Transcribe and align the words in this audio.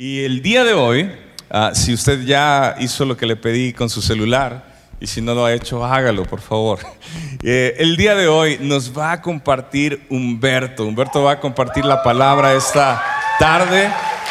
Y 0.00 0.24
el 0.24 0.42
día 0.42 0.62
de 0.62 0.74
hoy, 0.74 1.10
ah, 1.50 1.72
si 1.74 1.92
usted 1.92 2.22
ya 2.24 2.76
hizo 2.78 3.04
lo 3.04 3.16
que 3.16 3.26
le 3.26 3.34
pedí 3.34 3.72
con 3.72 3.90
su 3.90 4.00
celular, 4.00 4.64
y 5.00 5.08
si 5.08 5.20
no 5.20 5.34
lo 5.34 5.44
ha 5.44 5.52
hecho, 5.52 5.84
hágalo, 5.84 6.22
por 6.22 6.40
favor. 6.40 6.78
Eh, 7.44 7.76
el 7.78 7.96
día 7.96 8.16
de 8.16 8.26
hoy 8.26 8.58
nos 8.60 8.96
va 8.96 9.12
a 9.12 9.22
compartir 9.22 10.04
Humberto. 10.10 10.84
Humberto 10.84 11.22
va 11.22 11.32
a 11.32 11.40
compartir 11.40 11.84
la 11.84 12.02
palabra 12.02 12.52
esta 12.52 13.00
tarde. 13.38 13.88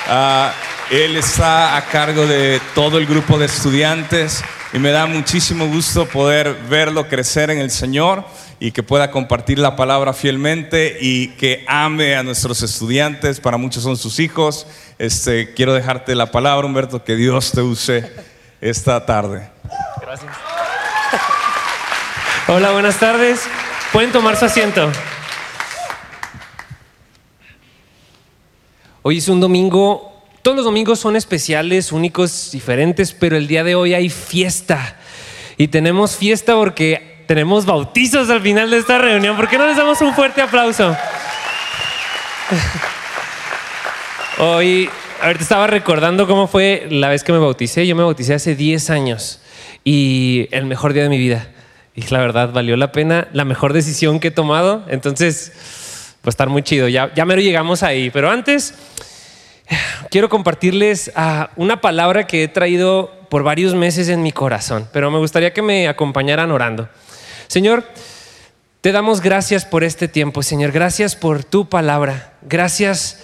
Ah, 0.07 0.51
él 0.91 1.15
está 1.15 1.77
a 1.77 1.85
cargo 1.85 2.25
de 2.27 2.59
todo 2.75 2.97
el 2.97 3.05
grupo 3.05 3.37
de 3.37 3.45
estudiantes 3.45 4.43
y 4.73 4.79
me 4.79 4.91
da 4.91 5.05
muchísimo 5.05 5.67
gusto 5.67 6.05
poder 6.05 6.53
verlo 6.69 7.07
crecer 7.07 7.49
en 7.49 7.59
el 7.59 7.71
Señor 7.71 8.25
y 8.59 8.71
que 8.71 8.83
pueda 8.83 9.09
compartir 9.09 9.57
la 9.57 9.75
palabra 9.75 10.11
fielmente 10.13 10.97
y 10.99 11.29
que 11.29 11.63
ame 11.67 12.15
a 12.15 12.23
nuestros 12.23 12.61
estudiantes. 12.61 13.39
Para 13.39 13.57
muchos 13.57 13.83
son 13.83 13.95
sus 13.95 14.19
hijos. 14.19 14.67
Este, 14.99 15.53
quiero 15.53 15.75
dejarte 15.75 16.15
la 16.15 16.31
palabra, 16.31 16.65
Humberto, 16.65 17.03
que 17.03 17.15
Dios 17.15 17.51
te 17.51 17.61
use 17.61 18.11
esta 18.61 19.05
tarde. 19.05 19.47
Gracias. 20.01 20.31
Hola, 22.47 22.71
buenas 22.71 22.97
tardes. 22.97 23.47
Pueden 23.91 24.11
tomar 24.11 24.35
su 24.37 24.45
asiento. 24.45 24.91
Hoy 29.03 29.19
es 29.19 29.27
un 29.27 29.39
domingo, 29.39 30.25
todos 30.41 30.57
los 30.57 30.65
domingos 30.65 30.99
son 30.99 31.15
especiales, 31.15 31.91
únicos, 31.91 32.49
diferentes, 32.51 33.13
pero 33.13 33.37
el 33.37 33.47
día 33.47 33.63
de 33.63 33.75
hoy 33.75 33.93
hay 33.93 34.09
fiesta. 34.09 34.97
Y 35.57 35.67
tenemos 35.67 36.15
fiesta 36.15 36.55
porque 36.55 37.23
tenemos 37.27 37.65
bautizos 37.65 38.31
al 38.31 38.41
final 38.41 38.71
de 38.71 38.79
esta 38.79 38.97
reunión. 38.97 39.35
¿Por 39.35 39.47
qué 39.47 39.59
no 39.59 39.67
les 39.67 39.77
damos 39.77 40.01
un 40.01 40.15
fuerte 40.15 40.41
aplauso? 40.41 40.97
Hoy, 44.39 44.87
ahorita 45.23 45.41
estaba 45.41 45.65
recordando 45.65 46.27
cómo 46.27 46.45
fue 46.45 46.85
la 46.91 47.09
vez 47.09 47.23
que 47.23 47.31
me 47.31 47.39
bauticé. 47.39 47.87
Yo 47.87 47.95
me 47.95 48.03
bauticé 48.03 48.35
hace 48.35 48.55
10 48.55 48.91
años 48.91 49.41
y 49.83 50.47
el 50.51 50.67
mejor 50.67 50.93
día 50.93 51.01
de 51.01 51.09
mi 51.09 51.17
vida. 51.17 51.47
Y 51.95 52.03
la 52.13 52.19
verdad, 52.19 52.51
valió 52.53 52.77
la 52.77 52.91
pena, 52.91 53.29
la 53.33 53.45
mejor 53.45 53.73
decisión 53.73 54.19
que 54.19 54.27
he 54.27 54.31
tomado. 54.31 54.85
Entonces, 54.89 55.53
pues 56.21 56.33
estar 56.33 56.49
muy 56.49 56.61
chido. 56.61 56.87
Ya, 56.87 57.11
ya 57.15 57.25
mero 57.25 57.41
llegamos 57.41 57.81
ahí. 57.81 58.11
Pero 58.11 58.29
antes, 58.29 58.75
quiero 60.11 60.29
compartirles 60.29 61.11
ah, 61.15 61.49
una 61.55 61.81
palabra 61.81 62.27
que 62.27 62.43
he 62.43 62.47
traído 62.47 63.11
por 63.31 63.41
varios 63.41 63.73
meses 63.73 64.07
en 64.07 64.21
mi 64.21 64.31
corazón. 64.31 64.87
Pero 64.93 65.09
me 65.09 65.17
gustaría 65.17 65.51
que 65.51 65.63
me 65.63 65.87
acompañaran 65.87 66.51
orando. 66.51 66.87
Señor, 67.47 67.85
te 68.81 68.91
damos 68.91 69.21
gracias 69.21 69.65
por 69.65 69.83
este 69.83 70.07
tiempo, 70.07 70.43
Señor. 70.43 70.71
Gracias 70.71 71.15
por 71.15 71.43
tu 71.43 71.67
palabra. 71.69 72.33
Gracias 72.43 73.23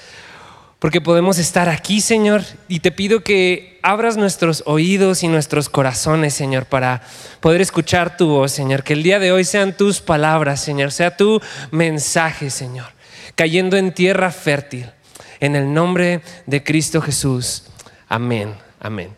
porque 0.83 0.99
podemos 0.99 1.37
estar 1.37 1.69
aquí, 1.69 2.01
Señor. 2.01 2.41
Y 2.67 2.81
te 2.81 2.91
pido 2.91 3.21
que 3.21 3.79
abras 3.83 4.17
nuestros 4.17 4.63
oídos 4.65 5.23
y 5.23 5.29
nuestros 5.29 5.69
corazones, 5.69 6.33
Señor, 6.33 6.65
para 6.65 7.03
poder 7.39 7.61
escuchar 7.61 8.17
tu 8.17 8.27
voz, 8.27 8.51
Señor. 8.51 8.83
Que 8.83 8.91
el 8.91 9.01
día 9.01 9.17
de 9.17 9.31
hoy 9.31 9.45
sean 9.45 9.77
tus 9.77 10.01
palabras, 10.01 10.59
Señor. 10.59 10.91
Sea 10.91 11.15
tu 11.15 11.39
mensaje, 11.71 12.49
Señor. 12.49 12.87
Cayendo 13.35 13.77
en 13.77 13.93
tierra 13.93 14.29
fértil. 14.29 14.91
En 15.39 15.55
el 15.55 15.73
nombre 15.73 16.19
de 16.47 16.61
Cristo 16.65 17.01
Jesús. 17.01 17.63
Amén. 18.09 18.53
Amén. 18.81 19.15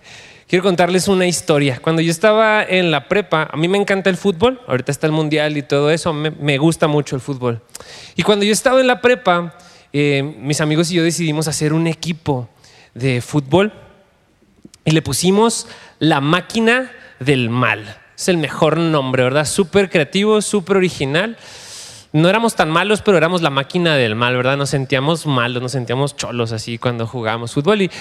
Quiero 0.47 0.61
contarles 0.61 1.07
una 1.07 1.25
historia. 1.25 1.79
Cuando 1.81 2.03
yo 2.03 2.11
estaba 2.11 2.63
en 2.63 2.91
la 2.91 3.07
prepa, 3.07 3.49
a 3.51 3.57
mí 3.57 3.67
me 3.67 3.79
encanta 3.79 4.11
el 4.11 4.17
fútbol. 4.17 4.61
Ahorita 4.67 4.91
está 4.91 5.07
el 5.07 5.13
mundial 5.13 5.57
y 5.57 5.63
todo 5.63 5.89
eso. 5.89 6.13
Me, 6.13 6.57
gusta 6.59 6.87
mucho 6.87 7.15
el 7.15 7.23
fútbol. 7.23 7.63
Y 8.15 8.21
cuando 8.21 8.45
yo 8.45 8.53
estaba 8.53 8.79
en 8.79 8.85
la 8.85 9.01
prepa, 9.01 9.57
eh, 9.97 10.23
mis 10.23 10.59
amigos 10.59 10.91
y 10.91 10.95
yo 10.95 11.03
decidimos 11.03 11.47
hacer 11.47 11.71
un 11.71 11.87
equipo 11.87 12.49
de 12.95 13.21
fútbol 13.21 13.71
y 14.83 14.91
le 14.91 15.01
pusimos 15.01 15.67
la 15.99 16.19
máquina 16.19 16.91
del 17.21 17.49
mal. 17.49 17.97
Es 18.17 18.27
el 18.27 18.35
mejor 18.35 18.77
nombre, 18.77 19.23
¿verdad? 19.23 19.45
Súper 19.45 19.89
creativo, 19.89 20.41
súper 20.41 20.75
original. 20.75 21.37
No 22.11 22.27
éramos 22.27 22.55
tan 22.55 22.71
malos, 22.71 23.01
pero 23.01 23.15
éramos 23.15 23.41
la 23.41 23.49
máquina 23.49 23.95
del 23.95 24.15
mal, 24.15 24.35
¿verdad? 24.35 24.57
Nos 24.57 24.71
sentíamos 24.71 25.25
malos, 25.25 25.63
nos 25.63 25.71
sentíamos 25.71 26.17
cholos 26.17 26.51
así 26.51 26.77
cuando 26.77 27.07
jugábamos 27.07 27.53
fútbol. 27.53 27.83
Y, 27.83 27.91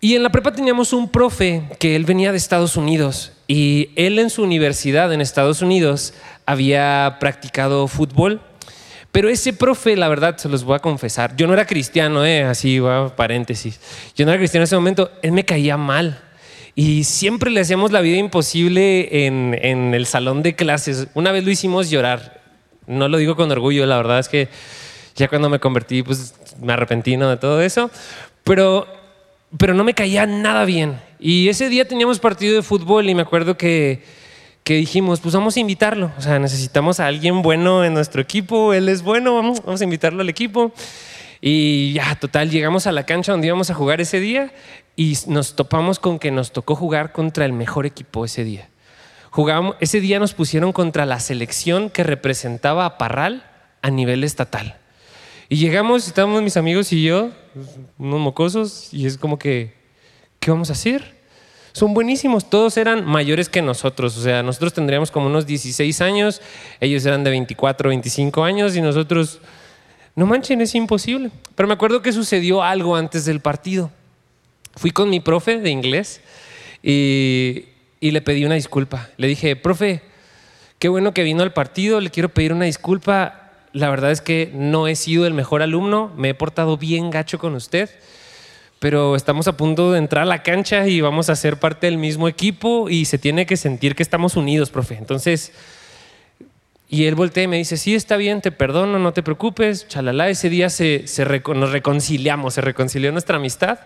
y 0.00 0.16
en 0.16 0.24
la 0.24 0.30
prepa 0.30 0.50
teníamos 0.50 0.92
un 0.92 1.08
profe 1.08 1.68
que 1.78 1.94
él 1.94 2.04
venía 2.04 2.32
de 2.32 2.38
Estados 2.38 2.76
Unidos 2.76 3.30
y 3.46 3.90
él 3.94 4.18
en 4.18 4.30
su 4.30 4.42
universidad 4.42 5.12
en 5.12 5.20
Estados 5.20 5.62
Unidos 5.62 6.14
había 6.46 7.18
practicado 7.20 7.86
fútbol 7.86 8.40
pero 9.16 9.30
ese 9.30 9.54
profe, 9.54 9.96
la 9.96 10.10
verdad, 10.10 10.36
se 10.36 10.46
los 10.46 10.62
voy 10.62 10.76
a 10.76 10.78
confesar, 10.78 11.34
yo 11.36 11.46
no 11.46 11.54
era 11.54 11.64
cristiano, 11.64 12.22
eh, 12.26 12.42
así 12.42 12.80
va, 12.80 13.16
paréntesis. 13.16 13.80
Yo 14.14 14.26
no 14.26 14.32
era 14.32 14.38
cristiano 14.38 14.60
en 14.60 14.64
ese 14.64 14.76
momento, 14.76 15.10
él 15.22 15.32
me 15.32 15.46
caía 15.46 15.78
mal. 15.78 16.20
Y 16.74 17.04
siempre 17.04 17.50
le 17.50 17.60
hacíamos 17.60 17.92
la 17.92 18.02
vida 18.02 18.18
imposible 18.18 19.24
en, 19.26 19.58
en 19.62 19.94
el 19.94 20.04
salón 20.04 20.42
de 20.42 20.54
clases. 20.54 21.08
Una 21.14 21.32
vez 21.32 21.44
lo 21.44 21.50
hicimos 21.50 21.88
llorar. 21.88 22.42
No 22.86 23.08
lo 23.08 23.16
digo 23.16 23.36
con 23.36 23.50
orgullo, 23.50 23.86
la 23.86 23.96
verdad 23.96 24.18
es 24.18 24.28
que 24.28 24.50
ya 25.14 25.28
cuando 25.28 25.48
me 25.48 25.60
convertí, 25.60 26.02
pues 26.02 26.34
me 26.60 26.74
arrepentí 26.74 27.16
de 27.16 27.38
todo 27.38 27.62
eso. 27.62 27.90
Pero, 28.44 28.86
pero 29.56 29.72
no 29.72 29.82
me 29.82 29.94
caía 29.94 30.26
nada 30.26 30.66
bien. 30.66 31.00
Y 31.18 31.48
ese 31.48 31.70
día 31.70 31.88
teníamos 31.88 32.18
partido 32.18 32.54
de 32.54 32.60
fútbol 32.60 33.08
y 33.08 33.14
me 33.14 33.22
acuerdo 33.22 33.56
que 33.56 34.02
que 34.66 34.74
dijimos, 34.74 35.20
pues 35.20 35.32
vamos 35.32 35.56
a 35.56 35.60
invitarlo. 35.60 36.10
O 36.18 36.20
sea, 36.20 36.40
necesitamos 36.40 36.98
a 36.98 37.06
alguien 37.06 37.40
bueno 37.40 37.84
en 37.84 37.94
nuestro 37.94 38.20
equipo, 38.20 38.74
él 38.74 38.88
es 38.88 39.02
bueno, 39.02 39.36
vamos, 39.36 39.80
a 39.80 39.84
invitarlo 39.84 40.22
al 40.22 40.28
equipo. 40.28 40.72
Y 41.40 41.92
ya, 41.92 42.16
total, 42.16 42.50
llegamos 42.50 42.88
a 42.88 42.90
la 42.92 43.06
cancha 43.06 43.30
donde 43.30 43.46
íbamos 43.46 43.70
a 43.70 43.74
jugar 43.74 44.00
ese 44.00 44.18
día 44.18 44.52
y 44.96 45.16
nos 45.28 45.54
topamos 45.54 46.00
con 46.00 46.18
que 46.18 46.32
nos 46.32 46.50
tocó 46.50 46.74
jugar 46.74 47.12
contra 47.12 47.44
el 47.44 47.52
mejor 47.52 47.86
equipo 47.86 48.24
ese 48.24 48.42
día. 48.42 48.68
Jugamos, 49.30 49.76
ese 49.78 50.00
día 50.00 50.18
nos 50.18 50.34
pusieron 50.34 50.72
contra 50.72 51.06
la 51.06 51.20
selección 51.20 51.88
que 51.88 52.02
representaba 52.02 52.86
a 52.86 52.98
Parral 52.98 53.48
a 53.82 53.90
nivel 53.90 54.24
estatal. 54.24 54.78
Y 55.48 55.58
llegamos, 55.58 56.08
estábamos 56.08 56.42
mis 56.42 56.56
amigos 56.56 56.92
y 56.92 57.04
yo, 57.04 57.30
unos 57.98 58.18
mocosos, 58.18 58.92
y 58.92 59.06
es 59.06 59.16
como 59.16 59.38
que, 59.38 59.74
¿qué 60.40 60.50
vamos 60.50 60.70
a 60.70 60.72
hacer? 60.72 61.15
Son 61.76 61.92
buenísimos, 61.92 62.48
todos 62.48 62.78
eran 62.78 63.04
mayores 63.04 63.50
que 63.50 63.60
nosotros, 63.60 64.16
o 64.16 64.22
sea, 64.22 64.42
nosotros 64.42 64.72
tendríamos 64.72 65.10
como 65.10 65.26
unos 65.26 65.46
16 65.46 66.00
años, 66.00 66.40
ellos 66.80 67.04
eran 67.04 67.22
de 67.22 67.28
24, 67.28 67.90
25 67.90 68.44
años 68.44 68.74
y 68.76 68.80
nosotros, 68.80 69.40
no 70.14 70.24
manchen, 70.24 70.62
es 70.62 70.74
imposible. 70.74 71.30
Pero 71.54 71.66
me 71.66 71.74
acuerdo 71.74 72.00
que 72.00 72.14
sucedió 72.14 72.62
algo 72.62 72.96
antes 72.96 73.26
del 73.26 73.40
partido. 73.40 73.90
Fui 74.74 74.90
con 74.90 75.10
mi 75.10 75.20
profe 75.20 75.58
de 75.60 75.68
inglés 75.68 76.22
y, 76.82 77.66
y 78.00 78.10
le 78.10 78.22
pedí 78.22 78.46
una 78.46 78.54
disculpa. 78.54 79.10
Le 79.18 79.26
dije, 79.26 79.54
profe, 79.54 80.00
qué 80.78 80.88
bueno 80.88 81.12
que 81.12 81.24
vino 81.24 81.42
al 81.42 81.52
partido, 81.52 82.00
le 82.00 82.08
quiero 82.08 82.30
pedir 82.30 82.54
una 82.54 82.64
disculpa. 82.64 83.50
La 83.74 83.90
verdad 83.90 84.12
es 84.12 84.22
que 84.22 84.50
no 84.54 84.88
he 84.88 84.96
sido 84.96 85.26
el 85.26 85.34
mejor 85.34 85.60
alumno, 85.60 86.10
me 86.16 86.30
he 86.30 86.34
portado 86.34 86.78
bien 86.78 87.10
gacho 87.10 87.38
con 87.38 87.54
usted 87.54 87.90
pero 88.78 89.16
estamos 89.16 89.48
a 89.48 89.56
punto 89.56 89.92
de 89.92 89.98
entrar 89.98 90.22
a 90.22 90.26
la 90.26 90.42
cancha 90.42 90.86
y 90.86 91.00
vamos 91.00 91.30
a 91.30 91.36
ser 91.36 91.58
parte 91.58 91.86
del 91.86 91.98
mismo 91.98 92.28
equipo 92.28 92.90
y 92.90 93.06
se 93.06 93.18
tiene 93.18 93.46
que 93.46 93.56
sentir 93.56 93.94
que 93.94 94.02
estamos 94.02 94.36
unidos, 94.36 94.70
profe. 94.70 94.96
Entonces, 94.96 95.52
y 96.88 97.06
él 97.06 97.14
voltea 97.14 97.44
y 97.44 97.48
me 97.48 97.56
dice, 97.56 97.76
sí, 97.76 97.94
está 97.94 98.16
bien, 98.16 98.40
te 98.40 98.52
perdono, 98.52 98.98
no 98.98 99.12
te 99.12 99.22
preocupes, 99.22 99.88
chalala, 99.88 100.28
ese 100.28 100.48
día 100.50 100.70
se, 100.70 101.04
nos 101.54 101.72
reconciliamos, 101.72 102.54
se 102.54 102.60
reconcilió 102.60 103.10
nuestra 103.10 103.36
amistad 103.36 103.80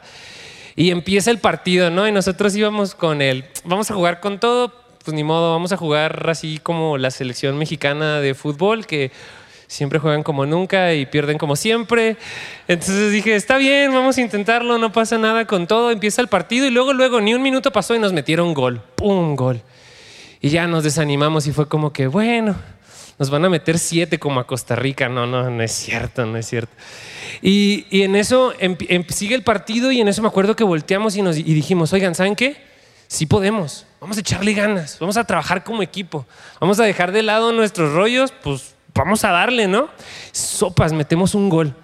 y 0.76 0.90
empieza 0.90 1.30
el 1.30 1.38
partido, 1.38 1.90
¿no? 1.90 2.06
Y 2.06 2.12
nosotros 2.12 2.54
íbamos 2.54 2.94
con 2.94 3.22
él, 3.22 3.44
vamos 3.64 3.90
a 3.90 3.94
jugar 3.94 4.20
con 4.20 4.38
todo, 4.38 4.74
pues 5.04 5.14
ni 5.14 5.24
modo, 5.24 5.52
vamos 5.52 5.72
a 5.72 5.76
jugar 5.76 6.28
así 6.28 6.58
como 6.62 6.98
la 6.98 7.10
selección 7.10 7.56
mexicana 7.56 8.20
de 8.20 8.34
fútbol, 8.34 8.86
que 8.86 9.12
siempre 9.70 10.00
juegan 10.00 10.24
como 10.24 10.46
nunca 10.46 10.94
y 10.94 11.06
pierden 11.06 11.38
como 11.38 11.54
siempre. 11.54 12.16
Entonces 12.66 13.12
dije, 13.12 13.36
está 13.36 13.56
bien, 13.56 13.92
vamos 13.92 14.18
a 14.18 14.20
intentarlo, 14.20 14.78
no 14.78 14.90
pasa 14.90 15.16
nada 15.16 15.46
con 15.46 15.68
todo, 15.68 15.92
empieza 15.92 16.20
el 16.20 16.26
partido 16.26 16.66
y 16.66 16.70
luego, 16.70 16.92
luego, 16.92 17.20
ni 17.20 17.34
un 17.34 17.42
minuto 17.42 17.70
pasó 17.70 17.94
y 17.94 18.00
nos 18.00 18.12
metieron 18.12 18.52
gol, 18.52 18.82
¡pum! 18.96 19.36
gol. 19.36 19.62
Y 20.40 20.48
ya 20.48 20.66
nos 20.66 20.82
desanimamos 20.82 21.46
y 21.46 21.52
fue 21.52 21.68
como 21.68 21.92
que, 21.92 22.08
bueno, 22.08 22.56
nos 23.16 23.30
van 23.30 23.44
a 23.44 23.48
meter 23.48 23.78
siete 23.78 24.18
como 24.18 24.40
a 24.40 24.46
Costa 24.46 24.74
Rica. 24.74 25.08
No, 25.08 25.26
no, 25.28 25.48
no 25.48 25.62
es 25.62 25.70
cierto, 25.70 26.26
no 26.26 26.36
es 26.36 26.46
cierto. 26.46 26.72
Y, 27.40 27.86
y 27.90 28.02
en 28.02 28.16
eso 28.16 28.52
em, 28.58 28.76
sigue 29.08 29.36
el 29.36 29.44
partido 29.44 29.92
y 29.92 30.00
en 30.00 30.08
eso 30.08 30.20
me 30.20 30.28
acuerdo 30.28 30.56
que 30.56 30.64
volteamos 30.64 31.14
y, 31.14 31.22
nos, 31.22 31.36
y 31.36 31.44
dijimos, 31.44 31.92
oigan, 31.92 32.16
¿saben 32.16 32.34
qué? 32.34 32.56
Sí 33.06 33.26
podemos, 33.26 33.86
vamos 34.00 34.16
a 34.16 34.20
echarle 34.20 34.52
ganas, 34.52 34.98
vamos 34.98 35.16
a 35.16 35.24
trabajar 35.24 35.62
como 35.62 35.82
equipo, 35.82 36.26
vamos 36.60 36.80
a 36.80 36.84
dejar 36.84 37.12
de 37.12 37.22
lado 37.22 37.52
nuestros 37.52 37.92
rollos, 37.92 38.32
pues 38.42 38.74
vamos 38.94 39.24
a 39.24 39.30
darle, 39.30 39.68
¿no? 39.68 39.88
Sopas, 40.32 40.92
metemos 40.92 41.34
un 41.34 41.48
gol. 41.48 41.74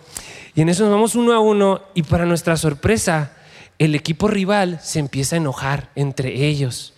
Y 0.54 0.62
en 0.62 0.68
eso 0.68 0.84
nos 0.84 0.92
vamos 0.92 1.14
uno 1.14 1.32
a 1.32 1.40
uno 1.40 1.82
y 1.94 2.02
para 2.02 2.24
nuestra 2.24 2.56
sorpresa, 2.56 3.32
el 3.78 3.94
equipo 3.94 4.28
rival 4.28 4.80
se 4.82 4.98
empieza 4.98 5.36
a 5.36 5.38
enojar 5.38 5.90
entre 5.94 6.46
ellos. 6.46 6.94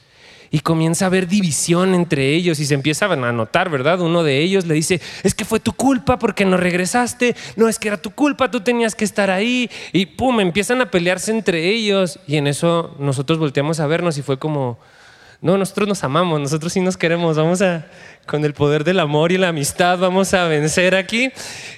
y 0.51 0.61
comienza 0.61 1.05
a 1.05 1.09
haber 1.09 1.29
división 1.29 1.95
entre 1.95 2.35
ellos 2.35 2.59
y 2.61 2.67
se 2.67 2.75
empiezan 2.75 3.25
a 3.25 3.33
notar, 3.33 3.69
¿verdad? 3.69 4.01
Uno 4.01 4.23
de 4.23 4.39
ellos 4.39 4.67
le 4.67 4.75
dice, 4.75 5.01
es 5.23 5.35
que 5.35 5.45
fue 5.45 5.61
tu 5.61 5.73
culpa 5.73 6.19
porque 6.19 6.45
no 6.45 6.57
regresaste, 6.57 7.37
no 7.57 7.69
es 7.69 7.79
que 7.79 7.89
era 7.89 7.99
tu 8.01 8.13
culpa, 8.13 8.51
tú 8.51 8.61
tenías 8.61 8.95
que 8.95 9.05
estar 9.05 9.31
ahí 9.31 9.71
y 9.93 10.07
pum, 10.07 10.41
empiezan 10.41 10.81
a 10.81 10.91
pelearse 10.91 11.33
entre 11.33 11.69
ellos 11.69 12.19
y 12.27 12.37
en 12.37 12.47
eso 12.47 12.97
nosotros 12.99 13.39
volteamos 13.39 13.81
a 13.81 13.87
vernos 13.87 14.17
y 14.19 14.23
fue 14.23 14.39
como, 14.39 14.79
no, 15.41 15.57
nosotros 15.57 15.87
nos 15.87 16.03
amamos, 16.03 16.41
nosotros 16.41 16.73
sí 16.73 16.81
nos 16.81 16.97
queremos, 16.97 17.37
vamos 17.37 17.63
a, 17.63 17.87
con 18.27 18.45
el 18.45 18.55
poder 18.55 18.83
del 18.83 18.99
amor 18.99 19.31
y 19.31 19.39
la 19.39 19.49
amistad, 19.49 19.97
vamos 19.99 20.35
a 20.35 20.49
vencer 20.49 20.97
aquí. 20.97 21.31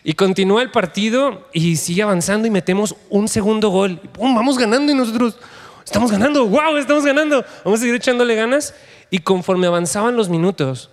Y 0.03 0.15
continúa 0.15 0.63
el 0.63 0.71
partido 0.71 1.47
y 1.53 1.77
sigue 1.77 2.03
avanzando 2.03 2.49
y 2.49 2.51
metemos 2.51 2.97
un 3.11 3.29
segundo 3.29 3.69
gol. 3.69 3.99
¡pum! 3.99 4.35
Vamos 4.35 4.57
ganando 4.57 4.91
y 4.93 4.95
nosotros 4.95 5.37
estamos 5.85 6.11
ganando, 6.11 6.47
wow, 6.47 6.79
estamos 6.79 7.05
ganando, 7.05 7.45
vamos 7.63 7.81
a 7.81 7.83
seguir 7.83 7.97
echándole 7.97 8.35
ganas. 8.35 8.75
Y 9.11 9.19
conforme 9.19 9.67
avanzaban 9.67 10.17
los 10.17 10.31
minutos, 10.31 10.89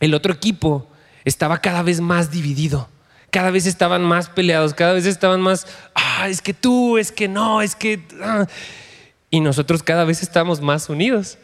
el 0.00 0.14
otro 0.14 0.32
equipo 0.32 0.88
estaba 1.24 1.58
cada 1.58 1.84
vez 1.84 2.00
más 2.00 2.32
dividido, 2.32 2.88
cada 3.30 3.52
vez 3.52 3.66
estaban 3.66 4.02
más 4.02 4.28
peleados, 4.28 4.74
cada 4.74 4.94
vez 4.94 5.06
estaban 5.06 5.40
más, 5.40 5.66
ah, 5.94 6.28
es 6.28 6.42
que 6.42 6.54
tú, 6.54 6.98
es 6.98 7.12
que 7.12 7.28
no, 7.28 7.62
es 7.62 7.76
que... 7.76 8.02
Ah". 8.20 8.46
Y 9.30 9.40
nosotros 9.40 9.82
cada 9.82 10.04
vez 10.04 10.22
estamos 10.22 10.60
más 10.60 10.88
unidos. 10.88 11.38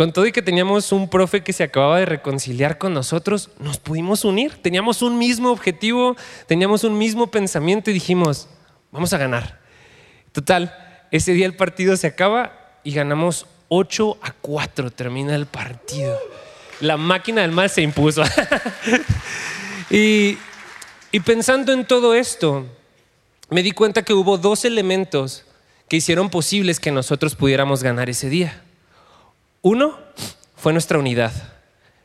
Con 0.00 0.14
todo 0.14 0.24
y 0.24 0.32
que 0.32 0.40
teníamos 0.40 0.92
un 0.92 1.10
profe 1.10 1.42
que 1.42 1.52
se 1.52 1.62
acababa 1.62 1.98
de 1.98 2.06
reconciliar 2.06 2.78
con 2.78 2.94
nosotros, 2.94 3.50
nos 3.58 3.76
pudimos 3.76 4.24
unir, 4.24 4.54
teníamos 4.62 5.02
un 5.02 5.18
mismo 5.18 5.50
objetivo, 5.50 6.16
teníamos 6.46 6.84
un 6.84 6.96
mismo 6.96 7.26
pensamiento 7.26 7.90
y 7.90 7.92
dijimos, 7.92 8.48
vamos 8.92 9.12
a 9.12 9.18
ganar. 9.18 9.60
Total, 10.32 10.74
ese 11.10 11.34
día 11.34 11.44
el 11.44 11.54
partido 11.54 11.98
se 11.98 12.06
acaba 12.06 12.78
y 12.82 12.94
ganamos 12.94 13.44
8 13.68 14.16
a 14.22 14.32
4. 14.32 14.90
Termina 14.90 15.34
el 15.34 15.44
partido. 15.44 16.18
La 16.80 16.96
máquina 16.96 17.42
del 17.42 17.52
mal 17.52 17.68
se 17.68 17.82
impuso. 17.82 18.22
y, 19.90 20.38
y 21.12 21.20
pensando 21.20 21.74
en 21.74 21.84
todo 21.84 22.14
esto, 22.14 22.64
me 23.50 23.62
di 23.62 23.72
cuenta 23.72 24.02
que 24.02 24.14
hubo 24.14 24.38
dos 24.38 24.64
elementos 24.64 25.44
que 25.90 25.98
hicieron 25.98 26.30
posibles 26.30 26.80
que 26.80 26.90
nosotros 26.90 27.36
pudiéramos 27.36 27.82
ganar 27.82 28.08
ese 28.08 28.30
día. 28.30 28.62
Uno 29.62 29.98
fue 30.56 30.72
nuestra 30.72 30.98
unidad. 30.98 31.32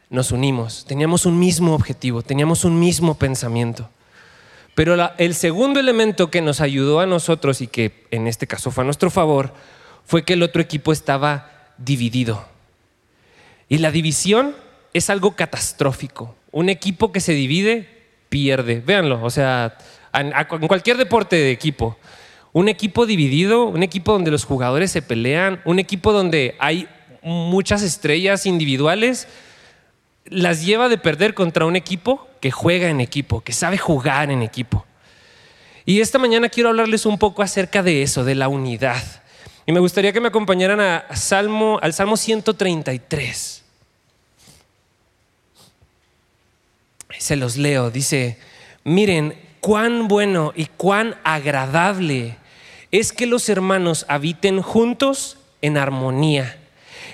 Nos 0.09 0.31
unimos, 0.31 0.85
teníamos 0.85 1.25
un 1.25 1.39
mismo 1.39 1.73
objetivo, 1.73 2.21
teníamos 2.21 2.65
un 2.65 2.79
mismo 2.79 3.15
pensamiento. 3.15 3.89
Pero 4.75 4.95
el 5.17 5.35
segundo 5.35 5.79
elemento 5.79 6.29
que 6.29 6.41
nos 6.41 6.59
ayudó 6.59 6.99
a 6.99 7.05
nosotros 7.05 7.61
y 7.61 7.67
que 7.67 8.05
en 8.11 8.27
este 8.27 8.45
caso 8.45 8.71
fue 8.71 8.83
a 8.83 8.85
nuestro 8.85 9.09
favor, 9.09 9.53
fue 10.05 10.23
que 10.23 10.33
el 10.33 10.43
otro 10.43 10.61
equipo 10.61 10.91
estaba 10.91 11.49
dividido. 11.77 12.45
Y 13.69 13.77
la 13.77 13.89
división 13.89 14.53
es 14.93 15.09
algo 15.09 15.31
catastrófico. 15.35 16.35
Un 16.51 16.67
equipo 16.67 17.13
que 17.13 17.21
se 17.21 17.31
divide 17.31 17.87
pierde. 18.27 18.81
Véanlo, 18.85 19.23
o 19.23 19.29
sea, 19.29 19.77
en, 20.13 20.33
en 20.33 20.67
cualquier 20.67 20.97
deporte 20.97 21.37
de 21.37 21.51
equipo. 21.51 21.97
Un 22.51 22.67
equipo 22.67 23.05
dividido, 23.05 23.65
un 23.65 23.81
equipo 23.81 24.11
donde 24.11 24.31
los 24.31 24.43
jugadores 24.43 24.91
se 24.91 25.01
pelean, 25.01 25.61
un 25.65 25.79
equipo 25.79 26.11
donde 26.11 26.55
hay 26.59 26.87
muchas 27.25 27.81
estrellas 27.81 28.45
individuales, 28.45 29.27
las 30.25 30.63
lleva 30.63 30.89
de 30.89 30.99
perder 30.99 31.33
contra 31.33 31.65
un 31.65 31.75
equipo 31.75 32.27
que 32.39 32.51
juega 32.51 32.89
en 32.89 33.01
equipo, 33.01 33.41
que 33.41 33.51
sabe 33.51 33.79
jugar 33.79 34.29
en 34.29 34.43
equipo. 34.43 34.85
Y 35.85 36.01
esta 36.01 36.19
mañana 36.19 36.49
quiero 36.49 36.69
hablarles 36.69 37.05
un 37.05 37.17
poco 37.17 37.41
acerca 37.41 37.81
de 37.81 38.03
eso, 38.03 38.23
de 38.23 38.35
la 38.35 38.47
unidad. 38.47 39.03
Y 39.65 39.71
me 39.71 39.79
gustaría 39.79 40.13
que 40.13 40.21
me 40.21 40.27
acompañaran 40.27 40.79
a 40.79 41.15
Salmo, 41.15 41.79
al 41.81 41.93
Salmo 41.93 42.15
133. 42.15 43.63
Se 47.17 47.35
los 47.35 47.57
leo, 47.57 47.89
dice, 47.89 48.37
miren 48.83 49.35
cuán 49.61 50.07
bueno 50.07 50.53
y 50.55 50.67
cuán 50.67 51.15
agradable 51.23 52.37
es 52.91 53.11
que 53.11 53.25
los 53.25 53.49
hermanos 53.49 54.05
habiten 54.09 54.61
juntos 54.61 55.37
en 55.63 55.77
armonía. 55.77 56.59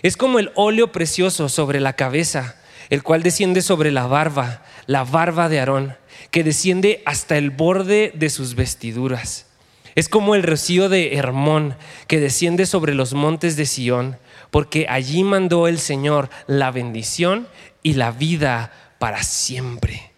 Es 0.02 0.18
como 0.18 0.40
el 0.40 0.52
óleo 0.56 0.92
precioso 0.92 1.50
sobre 1.50 1.80
la 1.80 1.94
cabeza 1.94 2.56
el 2.92 3.04
cual 3.04 3.24
desciende 3.24 3.62
sobre 3.62 3.90
la 3.90 4.06
barba, 4.06 4.64
la 4.86 5.06
barba 5.06 5.48
de 5.48 5.60
Aarón, 5.60 5.96
que 6.30 6.44
desciende 6.44 7.02
hasta 7.06 7.38
el 7.38 7.50
borde 7.50 8.12
de 8.14 8.30
sus 8.30 8.54
vestiduras. 8.56 9.48
Es 9.96 10.10
como 10.10 10.36
el 10.36 10.44
rocío 10.44 10.90
de 10.90 11.16
Hermón, 11.16 11.76
que 12.08 12.20
desciende 12.20 12.66
sobre 12.66 12.94
los 12.94 13.14
montes 13.14 13.56
de 13.56 13.66
Sión, 13.66 14.18
porque 14.52 14.88
allí 14.90 15.24
mandó 15.24 15.70
el 15.70 15.80
Señor 15.80 16.30
la 16.48 16.70
bendición 16.70 17.48
y 17.82 17.94
la 17.94 18.12
vida 18.12 18.74
para 19.00 19.24
siempre. 19.24 20.12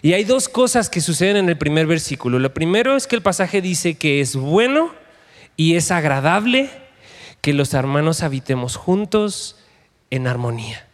Y 0.00 0.12
hay 0.12 0.22
dos 0.22 0.48
cosas 0.48 0.88
que 0.88 1.00
suceden 1.00 1.36
en 1.36 1.48
el 1.48 1.58
primer 1.58 1.88
versículo. 1.88 2.38
Lo 2.38 2.54
primero 2.54 2.94
es 2.94 3.08
que 3.08 3.16
el 3.16 3.22
pasaje 3.22 3.60
dice 3.60 3.94
que 3.94 4.20
es 4.20 4.36
bueno 4.36 4.94
y 5.56 5.74
es 5.74 5.90
agradable 5.90 6.70
que 7.42 7.52
los 7.52 7.74
hermanos 7.74 8.22
habitemos 8.22 8.76
juntos 8.76 9.56
en 10.10 10.26
armonía. 10.26 10.86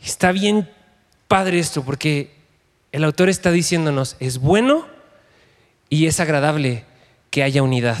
Está 0.00 0.32
bien 0.32 0.70
padre 1.28 1.58
esto 1.58 1.84
porque 1.84 2.30
el 2.92 3.04
autor 3.04 3.28
está 3.28 3.50
diciéndonos, 3.50 4.16
es 4.20 4.38
bueno 4.38 4.86
y 5.90 6.06
es 6.06 6.20
agradable 6.20 6.84
que 7.30 7.42
haya 7.42 7.62
unidad. 7.62 7.98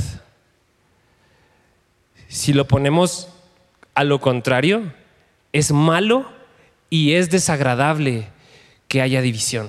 Si 2.28 2.52
lo 2.52 2.66
ponemos 2.68 3.28
a 3.94 4.04
lo 4.04 4.20
contrario, 4.20 4.92
es 5.52 5.72
malo 5.72 6.30
y 6.88 7.14
es 7.14 7.30
desagradable 7.30 8.28
que 8.86 9.02
haya 9.02 9.20
división. 9.22 9.68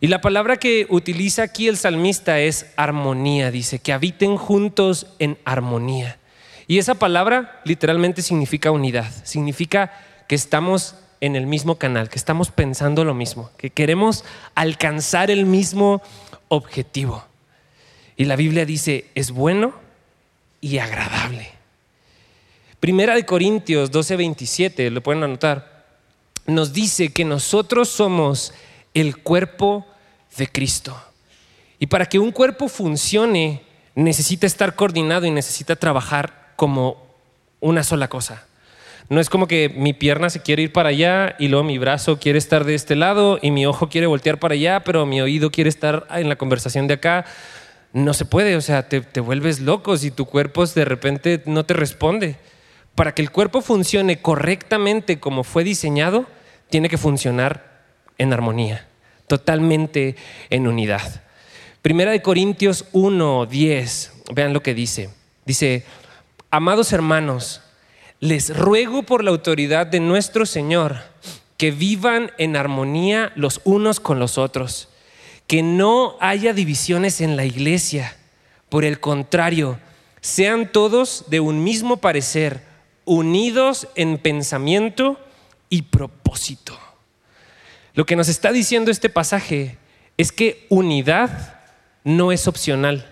Y 0.00 0.08
la 0.08 0.20
palabra 0.20 0.58
que 0.58 0.86
utiliza 0.90 1.42
aquí 1.42 1.68
el 1.68 1.76
salmista 1.76 2.40
es 2.40 2.66
armonía, 2.76 3.50
dice, 3.50 3.78
que 3.78 3.92
habiten 3.92 4.36
juntos 4.36 5.06
en 5.18 5.38
armonía. 5.44 6.18
Y 6.66 6.78
esa 6.78 6.94
palabra 6.96 7.60
literalmente 7.64 8.22
significa 8.22 8.70
unidad, 8.70 9.10
significa 9.24 9.92
que 10.28 10.34
estamos 10.34 10.96
en 11.20 11.36
el 11.36 11.46
mismo 11.46 11.76
canal, 11.76 12.08
que 12.08 12.18
estamos 12.18 12.50
pensando 12.50 13.04
lo 13.04 13.14
mismo, 13.14 13.50
que 13.56 13.70
queremos 13.70 14.24
alcanzar 14.54 15.30
el 15.30 15.46
mismo 15.46 16.02
objetivo. 16.48 17.24
Y 18.16 18.24
la 18.24 18.36
Biblia 18.36 18.64
dice, 18.66 19.06
es 19.14 19.30
bueno 19.30 19.74
y 20.60 20.78
agradable. 20.78 21.50
Primera 22.80 23.14
de 23.14 23.24
Corintios 23.24 23.90
12:27, 23.90 24.90
lo 24.90 25.02
pueden 25.02 25.22
anotar, 25.22 25.86
nos 26.46 26.72
dice 26.72 27.12
que 27.12 27.24
nosotros 27.24 27.88
somos 27.88 28.52
el 28.96 29.18
cuerpo 29.18 29.86
de 30.38 30.48
Cristo. 30.48 30.96
Y 31.78 31.86
para 31.88 32.06
que 32.06 32.18
un 32.18 32.32
cuerpo 32.32 32.68
funcione, 32.68 33.62
necesita 33.94 34.46
estar 34.46 34.74
coordinado 34.74 35.26
y 35.26 35.30
necesita 35.30 35.76
trabajar 35.76 36.52
como 36.56 37.04
una 37.60 37.84
sola 37.84 38.08
cosa. 38.08 38.46
No 39.10 39.20
es 39.20 39.28
como 39.28 39.46
que 39.46 39.68
mi 39.68 39.92
pierna 39.92 40.30
se 40.30 40.40
quiere 40.40 40.62
ir 40.62 40.72
para 40.72 40.88
allá 40.88 41.36
y 41.38 41.48
luego 41.48 41.62
mi 41.62 41.76
brazo 41.76 42.18
quiere 42.18 42.38
estar 42.38 42.64
de 42.64 42.74
este 42.74 42.96
lado 42.96 43.38
y 43.42 43.50
mi 43.50 43.66
ojo 43.66 43.90
quiere 43.90 44.06
voltear 44.06 44.38
para 44.38 44.54
allá, 44.54 44.80
pero 44.80 45.04
mi 45.04 45.20
oído 45.20 45.50
quiere 45.50 45.68
estar 45.68 46.06
en 46.10 46.30
la 46.30 46.36
conversación 46.36 46.86
de 46.86 46.94
acá. 46.94 47.26
No 47.92 48.14
se 48.14 48.24
puede, 48.24 48.56
o 48.56 48.62
sea, 48.62 48.88
te, 48.88 49.02
te 49.02 49.20
vuelves 49.20 49.60
loco 49.60 49.98
si 49.98 50.10
tu 50.10 50.24
cuerpo 50.24 50.64
de 50.64 50.86
repente 50.86 51.42
no 51.44 51.66
te 51.66 51.74
responde. 51.74 52.36
Para 52.94 53.14
que 53.14 53.20
el 53.20 53.30
cuerpo 53.30 53.60
funcione 53.60 54.22
correctamente 54.22 55.20
como 55.20 55.44
fue 55.44 55.64
diseñado, 55.64 56.24
tiene 56.70 56.88
que 56.88 56.96
funcionar 56.96 57.75
en 58.18 58.32
armonía, 58.32 58.86
totalmente 59.26 60.16
en 60.50 60.66
unidad. 60.66 61.22
Primera 61.82 62.10
de 62.10 62.22
Corintios 62.22 62.86
1, 62.92 63.46
10, 63.46 64.12
vean 64.34 64.52
lo 64.52 64.62
que 64.62 64.74
dice. 64.74 65.10
Dice, 65.44 65.84
amados 66.50 66.92
hermanos, 66.92 67.62
les 68.18 68.56
ruego 68.56 69.04
por 69.04 69.22
la 69.22 69.30
autoridad 69.30 69.86
de 69.86 70.00
nuestro 70.00 70.46
Señor 70.46 70.98
que 71.56 71.70
vivan 71.70 72.32
en 72.38 72.56
armonía 72.56 73.32
los 73.34 73.60
unos 73.64 74.00
con 74.00 74.18
los 74.18 74.36
otros, 74.38 74.88
que 75.46 75.62
no 75.62 76.16
haya 76.20 76.52
divisiones 76.52 77.20
en 77.20 77.36
la 77.36 77.44
iglesia. 77.44 78.16
Por 78.68 78.84
el 78.84 79.00
contrario, 79.00 79.78
sean 80.20 80.72
todos 80.72 81.26
de 81.28 81.40
un 81.40 81.62
mismo 81.62 81.98
parecer, 81.98 82.62
unidos 83.04 83.88
en 83.94 84.18
pensamiento 84.18 85.20
y 85.70 85.82
propósito. 85.82 86.76
Lo 87.96 88.04
que 88.04 88.14
nos 88.14 88.28
está 88.28 88.52
diciendo 88.52 88.90
este 88.90 89.08
pasaje 89.08 89.78
es 90.18 90.30
que 90.30 90.66
unidad 90.68 91.60
no 92.04 92.30
es 92.30 92.46
opcional, 92.46 93.06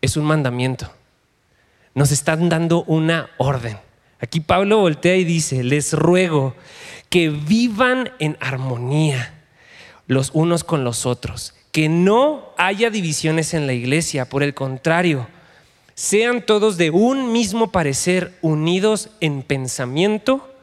es 0.00 0.16
un 0.16 0.24
mandamiento. 0.24 0.92
Nos 1.92 2.12
están 2.12 2.48
dando 2.48 2.84
una 2.84 3.28
orden. 3.36 3.78
Aquí 4.20 4.38
Pablo 4.38 4.78
voltea 4.78 5.16
y 5.16 5.24
dice, 5.24 5.64
les 5.64 5.92
ruego 5.92 6.54
que 7.10 7.30
vivan 7.30 8.12
en 8.20 8.36
armonía 8.38 9.34
los 10.06 10.30
unos 10.34 10.62
con 10.62 10.84
los 10.84 11.04
otros, 11.04 11.54
que 11.72 11.88
no 11.88 12.54
haya 12.56 12.90
divisiones 12.90 13.54
en 13.54 13.66
la 13.66 13.72
iglesia, 13.72 14.28
por 14.28 14.44
el 14.44 14.54
contrario, 14.54 15.26
sean 15.94 16.46
todos 16.46 16.76
de 16.76 16.90
un 16.90 17.32
mismo 17.32 17.72
parecer, 17.72 18.38
unidos 18.40 19.10
en 19.18 19.42
pensamiento 19.42 20.54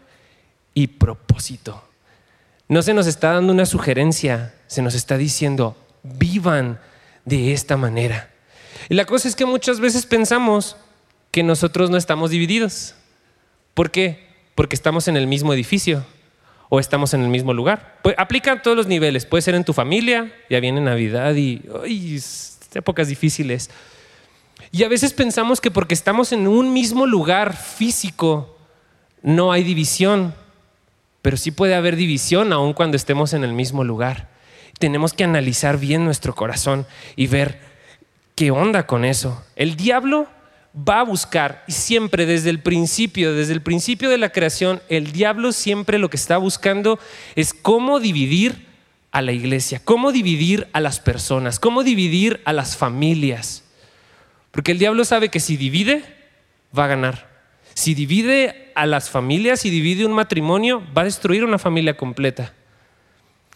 y 0.74 0.88
propósito. 0.88 1.84
No 2.74 2.82
se 2.82 2.96
nos 2.96 3.06
está 3.06 3.34
dando 3.34 3.54
una 3.54 3.68
sugerencia, 3.68 4.56
se 4.66 4.82
nos 4.82 4.96
está 4.96 5.16
diciendo, 5.16 5.78
vivan 6.02 6.80
de 7.24 7.54
esta 7.54 7.78
manera. 7.78 8.32
Y 8.90 8.96
la 8.96 9.06
cosa 9.06 9.28
es 9.28 9.36
que 9.36 9.46
muchas 9.46 9.80
veces 9.80 10.08
pensamos 10.08 10.76
que 11.30 11.44
nosotros 11.44 11.92
no 11.92 11.98
estamos 11.98 12.32
divididos. 12.32 12.96
¿Por 13.76 13.92
qué? 13.92 14.28
Porque 14.56 14.76
estamos 14.76 15.08
en 15.08 15.18
el 15.18 15.28
mismo 15.28 15.54
edificio 15.54 16.04
o 16.70 16.80
estamos 16.80 17.14
en 17.14 17.22
el 17.22 17.28
mismo 17.28 17.54
lugar. 17.54 18.00
Pues, 18.02 18.16
aplica 18.18 18.54
a 18.54 18.62
todos 18.64 18.76
los 18.76 18.88
niveles. 18.88 19.28
Puede 19.28 19.44
ser 19.44 19.54
en 19.54 19.66
tu 19.66 19.74
familia, 19.74 20.34
ya 20.50 20.60
viene 20.60 20.82
Navidad 20.82 21.36
y 21.36 21.62
épocas 22.74 23.08
difíciles. 23.08 23.70
Y 24.72 24.84
a 24.84 24.90
veces 24.90 25.14
pensamos 25.14 25.62
que 25.62 25.70
porque 25.70 25.94
estamos 25.94 26.32
en 26.32 26.48
un 26.48 26.74
mismo 26.74 27.06
lugar 27.06 27.56
físico, 27.56 28.58
no 29.22 29.52
hay 29.52 29.64
división, 29.64 30.34
pero 31.24 31.38
sí 31.38 31.50
puede 31.52 31.74
haber 31.74 31.96
división 31.96 32.54
aun 32.54 32.74
cuando 32.74 32.98
estemos 32.98 33.34
en 33.34 33.46
el 33.46 33.54
mismo 33.54 33.84
lugar. 33.84 34.30
Tenemos 34.78 35.14
que 35.14 35.24
analizar 35.24 35.80
bien 35.80 36.04
nuestro 36.04 36.36
corazón 36.36 36.86
y 37.16 37.28
ver 37.28 37.62
qué 38.36 38.52
onda 38.52 38.86
con 38.86 39.06
eso. 39.06 39.44
El 39.56 39.78
diablo 39.78 40.28
va 40.78 41.00
a 41.00 41.04
buscar, 41.04 41.64
y 41.66 41.72
siempre 41.72 42.26
desde 42.26 42.50
el 42.50 42.60
principio, 42.60 43.34
desde 43.34 43.54
el 43.54 43.62
principio 43.62 44.10
de 44.10 44.18
la 44.18 44.32
creación, 44.32 44.82
el 44.90 45.14
diablo 45.14 45.54
siempre 45.54 45.98
lo 45.98 46.10
que 46.10 46.18
está 46.18 46.38
buscando 46.38 47.00
es 47.36 47.54
cómo 47.54 48.02
dividir 48.02 48.68
a 49.12 49.22
la 49.22 49.32
iglesia, 49.32 49.80
cómo 49.82 50.12
dividir 50.12 50.68
a 50.74 50.82
las 50.82 51.00
personas, 51.00 51.58
cómo 51.58 51.84
dividir 51.84 52.42
a 52.44 52.52
las 52.52 52.76
familias. 52.76 53.64
Porque 54.52 54.74
el 54.74 54.80
diablo 54.80 55.06
sabe 55.06 55.30
que 55.30 55.40
si 55.40 55.56
divide, 55.56 56.04
va 56.78 56.84
a 56.84 56.88
ganar. 56.88 57.33
Si 57.74 57.94
divide 57.94 58.72
a 58.76 58.86
las 58.86 59.10
familias, 59.10 59.62
si 59.62 59.70
divide 59.70 60.06
un 60.06 60.14
matrimonio, 60.14 60.84
va 60.96 61.02
a 61.02 61.06
destruir 61.06 61.44
una 61.44 61.58
familia 61.58 61.98
completa. 61.98 62.54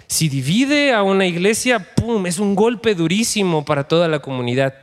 Si 0.08 0.30
divide 0.30 0.94
a 0.94 1.04
una 1.04 1.26
iglesia, 1.26 1.94
¡pum! 1.96 2.26
Es 2.26 2.40
un 2.40 2.56
golpe 2.56 2.96
durísimo 2.96 3.66
para 3.66 3.88
toda 3.88 4.08
la 4.08 4.20
comunidad. 4.20 4.74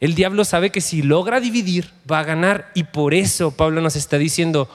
El 0.00 0.14
diablo 0.14 0.44
sabe 0.44 0.70
que 0.70 0.80
si 0.80 1.02
logra 1.02 1.40
dividir, 1.40 1.90
va 2.10 2.20
a 2.20 2.24
ganar. 2.24 2.70
Y 2.74 2.84
por 2.84 3.14
eso 3.14 3.50
Pablo 3.50 3.80
nos 3.80 3.96
está 3.96 4.18
diciendo, 4.18 4.70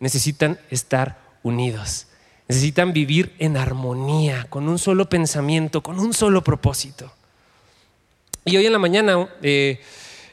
necesitan 0.00 0.58
estar 0.70 1.18
unidos. 1.42 2.08
Necesitan 2.48 2.92
vivir 2.92 3.34
en 3.38 3.56
armonía, 3.56 4.46
con 4.50 4.68
un 4.68 4.78
solo 4.78 5.08
pensamiento, 5.08 5.82
con 5.82 5.98
un 5.98 6.12
solo 6.12 6.42
propósito. 6.42 7.12
Y 8.44 8.56
hoy 8.56 8.66
en 8.66 8.72
la 8.72 8.78
mañana 8.78 9.28
eh, 9.42 9.80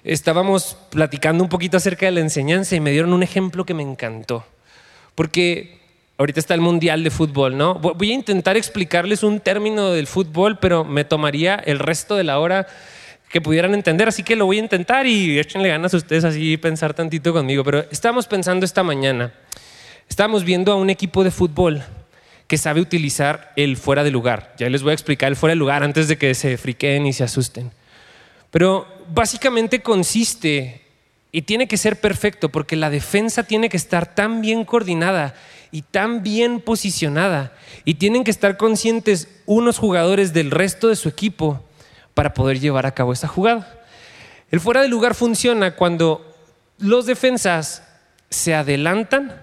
estábamos 0.03 0.77
platicando 0.89 1.43
un 1.43 1.49
poquito 1.49 1.77
acerca 1.77 2.05
de 2.05 2.11
la 2.13 2.19
enseñanza 2.21 2.75
y 2.75 2.79
me 2.79 2.91
dieron 2.91 3.13
un 3.13 3.23
ejemplo 3.23 3.65
que 3.65 3.73
me 3.73 3.83
encantó. 3.83 4.45
Porque 5.15 5.79
ahorita 6.17 6.39
está 6.39 6.53
el 6.53 6.61
Mundial 6.61 7.03
de 7.03 7.11
Fútbol, 7.11 7.57
¿no? 7.57 7.75
Voy 7.75 8.11
a 8.11 8.13
intentar 8.13 8.57
explicarles 8.57 9.23
un 9.23 9.39
término 9.39 9.91
del 9.91 10.07
fútbol, 10.07 10.59
pero 10.59 10.83
me 10.83 11.03
tomaría 11.03 11.55
el 11.55 11.79
resto 11.79 12.15
de 12.15 12.23
la 12.23 12.39
hora 12.39 12.67
que 13.29 13.41
pudieran 13.41 13.73
entender, 13.73 14.07
así 14.07 14.23
que 14.23 14.35
lo 14.35 14.45
voy 14.45 14.57
a 14.57 14.61
intentar 14.61 15.07
y 15.07 15.39
échenle 15.39 15.69
ganas 15.69 15.93
a 15.93 15.97
ustedes 15.97 16.25
así 16.25 16.57
pensar 16.57 16.93
tantito 16.93 17.31
conmigo. 17.33 17.63
Pero 17.63 17.85
estamos 17.89 18.27
pensando 18.27 18.65
esta 18.65 18.83
mañana, 18.83 19.33
estamos 20.09 20.43
viendo 20.43 20.71
a 20.71 20.75
un 20.75 20.89
equipo 20.89 21.23
de 21.23 21.31
fútbol 21.31 21.83
que 22.47 22.57
sabe 22.57 22.81
utilizar 22.81 23.53
el 23.55 23.77
fuera 23.77 24.03
de 24.03 24.11
lugar. 24.11 24.53
Ya 24.57 24.69
les 24.69 24.83
voy 24.83 24.91
a 24.91 24.93
explicar 24.93 25.29
el 25.29 25.37
fuera 25.37 25.51
de 25.51 25.55
lugar 25.55 25.83
antes 25.83 26.09
de 26.09 26.17
que 26.17 26.35
se 26.35 26.57
friquen 26.57 27.07
y 27.07 27.13
se 27.13 27.23
asusten. 27.23 27.71
Pero 28.51 28.87
básicamente 29.09 29.81
consiste 29.81 30.81
y 31.31 31.43
tiene 31.43 31.67
que 31.67 31.77
ser 31.77 31.99
perfecto 31.99 32.49
porque 32.49 32.75
la 32.75 32.89
defensa 32.89 33.43
tiene 33.43 33.69
que 33.69 33.77
estar 33.77 34.13
tan 34.13 34.41
bien 34.41 34.65
coordinada 34.65 35.33
y 35.71 35.83
tan 35.83 36.21
bien 36.21 36.59
posicionada 36.59 37.53
y 37.85 37.95
tienen 37.95 38.25
que 38.25 38.31
estar 38.31 38.57
conscientes 38.57 39.29
unos 39.45 39.77
jugadores 39.77 40.33
del 40.33 40.51
resto 40.51 40.89
de 40.89 40.97
su 40.97 41.07
equipo 41.07 41.63
para 42.13 42.33
poder 42.33 42.59
llevar 42.59 42.85
a 42.85 42.93
cabo 42.93 43.13
esa 43.13 43.29
jugada. 43.29 43.79
El 44.51 44.59
fuera 44.59 44.81
de 44.81 44.89
lugar 44.89 45.15
funciona 45.15 45.75
cuando 45.75 46.35
los 46.77 47.05
defensas 47.05 47.87
se 48.29 48.53
adelantan 48.53 49.33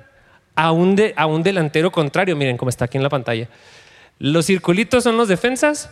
a 0.55 0.73
un, 0.73 1.01
a 1.17 1.27
un 1.27 1.43
delantero 1.43 1.91
contrario. 1.91 2.37
Miren 2.37 2.59
cómo 2.59 2.69
está 2.69 2.85
aquí 2.85 2.99
en 2.99 3.03
la 3.03 3.09
pantalla. 3.09 3.49
Los 4.19 4.47
circulitos 4.47 5.05
son 5.05 5.17
los 5.17 5.29
defensas 5.29 5.91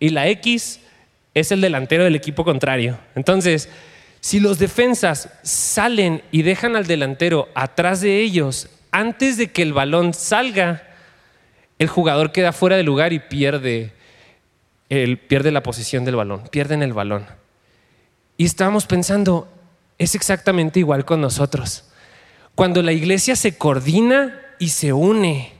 y 0.00 0.10
la 0.10 0.28
X 0.28 0.80
es 1.34 1.52
el 1.52 1.60
delantero 1.60 2.04
del 2.04 2.16
equipo 2.16 2.44
contrario. 2.44 2.98
Entonces, 3.14 3.68
si 4.20 4.40
los 4.40 4.58
defensas 4.58 5.28
salen 5.42 6.22
y 6.30 6.42
dejan 6.42 6.76
al 6.76 6.86
delantero 6.86 7.48
atrás 7.54 8.00
de 8.00 8.20
ellos 8.20 8.70
antes 8.90 9.36
de 9.36 9.50
que 9.50 9.62
el 9.62 9.72
balón 9.72 10.14
salga, 10.14 10.82
el 11.78 11.88
jugador 11.88 12.32
queda 12.32 12.52
fuera 12.52 12.76
de 12.76 12.84
lugar 12.84 13.12
y 13.12 13.18
pierde, 13.18 13.92
la 14.88 15.62
posición 15.62 16.04
del 16.04 16.16
balón, 16.16 16.44
pierden 16.50 16.82
el 16.82 16.92
balón. 16.92 17.26
Y 18.36 18.44
estábamos 18.44 18.86
pensando, 18.86 19.48
es 19.98 20.14
exactamente 20.14 20.78
igual 20.78 21.04
con 21.04 21.20
nosotros. 21.20 21.90
Cuando 22.54 22.82
la 22.82 22.92
iglesia 22.92 23.34
se 23.34 23.58
coordina 23.58 24.40
y 24.60 24.68
se 24.68 24.92
une 24.92 25.52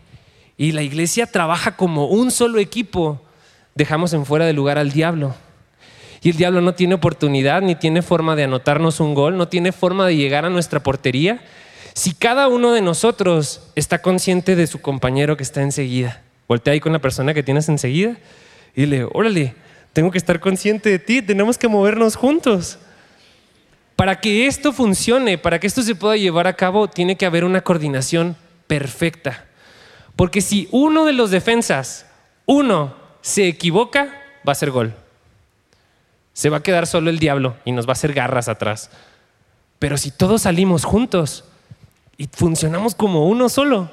y 0.56 0.72
la 0.72 0.82
iglesia 0.82 1.26
trabaja 1.26 1.76
como 1.76 2.06
un 2.06 2.30
solo 2.30 2.58
equipo, 2.60 3.20
dejamos 3.74 4.12
en 4.12 4.24
fuera 4.24 4.46
de 4.46 4.52
lugar 4.52 4.78
al 4.78 4.92
diablo. 4.92 5.34
Y 6.24 6.30
el 6.30 6.38
diablo 6.38 6.62
no 6.62 6.74
tiene 6.74 6.94
oportunidad, 6.94 7.60
ni 7.60 7.74
tiene 7.74 8.00
forma 8.00 8.34
de 8.34 8.44
anotarnos 8.44 8.98
un 8.98 9.12
gol, 9.12 9.36
no 9.36 9.46
tiene 9.48 9.72
forma 9.72 10.06
de 10.06 10.16
llegar 10.16 10.46
a 10.46 10.50
nuestra 10.50 10.82
portería. 10.82 11.42
Si 11.92 12.14
cada 12.14 12.48
uno 12.48 12.72
de 12.72 12.80
nosotros 12.80 13.60
está 13.74 14.00
consciente 14.00 14.56
de 14.56 14.66
su 14.66 14.80
compañero 14.80 15.36
que 15.36 15.42
está 15.42 15.60
enseguida, 15.60 16.22
voltea 16.48 16.72
ahí 16.72 16.80
con 16.80 16.94
la 16.94 16.98
persona 16.98 17.34
que 17.34 17.42
tienes 17.42 17.68
enseguida 17.68 18.16
y 18.74 18.80
dile, 18.80 19.06
órale, 19.12 19.54
tengo 19.92 20.10
que 20.10 20.16
estar 20.16 20.40
consciente 20.40 20.88
de 20.88 20.98
ti, 20.98 21.20
tenemos 21.20 21.58
que 21.58 21.68
movernos 21.68 22.16
juntos. 22.16 22.78
Para 23.94 24.18
que 24.18 24.46
esto 24.46 24.72
funcione, 24.72 25.36
para 25.36 25.60
que 25.60 25.66
esto 25.66 25.82
se 25.82 25.94
pueda 25.94 26.16
llevar 26.16 26.46
a 26.46 26.56
cabo, 26.56 26.88
tiene 26.88 27.16
que 27.16 27.26
haber 27.26 27.44
una 27.44 27.60
coordinación 27.60 28.34
perfecta. 28.66 29.44
Porque 30.16 30.40
si 30.40 30.68
uno 30.70 31.04
de 31.04 31.12
los 31.12 31.30
defensas, 31.30 32.06
uno, 32.46 32.96
se 33.20 33.46
equivoca, 33.46 34.22
va 34.48 34.52
a 34.52 34.54
ser 34.54 34.70
gol 34.70 35.03
se 36.34 36.50
va 36.50 36.58
a 36.58 36.62
quedar 36.62 36.86
solo 36.86 37.08
el 37.08 37.18
diablo 37.18 37.56
y 37.64 37.72
nos 37.72 37.86
va 37.86 37.90
a 37.90 37.92
hacer 37.92 38.12
garras 38.12 38.48
atrás. 38.48 38.90
Pero 39.78 39.96
si 39.96 40.10
todos 40.10 40.42
salimos 40.42 40.84
juntos 40.84 41.44
y 42.18 42.26
funcionamos 42.26 42.94
como 42.94 43.28
uno 43.28 43.48
solo, 43.48 43.90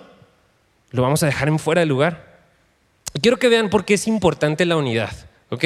lo 0.90 1.02
vamos 1.04 1.24
a 1.24 1.28
dejar 1.28 1.48
en 1.48 1.60
fuera 1.60 1.82
de 1.82 1.86
lugar. 1.86 2.42
Quiero 3.22 3.38
que 3.38 3.48
vean 3.48 3.70
por 3.70 3.86
qué 3.86 3.94
es 3.94 4.08
importante 4.08 4.66
la 4.66 4.76
unidad, 4.76 5.12
¿ok? 5.50 5.66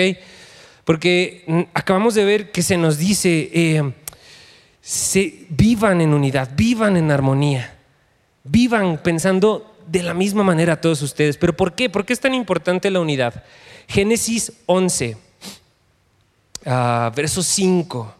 Porque 0.84 1.44
mm, 1.48 1.62
acabamos 1.74 2.14
de 2.14 2.26
ver 2.26 2.52
que 2.52 2.62
se 2.62 2.78
nos 2.78 2.98
dice, 2.98 3.50
eh, 3.54 3.94
vivan 5.50 6.02
en 6.02 6.14
unidad, 6.14 6.52
vivan 6.56 6.98
en 6.98 7.10
armonía, 7.10 7.78
vivan 8.44 9.00
pensando 9.02 9.78
de 9.88 10.04
la 10.04 10.14
misma 10.14 10.44
manera 10.44 10.82
todos 10.82 11.02
ustedes. 11.02 11.38
¿Pero 11.38 11.56
por 11.56 11.74
qué? 11.74 11.90
¿Por 11.90 12.06
qué 12.06 12.12
es 12.12 12.20
tan 12.20 12.34
importante 12.34 12.92
la 12.92 13.00
unidad? 13.00 13.44
Génesis 13.88 14.52
11 14.66 15.25
Ah, 16.66 17.12
verso 17.16 17.44
5. 17.44 18.16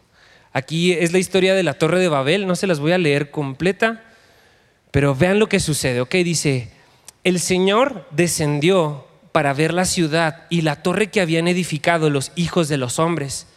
Aquí 0.52 0.92
es 0.92 1.12
la 1.12 1.18
historia 1.18 1.54
de 1.54 1.62
la 1.62 1.74
Torre 1.74 1.98
de 1.98 2.08
Babel, 2.08 2.46
no 2.46 2.56
se 2.56 2.66
las 2.66 2.78
voy 2.78 2.92
a 2.92 2.98
leer 2.98 3.30
completa, 3.30 4.04
pero 4.90 5.14
vean 5.14 5.38
lo 5.38 5.48
que 5.48 5.60
sucede. 5.60 6.00
Ok, 6.00 6.14
dice, 6.14 6.70
el 7.24 7.40
Señor 7.40 8.06
descendió 8.12 9.06
para 9.32 9.52
ver 9.52 9.74
la 9.74 9.84
ciudad 9.84 10.46
y 10.48 10.62
la 10.62 10.82
torre 10.82 11.10
que 11.10 11.20
habían 11.20 11.48
edificado 11.48 12.08
los 12.08 12.32
hijos 12.36 12.68
de 12.68 12.78
los 12.78 12.98
hombres. 12.98 13.48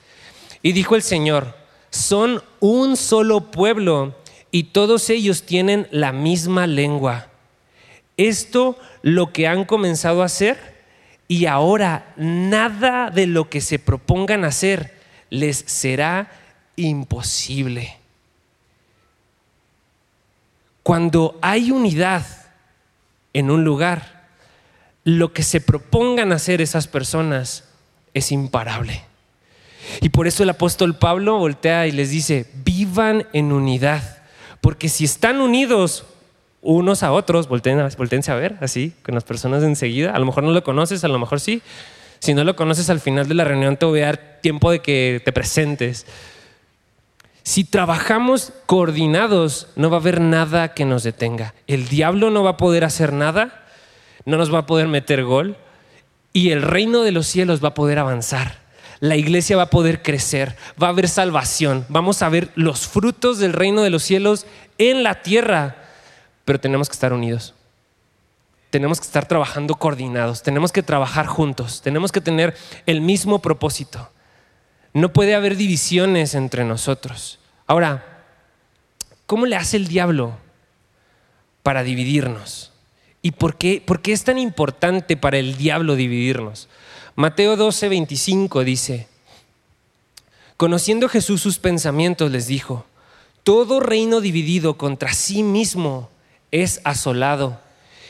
Y 0.61 0.73
dijo 0.73 0.95
el 0.95 1.03
Señor, 1.03 1.55
son 1.89 2.43
un 2.59 2.97
solo 2.97 3.51
pueblo 3.51 4.15
y 4.51 4.63
todos 4.65 5.09
ellos 5.09 5.43
tienen 5.43 5.87
la 5.91 6.11
misma 6.11 6.67
lengua. 6.67 7.27
Esto 8.17 8.77
lo 9.01 9.31
que 9.31 9.47
han 9.47 9.63
comenzado 9.63 10.21
a 10.21 10.25
hacer 10.25 10.68
y 11.31 11.45
ahora 11.45 12.11
nada 12.17 13.11
de 13.11 13.27
lo 13.27 13.49
que 13.49 13.61
se 13.61 13.77
propongan 13.77 14.43
hacer 14.43 14.95
les 15.29 15.63
será 15.67 16.31
imposible. 16.75 17.95
Cuando 20.81 21.37
hay 21.43 21.69
unidad 21.69 22.25
en 23.31 23.51
un 23.51 23.63
lugar, 23.63 24.27
lo 25.03 25.31
que 25.31 25.43
se 25.43 25.61
propongan 25.61 26.31
hacer 26.31 26.61
esas 26.61 26.87
personas 26.87 27.65
es 28.15 28.31
imparable. 28.31 29.03
Y 30.01 30.09
por 30.09 30.25
eso 30.25 30.41
el 30.41 30.49
apóstol 30.49 30.97
Pablo 30.97 31.37
voltea 31.37 31.85
y 31.85 31.91
les 31.91 32.09
dice, 32.09 32.49
vivan 32.65 33.27
en 33.33 33.51
unidad, 33.51 34.23
porque 34.61 34.89
si 34.89 35.05
están 35.05 35.41
unidos, 35.41 36.05
unos 36.61 37.03
a 37.03 37.11
otros, 37.11 37.47
voltense 37.47 38.31
a 38.31 38.35
ver 38.35 38.57
así, 38.61 38.93
con 39.03 39.15
las 39.15 39.23
personas 39.23 39.63
enseguida. 39.63 40.11
A 40.11 40.19
lo 40.19 40.25
mejor 40.25 40.43
no 40.43 40.51
lo 40.51 40.63
conoces, 40.63 41.03
a 41.03 41.07
lo 41.07 41.19
mejor 41.19 41.39
sí. 41.39 41.61
Si 42.19 42.33
no 42.33 42.43
lo 42.43 42.55
conoces 42.55 42.89
al 42.89 42.99
final 42.99 43.27
de 43.27 43.33
la 43.33 43.45
reunión 43.45 43.77
te 43.77 43.85
voy 43.85 44.01
a 44.01 44.07
dar 44.07 44.39
tiempo 44.41 44.71
de 44.71 44.79
que 44.79 45.21
te 45.23 45.31
presentes. 45.31 46.05
Si 47.43 47.63
trabajamos 47.63 48.53
coordinados, 48.65 49.67
no 49.75 49.89
va 49.89 49.97
a 49.97 49.99
haber 50.01 50.21
nada 50.21 50.73
que 50.73 50.85
nos 50.85 51.03
detenga. 51.03 51.53
El 51.65 51.87
diablo 51.87 52.29
no 52.29 52.43
va 52.43 52.51
a 52.51 52.57
poder 52.57 52.83
hacer 52.83 53.13
nada, 53.13 53.65
no 54.25 54.37
nos 54.37 54.53
va 54.53 54.59
a 54.59 54.65
poder 54.65 54.87
meter 54.87 55.23
gol 55.23 55.57
y 56.33 56.51
el 56.51 56.61
reino 56.61 57.01
de 57.01 57.11
los 57.11 57.25
cielos 57.25 57.63
va 57.63 57.69
a 57.69 57.73
poder 57.73 57.99
avanzar. 57.99 58.59
La 58.99 59.15
iglesia 59.15 59.55
va 59.55 59.63
a 59.63 59.69
poder 59.69 60.03
crecer, 60.03 60.57
va 60.81 60.87
a 60.87 60.89
haber 60.89 61.07
salvación, 61.07 61.85
vamos 61.87 62.21
a 62.21 62.29
ver 62.29 62.49
los 62.55 62.85
frutos 62.85 63.39
del 63.39 63.53
reino 63.53 63.81
de 63.81 63.89
los 63.89 64.03
cielos 64.03 64.45
en 64.77 65.03
la 65.03 65.21
tierra, 65.21 65.78
pero 66.49 66.59
tenemos 66.59 66.89
que 66.89 66.93
estar 66.93 67.13
unidos. 67.13 67.53
Tenemos 68.71 68.99
que 68.99 69.05
estar 69.05 69.27
trabajando 69.27 69.75
coordinados, 69.75 70.41
tenemos 70.41 70.71
que 70.71 70.81
trabajar 70.81 71.27
juntos, 71.27 71.83
tenemos 71.83 72.11
que 72.11 72.21
tener 72.21 72.57
el 72.87 73.01
mismo 73.01 73.37
propósito. 73.37 74.09
No 74.91 75.13
puede 75.13 75.35
haber 75.35 75.57
divisiones 75.57 76.33
entre 76.33 76.63
nosotros. 76.63 77.37
Ahora, 77.67 78.23
¿cómo 79.27 79.45
le 79.45 79.57
hace 79.57 79.77
el 79.77 79.89
diablo 79.89 80.37
para 81.61 81.83
dividirnos? 81.83 82.71
¿Y 83.21 83.33
por 83.33 83.55
qué, 83.55 83.83
por 83.85 84.01
qué 84.01 84.11
es 84.11 84.23
tan 84.23 84.39
importante 84.39 85.17
para 85.17 85.37
el 85.37 85.55
diablo 85.55 85.95
dividirnos? 85.95 86.67
Mateo 87.15 87.57
12, 87.57 87.89
25 87.89 88.63
dice, 88.63 89.07
conociendo 90.57 91.09
Jesús 91.09 91.43
sus 91.43 91.59
pensamientos, 91.59 92.31
les 92.31 92.47
dijo, 92.47 92.87
todo 93.43 93.79
reino 93.79 94.19
dividido 94.19 94.79
contra 94.79 95.13
sí 95.13 95.43
mismo 95.43 96.09
es 96.51 96.81
asolado, 96.83 97.59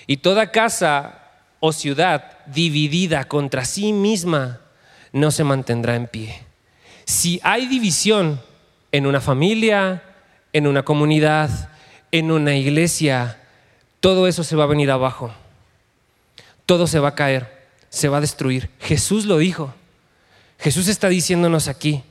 y 0.07 0.17
toda 0.17 0.51
casa 0.51 1.19
o 1.59 1.71
ciudad 1.71 2.37
dividida 2.47 3.25
contra 3.25 3.65
sí 3.65 3.93
misma 3.93 4.61
no 5.11 5.31
se 5.31 5.43
mantendrá 5.43 5.95
en 5.95 6.07
pie. 6.07 6.43
Si 7.05 7.39
hay 7.43 7.67
división 7.67 8.41
en 8.91 9.05
una 9.05 9.21
familia, 9.21 10.03
en 10.53 10.67
una 10.67 10.83
comunidad, 10.83 11.69
en 12.11 12.31
una 12.31 12.55
iglesia, 12.55 13.39
todo 13.99 14.27
eso 14.27 14.43
se 14.43 14.55
va 14.55 14.63
a 14.63 14.67
venir 14.67 14.91
abajo. 14.91 15.31
Todo 16.65 16.87
se 16.87 16.99
va 16.99 17.09
a 17.09 17.15
caer, 17.15 17.67
se 17.89 18.09
va 18.09 18.17
a 18.17 18.21
destruir. 18.21 18.69
Jesús 18.79 19.25
lo 19.25 19.37
dijo. 19.37 19.73
Jesús 20.59 20.87
está 20.87 21.09
diciéndonos 21.09 21.67
aquí, 21.67 22.03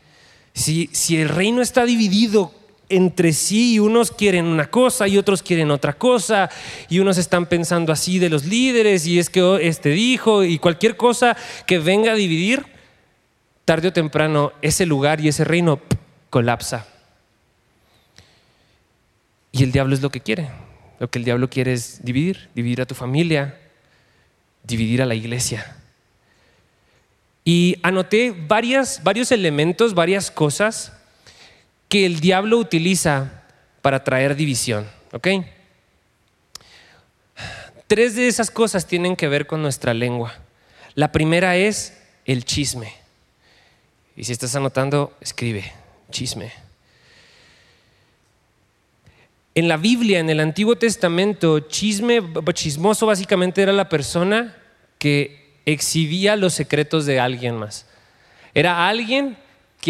si, 0.55 0.89
si 0.93 1.21
el 1.21 1.29
reino 1.29 1.63
está 1.63 1.85
dividido 1.85 2.53
entre 2.89 3.33
sí 3.33 3.75
y 3.75 3.79
unos 3.79 4.11
quieren 4.11 4.47
una 4.47 4.71
cosa 4.71 5.09
y 5.09 5.19
otros 5.19 5.43
quieren 5.43 5.71
otra 5.71 5.93
cosa 5.93 6.51
y 6.89 6.99
unos 6.99 7.19
están 7.19 7.47
pensando 7.47 7.93
así 7.93 8.19
de 8.19 8.31
los 8.31 8.45
líderes 8.45 9.07
y 9.07 9.19
es 9.19 9.31
que 9.31 9.59
este 9.63 9.91
dijo 9.91 10.45
y 10.45 10.59
cualquier 10.59 10.97
cosa 10.97 11.37
que 11.67 11.79
venga 11.79 12.13
a 12.13 12.17
dividir, 12.17 12.65
tarde 13.65 13.89
o 13.89 13.93
temprano 13.93 14.53
ese 14.63 14.87
lugar 14.87 15.21
y 15.21 15.29
ese 15.29 15.45
reino 15.45 15.81
colapsa. 16.31 16.87
Y 19.53 19.63
el 19.63 19.73
diablo 19.73 19.95
es 19.95 20.03
lo 20.03 20.11
que 20.11 20.21
quiere. 20.21 20.51
Lo 20.99 21.11
que 21.11 21.19
el 21.19 21.25
diablo 21.25 21.49
quiere 21.49 21.73
es 21.73 22.05
dividir, 22.05 22.49
dividir 22.55 22.81
a 22.81 22.87
tu 22.87 22.95
familia, 22.95 23.59
dividir 24.65 25.01
a 25.03 25.07
la 25.07 25.15
iglesia. 25.15 25.77
Y 27.45 27.77
anoté 27.83 28.35
varias, 28.37 29.03
varios 29.03 29.33
elementos, 29.33 29.95
varias 29.95 30.31
cosas 30.31 30.98
que 31.89 32.07
el 32.07 32.21
diablo 32.21 32.59
utiliza 32.59 33.45
para 33.83 34.05
traer 34.05 34.37
división. 34.37 34.87
¿Ok? 35.13 35.29
Tres 37.87 38.15
de 38.15 38.29
esas 38.29 38.51
cosas 38.51 38.87
tienen 38.87 39.17
que 39.17 39.29
ver 39.29 39.47
con 39.47 39.63
nuestra 39.63 39.95
lengua. 39.95 40.35
La 40.95 41.11
primera 41.11 41.57
es 41.57 41.99
el 42.27 42.45
chisme. 42.45 42.93
Y 44.15 44.25
si 44.25 44.33
estás 44.33 44.55
anotando, 44.55 45.17
escribe, 45.21 45.73
chisme. 46.11 46.53
En 49.55 49.69
la 49.69 49.77
Biblia, 49.77 50.19
en 50.19 50.29
el 50.29 50.41
Antiguo 50.41 50.77
Testamento, 50.77 51.61
chisme, 51.61 52.21
chismoso 52.53 53.07
básicamente 53.07 53.63
era 53.63 53.73
la 53.73 53.89
persona 53.89 54.57
que 54.99 55.55
exhibía 55.65 56.37
los 56.37 56.53
secretos 56.53 57.07
de 57.07 57.21
alguien 57.21 57.57
más. 57.57 57.87
Era 58.55 58.89
alguien 58.89 59.39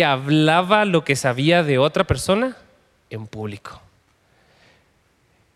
hablaba 0.02 0.84
lo 0.84 1.04
que 1.04 1.16
sabía 1.16 1.62
de 1.62 1.78
otra 1.78 2.04
persona 2.04 2.56
en 3.10 3.26
público. 3.26 3.80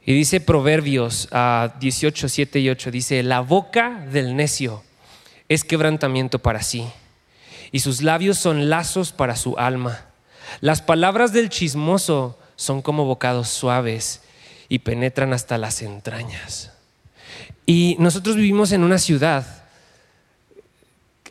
Y 0.04 0.14
dice 0.14 0.40
Proverbios 0.40 1.28
18, 1.78 2.28
7 2.28 2.60
y 2.60 2.70
8, 2.70 2.90
dice, 2.90 3.22
la 3.22 3.40
boca 3.40 4.04
del 4.10 4.34
necio 4.34 4.82
es 5.48 5.64
quebrantamiento 5.64 6.40
para 6.40 6.62
sí 6.62 6.86
y 7.70 7.80
sus 7.80 8.02
labios 8.02 8.38
son 8.38 8.68
lazos 8.68 9.12
para 9.12 9.36
su 9.36 9.56
alma. 9.58 10.06
Las 10.60 10.82
palabras 10.82 11.32
del 11.32 11.48
chismoso 11.48 12.38
son 12.56 12.82
como 12.82 13.04
bocados 13.04 13.48
suaves 13.48 14.22
y 14.68 14.80
penetran 14.80 15.32
hasta 15.32 15.56
las 15.56 15.82
entrañas. 15.82 16.72
Y 17.64 17.96
nosotros 17.98 18.36
vivimos 18.36 18.72
en 18.72 18.82
una 18.82 18.98
ciudad 18.98 19.61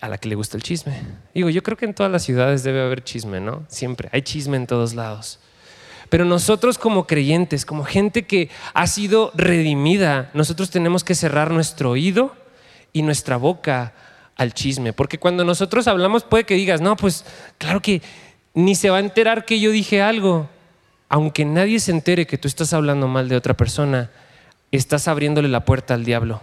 a 0.01 0.09
la 0.09 0.17
que 0.17 0.27
le 0.27 0.35
gusta 0.35 0.57
el 0.57 0.63
chisme. 0.63 0.99
Digo, 1.33 1.49
yo 1.49 1.61
creo 1.61 1.77
que 1.77 1.85
en 1.85 1.93
todas 1.93 2.11
las 2.11 2.23
ciudades 2.23 2.63
debe 2.63 2.81
haber 2.81 3.03
chisme, 3.03 3.39
¿no? 3.39 3.63
Siempre, 3.67 4.09
hay 4.11 4.23
chisme 4.23 4.57
en 4.57 4.65
todos 4.65 4.95
lados. 4.95 5.39
Pero 6.09 6.25
nosotros 6.25 6.77
como 6.77 7.07
creyentes, 7.07 7.65
como 7.65 7.85
gente 7.85 8.25
que 8.25 8.49
ha 8.73 8.87
sido 8.87 9.31
redimida, 9.35 10.31
nosotros 10.33 10.71
tenemos 10.71 11.03
que 11.03 11.15
cerrar 11.15 11.51
nuestro 11.51 11.91
oído 11.91 12.35
y 12.91 13.03
nuestra 13.03 13.37
boca 13.37 13.93
al 14.35 14.53
chisme. 14.53 14.91
Porque 14.91 15.19
cuando 15.19 15.45
nosotros 15.45 15.87
hablamos 15.87 16.23
puede 16.23 16.43
que 16.45 16.55
digas, 16.55 16.81
no, 16.81 16.97
pues 16.97 17.23
claro 17.59 17.81
que 17.81 18.01
ni 18.53 18.75
se 18.75 18.89
va 18.89 18.97
a 18.97 19.01
enterar 19.01 19.45
que 19.45 19.59
yo 19.59 19.71
dije 19.71 20.01
algo. 20.01 20.49
Aunque 21.07 21.45
nadie 21.45 21.79
se 21.79 21.91
entere 21.91 22.25
que 22.25 22.37
tú 22.37 22.47
estás 22.47 22.73
hablando 22.73 23.07
mal 23.07 23.29
de 23.29 23.35
otra 23.35 23.55
persona, 23.55 24.09
estás 24.71 25.07
abriéndole 25.07 25.47
la 25.47 25.63
puerta 25.63 25.93
al 25.93 26.03
diablo. 26.03 26.41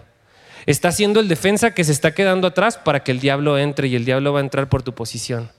Está 0.65 0.89
haciendo 0.89 1.19
el 1.19 1.27
defensa 1.27 1.73
que 1.73 1.83
se 1.83 1.91
está 1.91 2.13
quedando 2.13 2.47
atrás 2.47 2.77
para 2.77 3.03
que 3.03 3.11
el 3.11 3.19
diablo 3.19 3.57
entre 3.57 3.87
y 3.87 3.95
el 3.95 4.05
diablo 4.05 4.33
va 4.33 4.39
a 4.39 4.43
entrar 4.43 4.69
por 4.69 4.83
tu 4.83 4.93
posición. 4.93 5.51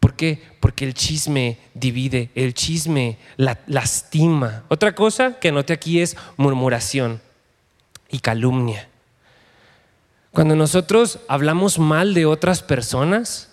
¿Por 0.00 0.14
qué? 0.14 0.42
Porque 0.60 0.84
el 0.84 0.92
chisme 0.92 1.58
divide, 1.72 2.30
el 2.34 2.52
chisme 2.52 3.16
lastima. 3.36 4.64
Otra 4.68 4.94
cosa 4.94 5.38
que 5.40 5.48
anote 5.48 5.72
aquí 5.72 6.00
es 6.00 6.16
murmuración 6.36 7.22
y 8.10 8.18
calumnia. 8.18 8.88
Cuando 10.30 10.56
nosotros 10.56 11.20
hablamos 11.28 11.78
mal 11.78 12.12
de 12.12 12.26
otras 12.26 12.62
personas 12.62 13.50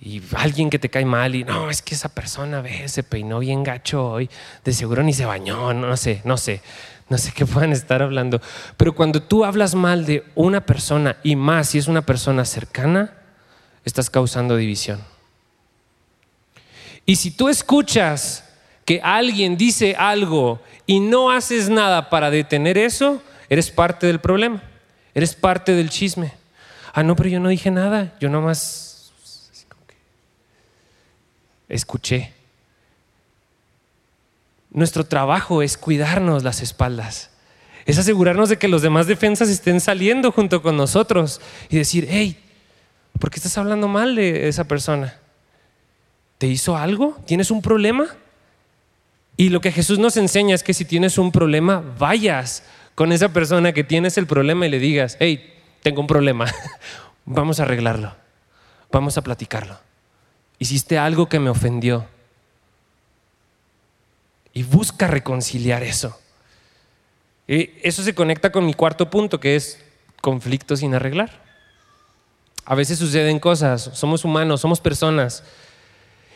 y 0.00 0.22
alguien 0.36 0.70
que 0.70 0.78
te 0.78 0.88
cae 0.88 1.04
mal 1.04 1.34
y 1.34 1.44
no, 1.44 1.70
es 1.70 1.82
que 1.82 1.94
esa 1.94 2.08
persona 2.08 2.60
ve, 2.60 2.88
se 2.88 3.02
peinó 3.02 3.40
bien 3.40 3.64
gacho 3.64 4.12
hoy, 4.12 4.30
de 4.64 4.72
seguro 4.72 5.02
ni 5.02 5.12
se 5.12 5.24
bañó, 5.24 5.74
no 5.74 5.96
sé, 5.96 6.22
no 6.24 6.36
sé, 6.36 6.62
no 7.08 7.18
sé 7.18 7.32
qué 7.32 7.46
puedan 7.46 7.72
estar 7.72 8.02
hablando. 8.02 8.40
Pero 8.76 8.94
cuando 8.94 9.22
tú 9.22 9.44
hablas 9.44 9.74
mal 9.74 10.04
de 10.04 10.24
una 10.34 10.64
persona 10.64 11.16
y 11.22 11.36
más 11.36 11.70
si 11.70 11.78
es 11.78 11.88
una 11.88 12.02
persona 12.02 12.44
cercana, 12.44 13.14
estás 13.84 14.10
causando 14.10 14.56
división. 14.56 15.00
Y 17.06 17.16
si 17.16 17.30
tú 17.30 17.48
escuchas 17.48 18.44
que 18.84 19.00
alguien 19.02 19.56
dice 19.56 19.96
algo 19.98 20.60
y 20.86 21.00
no 21.00 21.30
haces 21.30 21.70
nada 21.70 22.10
para 22.10 22.30
detener 22.30 22.76
eso, 22.76 23.22
eres 23.48 23.70
parte 23.70 24.06
del 24.06 24.20
problema. 24.20 24.62
Eres 25.14 25.34
parte 25.34 25.72
del 25.72 25.90
chisme. 25.90 26.32
Ah, 26.92 27.02
no, 27.02 27.16
pero 27.16 27.28
yo 27.28 27.40
no 27.40 27.48
dije 27.48 27.70
nada. 27.70 28.14
Yo 28.20 28.28
nomás 28.28 29.12
escuché. 31.68 32.37
Nuestro 34.70 35.04
trabajo 35.04 35.62
es 35.62 35.76
cuidarnos 35.76 36.44
las 36.44 36.62
espaldas. 36.62 37.30
Es 37.86 37.98
asegurarnos 37.98 38.48
de 38.48 38.58
que 38.58 38.68
los 38.68 38.82
demás 38.82 39.06
defensas 39.06 39.48
estén 39.48 39.80
saliendo 39.80 40.30
junto 40.30 40.60
con 40.60 40.76
nosotros 40.76 41.40
y 41.70 41.78
decir, 41.78 42.06
hey, 42.10 42.38
¿por 43.18 43.30
qué 43.30 43.36
estás 43.36 43.56
hablando 43.56 43.88
mal 43.88 44.14
de 44.14 44.48
esa 44.48 44.64
persona? 44.64 45.16
¿Te 46.36 46.46
hizo 46.46 46.76
algo? 46.76 47.16
¿Tienes 47.26 47.50
un 47.50 47.62
problema? 47.62 48.06
Y 49.36 49.48
lo 49.48 49.60
que 49.60 49.72
Jesús 49.72 49.98
nos 49.98 50.16
enseña 50.16 50.54
es 50.54 50.62
que 50.62 50.74
si 50.74 50.84
tienes 50.84 51.16
un 51.16 51.32
problema, 51.32 51.82
vayas 51.98 52.64
con 52.94 53.12
esa 53.12 53.32
persona 53.32 53.72
que 53.72 53.84
tienes 53.84 54.18
el 54.18 54.26
problema 54.26 54.66
y 54.66 54.70
le 54.70 54.80
digas, 54.80 55.16
hey, 55.20 55.54
tengo 55.82 56.00
un 56.00 56.06
problema, 56.06 56.52
vamos 57.24 57.60
a 57.60 57.62
arreglarlo, 57.62 58.14
vamos 58.90 59.16
a 59.16 59.22
platicarlo. 59.22 59.78
Hiciste 60.58 60.98
algo 60.98 61.28
que 61.28 61.38
me 61.38 61.50
ofendió. 61.50 62.06
Y 64.58 64.64
busca 64.64 65.06
reconciliar 65.06 65.84
eso. 65.84 66.18
Y 67.46 67.70
eso 67.80 68.02
se 68.02 68.12
conecta 68.12 68.50
con 68.50 68.66
mi 68.66 68.74
cuarto 68.74 69.08
punto, 69.08 69.38
que 69.38 69.54
es 69.54 69.78
conflicto 70.20 70.76
sin 70.76 70.96
arreglar. 70.96 71.30
A 72.64 72.74
veces 72.74 72.98
suceden 72.98 73.38
cosas, 73.38 73.88
somos 73.92 74.24
humanos, 74.24 74.60
somos 74.60 74.80
personas 74.80 75.44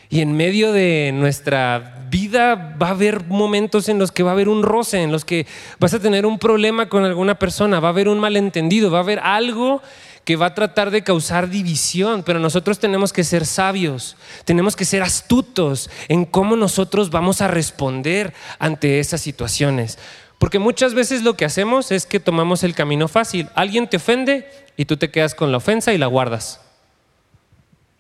y 0.09 0.21
en 0.21 0.37
medio 0.37 0.71
de 0.73 1.11
nuestra 1.13 2.07
vida 2.11 2.77
va 2.81 2.89
a 2.89 2.91
haber 2.91 3.25
momentos 3.25 3.89
en 3.89 3.99
los 3.99 4.13
que 4.13 4.23
va 4.23 4.31
a 4.31 4.35
haber 4.35 4.49
un 4.49 4.63
roce, 4.63 5.03
en 5.03 5.11
los 5.11 5.25
que 5.25 5.45
vas 5.81 5.93
a 5.93 5.99
tener 5.99 6.25
un 6.25 6.39
problema 6.39 6.89
con 6.89 7.05
alguna 7.05 7.41
persona, 7.41 7.81
va 7.81 7.89
a 7.89 7.91
haber 7.91 8.09
un 8.09 8.21
malentendido, 8.21 8.93
va 8.93 8.99
a 8.99 9.03
haber 9.03 9.19
algo 9.19 9.83
que 10.25 10.37
va 10.37 10.47
a 10.47 10.55
tratar 10.55 10.91
de 10.91 11.03
causar 11.03 11.49
división, 11.49 12.23
pero 12.23 12.39
nosotros 12.39 12.79
tenemos 12.79 13.13
que 13.13 13.25
ser 13.25 13.45
sabios, 13.45 14.17
tenemos 14.45 14.77
que 14.77 14.85
ser 14.85 15.03
astutos 15.03 15.91
en 16.09 16.25
cómo 16.25 16.57
nosotros 16.57 17.11
vamos 17.11 17.41
a 17.41 17.49
responder 17.49 18.33
ante 18.59 19.01
esas 19.01 19.21
situaciones. 19.21 19.99
Porque 20.39 20.59
muchas 20.59 20.95
veces 20.95 21.23
lo 21.23 21.35
que 21.35 21.45
hacemos 21.45 21.93
es 21.93 22.05
que 22.07 22.19
tomamos 22.19 22.65
el 22.65 22.75
camino 22.75 23.07
fácil. 23.07 23.49
Alguien 23.55 23.89
te 23.89 23.99
ofende 23.99 24.51
y 24.77 24.87
tú 24.87 24.97
te 24.97 25.11
quedas 25.11 25.35
con 25.35 25.53
la 25.53 25.59
ofensa 25.59 25.93
y 25.93 25.99
la 25.99 26.07
guardas. 26.07 26.61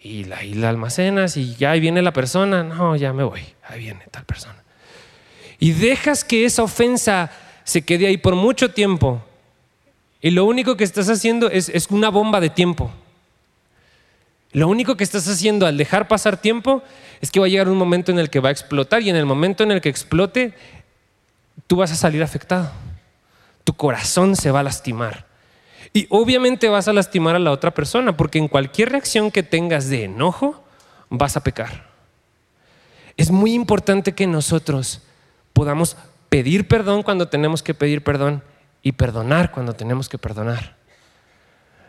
Y 0.00 0.24
la, 0.24 0.42
la 0.42 0.68
almacenas 0.68 1.37
y 1.37 1.54
ya 1.54 1.70
ahí 1.70 1.78
viene 1.78 2.02
la 2.02 2.12
persona. 2.12 2.64
No, 2.64 2.96
ya 2.96 3.12
me 3.12 3.22
voy. 3.22 3.42
Ahí 3.68 3.78
viene 3.78 4.06
tal 4.11 4.24
persona. 4.24 4.56
Y 5.61 5.70
dejas 5.70 6.24
que 6.24 6.44
esa 6.44 6.64
ofensa 6.64 7.30
se 7.62 7.82
quede 7.82 8.08
ahí 8.08 8.16
por 8.16 8.35
mucho 8.35 8.72
tiempo. 8.72 9.22
Y 10.22 10.30
lo 10.30 10.44
único 10.44 10.76
que 10.76 10.85
estás 10.85 11.11
haciendo 11.11 11.50
es, 11.50 11.68
es 11.68 11.88
una 11.90 12.08
bomba 12.08 12.40
de 12.40 12.48
tiempo. 12.48 12.92
Lo 14.52 14.68
único 14.68 14.96
que 14.96 15.04
estás 15.04 15.26
haciendo 15.28 15.66
al 15.66 15.76
dejar 15.76 16.06
pasar 16.06 16.37
tiempo 16.37 16.82
es 17.20 17.30
que 17.30 17.40
va 17.40 17.46
a 17.46 17.48
llegar 17.48 17.68
un 17.68 17.76
momento 17.76 18.12
en 18.12 18.18
el 18.18 18.30
que 18.30 18.38
va 18.38 18.50
a 18.50 18.52
explotar 18.52 19.02
y 19.02 19.11
en 19.11 19.16
el 19.16 19.26
momento 19.26 19.64
en 19.64 19.72
el 19.72 19.80
que 19.80 19.88
explote 19.88 20.54
tú 21.66 21.76
vas 21.76 21.90
a 21.90 21.96
salir 21.96 22.22
afectado. 22.22 22.70
Tu 23.64 23.72
corazón 23.74 24.37
se 24.37 24.50
va 24.50 24.61
a 24.61 24.62
lastimar. 24.62 25.26
Y 25.92 26.06
obviamente 26.08 26.68
vas 26.68 26.87
a 26.87 26.92
lastimar 26.92 27.35
a 27.35 27.40
la 27.40 27.50
otra 27.50 27.72
persona, 27.72 28.16
porque 28.16 28.38
en 28.38 28.48
cualquier 28.48 28.90
reacción 28.90 29.30
que 29.30 29.42
tengas 29.42 29.88
de 29.88 30.04
enojo, 30.04 30.62
vas 31.11 31.37
a 31.37 31.42
pecar. 31.42 31.90
Es 33.16 33.30
muy 33.30 33.52
importante 33.52 34.12
que 34.12 34.26
nosotros 34.26 35.02
podamos 35.52 35.96
pedir 36.28 36.68
perdón 36.68 37.02
cuando 37.02 37.28
tenemos 37.28 37.62
que 37.62 37.74
pedir 37.74 38.02
perdón 38.02 38.42
y 38.82 38.92
perdonar 38.92 39.50
cuando 39.52 39.74
tenemos 39.74 40.08
que 40.08 40.18
perdonar. 40.18 40.76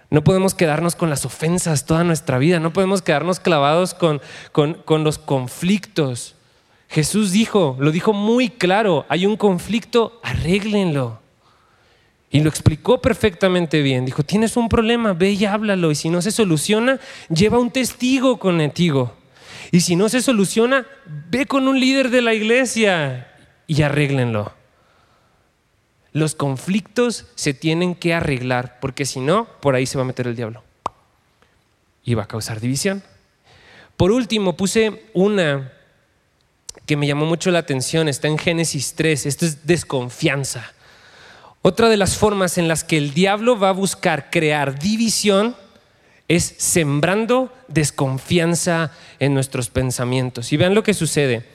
No 0.09 0.23
podemos 0.23 0.53
quedarnos 0.53 0.95
con 0.95 1.09
las 1.09 1.25
ofensas 1.25 1.85
toda 1.85 2.03
nuestra 2.03 2.37
vida, 2.37 2.59
no 2.59 2.71
podemos 2.71 3.01
quedarnos 3.01 3.39
clavados 3.39 3.93
con, 3.93 4.21
con, 4.51 4.75
con 4.75 5.03
los 5.03 5.17
conflictos. 5.17 6.35
Jesús 6.87 7.31
dijo, 7.31 7.75
lo 7.79 7.91
dijo 7.91 8.13
muy 8.13 8.49
claro, 8.49 9.05
hay 9.09 9.25
un 9.25 9.37
conflicto, 9.37 10.19
arréglenlo. 10.21 11.19
Y 12.29 12.41
lo 12.41 12.49
explicó 12.49 12.99
perfectamente 12.99 13.81
bien. 13.83 14.05
Dijo, 14.05 14.23
tienes 14.23 14.57
un 14.57 14.67
problema, 14.67 15.13
ve 15.13 15.31
y 15.31 15.45
háblalo. 15.45 15.91
Y 15.91 15.95
si 15.95 16.09
no 16.09 16.19
se 16.19 16.31
soluciona, 16.31 16.99
lleva 17.29 17.59
un 17.59 17.69
testigo 17.69 18.37
contigo. 18.37 19.13
Y 19.71 19.81
si 19.81 19.95
no 19.95 20.09
se 20.09 20.21
soluciona, 20.21 20.85
ve 21.05 21.45
con 21.45 21.67
un 21.67 21.79
líder 21.79 22.09
de 22.09 22.23
la 22.23 22.33
iglesia 22.33 23.27
y 23.67 23.83
arréglenlo. 23.83 24.51
Los 26.13 26.35
conflictos 26.35 27.25
se 27.35 27.53
tienen 27.53 27.95
que 27.95 28.13
arreglar, 28.13 28.79
porque 28.79 29.05
si 29.05 29.19
no, 29.19 29.47
por 29.61 29.75
ahí 29.75 29.85
se 29.85 29.97
va 29.97 30.03
a 30.03 30.07
meter 30.07 30.27
el 30.27 30.35
diablo. 30.35 30.63
Y 32.05 32.13
va 32.13 32.23
a 32.23 32.27
causar 32.27 32.59
división. 32.59 33.03
Por 33.97 34.11
último, 34.11 34.55
puse 34.55 35.05
una 35.13 35.73
que 36.85 36.97
me 36.97 37.07
llamó 37.07 37.25
mucho 37.25 37.51
la 37.51 37.59
atención, 37.59 38.07
está 38.07 38.27
en 38.27 38.37
Génesis 38.37 38.93
3, 38.95 39.25
esto 39.25 39.45
es 39.45 39.65
desconfianza. 39.65 40.73
Otra 41.61 41.89
de 41.89 41.97
las 41.97 42.17
formas 42.17 42.57
en 42.57 42.67
las 42.67 42.83
que 42.83 42.97
el 42.97 43.13
diablo 43.13 43.57
va 43.57 43.69
a 43.69 43.73
buscar 43.73 44.29
crear 44.29 44.77
división 44.79 45.55
es 46.27 46.55
sembrando 46.57 47.53
desconfianza 47.67 48.91
en 49.19 49.33
nuestros 49.33 49.69
pensamientos. 49.69 50.51
Y 50.51 50.57
vean 50.57 50.75
lo 50.75 50.83
que 50.83 50.93
sucede. 50.93 51.45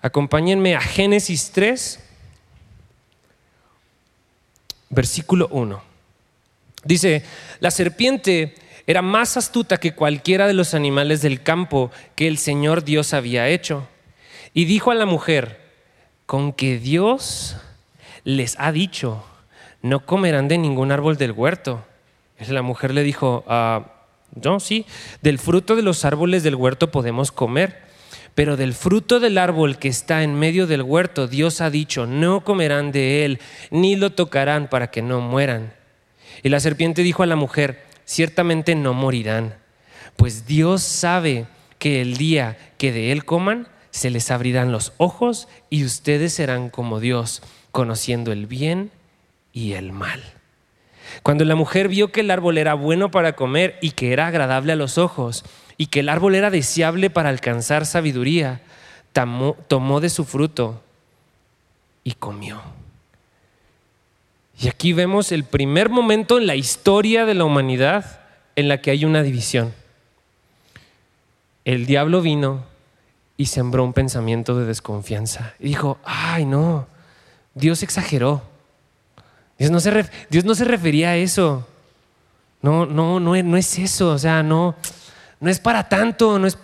Acompáñenme 0.00 0.74
a 0.74 0.80
Génesis 0.80 1.50
3, 1.52 2.00
versículo 4.90 5.48
1. 5.50 5.82
Dice, 6.84 7.24
la 7.60 7.70
serpiente 7.70 8.54
era 8.86 9.02
más 9.02 9.36
astuta 9.36 9.78
que 9.78 9.94
cualquiera 9.94 10.46
de 10.46 10.54
los 10.54 10.74
animales 10.74 11.22
del 11.22 11.42
campo 11.42 11.90
que 12.14 12.28
el 12.28 12.38
Señor 12.38 12.84
Dios 12.84 13.14
había 13.14 13.48
hecho 13.48 13.88
y 14.52 14.66
dijo 14.66 14.90
a 14.90 14.94
la 14.94 15.06
mujer, 15.06 15.60
con 16.26 16.52
que 16.52 16.78
Dios 16.78 17.56
les 18.24 18.58
ha 18.58 18.72
dicho, 18.72 19.24
no 19.82 20.06
comerán 20.06 20.48
de 20.48 20.58
ningún 20.58 20.92
árbol 20.92 21.16
del 21.16 21.32
huerto. 21.32 21.84
La 22.48 22.62
mujer 22.62 22.92
le 22.92 23.02
dijo, 23.02 23.44
ah, 23.48 23.86
no, 24.42 24.60
sí, 24.60 24.86
del 25.22 25.38
fruto 25.38 25.76
de 25.76 25.82
los 25.82 26.04
árboles 26.04 26.42
del 26.42 26.54
huerto 26.54 26.90
podemos 26.90 27.32
comer, 27.32 27.82
pero 28.34 28.56
del 28.56 28.74
fruto 28.74 29.20
del 29.20 29.38
árbol 29.38 29.78
que 29.78 29.88
está 29.88 30.22
en 30.22 30.34
medio 30.34 30.66
del 30.66 30.82
huerto, 30.82 31.28
Dios 31.28 31.60
ha 31.60 31.70
dicho, 31.70 32.06
no 32.06 32.42
comerán 32.42 32.90
de 32.90 33.24
él, 33.24 33.38
ni 33.70 33.96
lo 33.96 34.10
tocarán 34.10 34.68
para 34.68 34.90
que 34.90 35.02
no 35.02 35.20
mueran. 35.20 35.72
Y 36.42 36.48
la 36.48 36.60
serpiente 36.60 37.02
dijo 37.02 37.22
a 37.22 37.26
la 37.26 37.36
mujer, 37.36 37.84
ciertamente 38.04 38.74
no 38.74 38.92
morirán, 38.92 39.54
pues 40.16 40.46
Dios 40.46 40.82
sabe 40.82 41.46
que 41.78 42.00
el 42.00 42.16
día 42.16 42.56
que 42.76 42.92
de 42.92 43.12
él 43.12 43.24
coman, 43.24 43.68
se 43.90 44.10
les 44.10 44.32
abrirán 44.32 44.72
los 44.72 44.92
ojos 44.96 45.46
y 45.70 45.84
ustedes 45.84 46.32
serán 46.32 46.70
como 46.70 46.98
Dios, 46.98 47.42
conociendo 47.70 48.32
el 48.32 48.46
bien 48.46 48.90
y 49.52 49.74
el 49.74 49.92
mal. 49.92 50.20
Cuando 51.22 51.44
la 51.44 51.54
mujer 51.54 51.88
vio 51.88 52.10
que 52.10 52.20
el 52.20 52.30
árbol 52.32 52.58
era 52.58 52.74
bueno 52.74 53.12
para 53.12 53.36
comer 53.36 53.78
y 53.80 53.92
que 53.92 54.12
era 54.12 54.26
agradable 54.26 54.72
a 54.72 54.76
los 54.76 54.98
ojos 54.98 55.44
y 55.76 55.86
que 55.86 56.00
el 56.00 56.08
árbol 56.08 56.34
era 56.34 56.50
deseable 56.50 57.10
para 57.10 57.28
alcanzar 57.28 57.86
sabiduría, 57.86 58.60
tomó, 59.12 60.00
de 60.00 60.10
su 60.10 60.24
fruto 60.24 60.82
y 62.02 62.12
comió. 62.12 62.60
Y 64.58 64.68
aquí 64.68 64.92
vemos 64.92 65.32
el 65.32 65.44
primer 65.44 65.88
momento 65.88 66.38
en 66.38 66.46
la 66.46 66.56
historia 66.56 67.24
de 67.24 67.34
la 67.34 67.44
humanidad 67.44 68.20
en 68.56 68.68
la 68.68 68.80
que 68.80 68.90
hay 68.90 69.04
una 69.04 69.22
división. 69.22 69.72
El 71.64 71.86
diablo 71.86 72.20
vino 72.20 72.64
y 73.36 73.46
sembró 73.46 73.82
un 73.82 73.92
pensamiento 73.92 74.56
de 74.56 74.66
desconfianza. 74.66 75.54
Y 75.58 75.68
dijo, 75.68 75.98
ay 76.04 76.44
no, 76.44 76.86
Dios 77.54 77.82
exageró. 77.82 78.42
Dios 79.58 79.70
no 79.70 79.80
se, 79.80 80.08
Dios 80.30 80.44
no 80.44 80.54
se 80.54 80.64
refería 80.64 81.10
a 81.10 81.16
eso. 81.16 81.66
No, 82.62 82.86
no, 82.86 83.18
no, 83.18 83.42
no 83.42 83.56
es 83.56 83.78
eso. 83.78 84.10
O 84.10 84.18
sea, 84.18 84.42
no, 84.42 84.74
no 85.44 85.50
es 85.50 85.60
para 85.60 85.90
tanto. 85.90 86.38
No 86.38 86.46
es, 86.46 86.56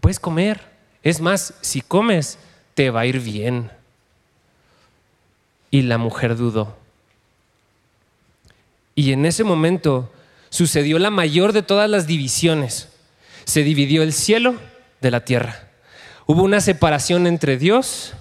puedes 0.00 0.18
comer. 0.18 0.58
Es 1.02 1.20
más, 1.20 1.52
si 1.60 1.82
comes, 1.82 2.38
te 2.72 2.88
va 2.88 3.00
a 3.00 3.06
ir 3.06 3.20
bien. 3.20 3.70
Y 5.70 5.82
la 5.82 5.98
mujer 5.98 6.34
dudó. 6.34 6.78
Y 8.94 9.12
en 9.12 9.26
ese 9.26 9.44
momento 9.44 10.10
sucedió 10.48 10.98
la 10.98 11.10
mayor 11.10 11.52
de 11.52 11.62
todas 11.62 11.90
las 11.90 12.06
divisiones. 12.06 12.88
Se 13.44 13.62
dividió 13.62 14.02
el 14.02 14.14
cielo 14.14 14.54
de 15.02 15.10
la 15.10 15.26
tierra. 15.26 15.68
Hubo 16.24 16.42
una 16.42 16.62
separación 16.62 17.26
entre 17.26 17.58
Dios 17.58 18.14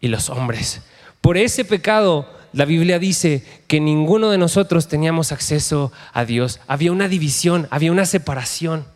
y 0.00 0.08
los 0.08 0.30
hombres. 0.30 0.82
Por 1.20 1.36
ese 1.36 1.64
pecado, 1.64 2.28
la 2.52 2.64
Biblia 2.64 2.98
dice 2.98 3.44
que 3.68 3.80
ninguno 3.80 4.30
de 4.30 4.38
nosotros 4.38 4.88
teníamos 4.88 5.30
acceso 5.30 5.92
a 6.12 6.24
Dios. 6.24 6.60
Había 6.66 6.90
una 6.90 7.08
división, 7.08 7.68
había 7.70 7.92
una 7.92 8.06
separación. 8.06 8.86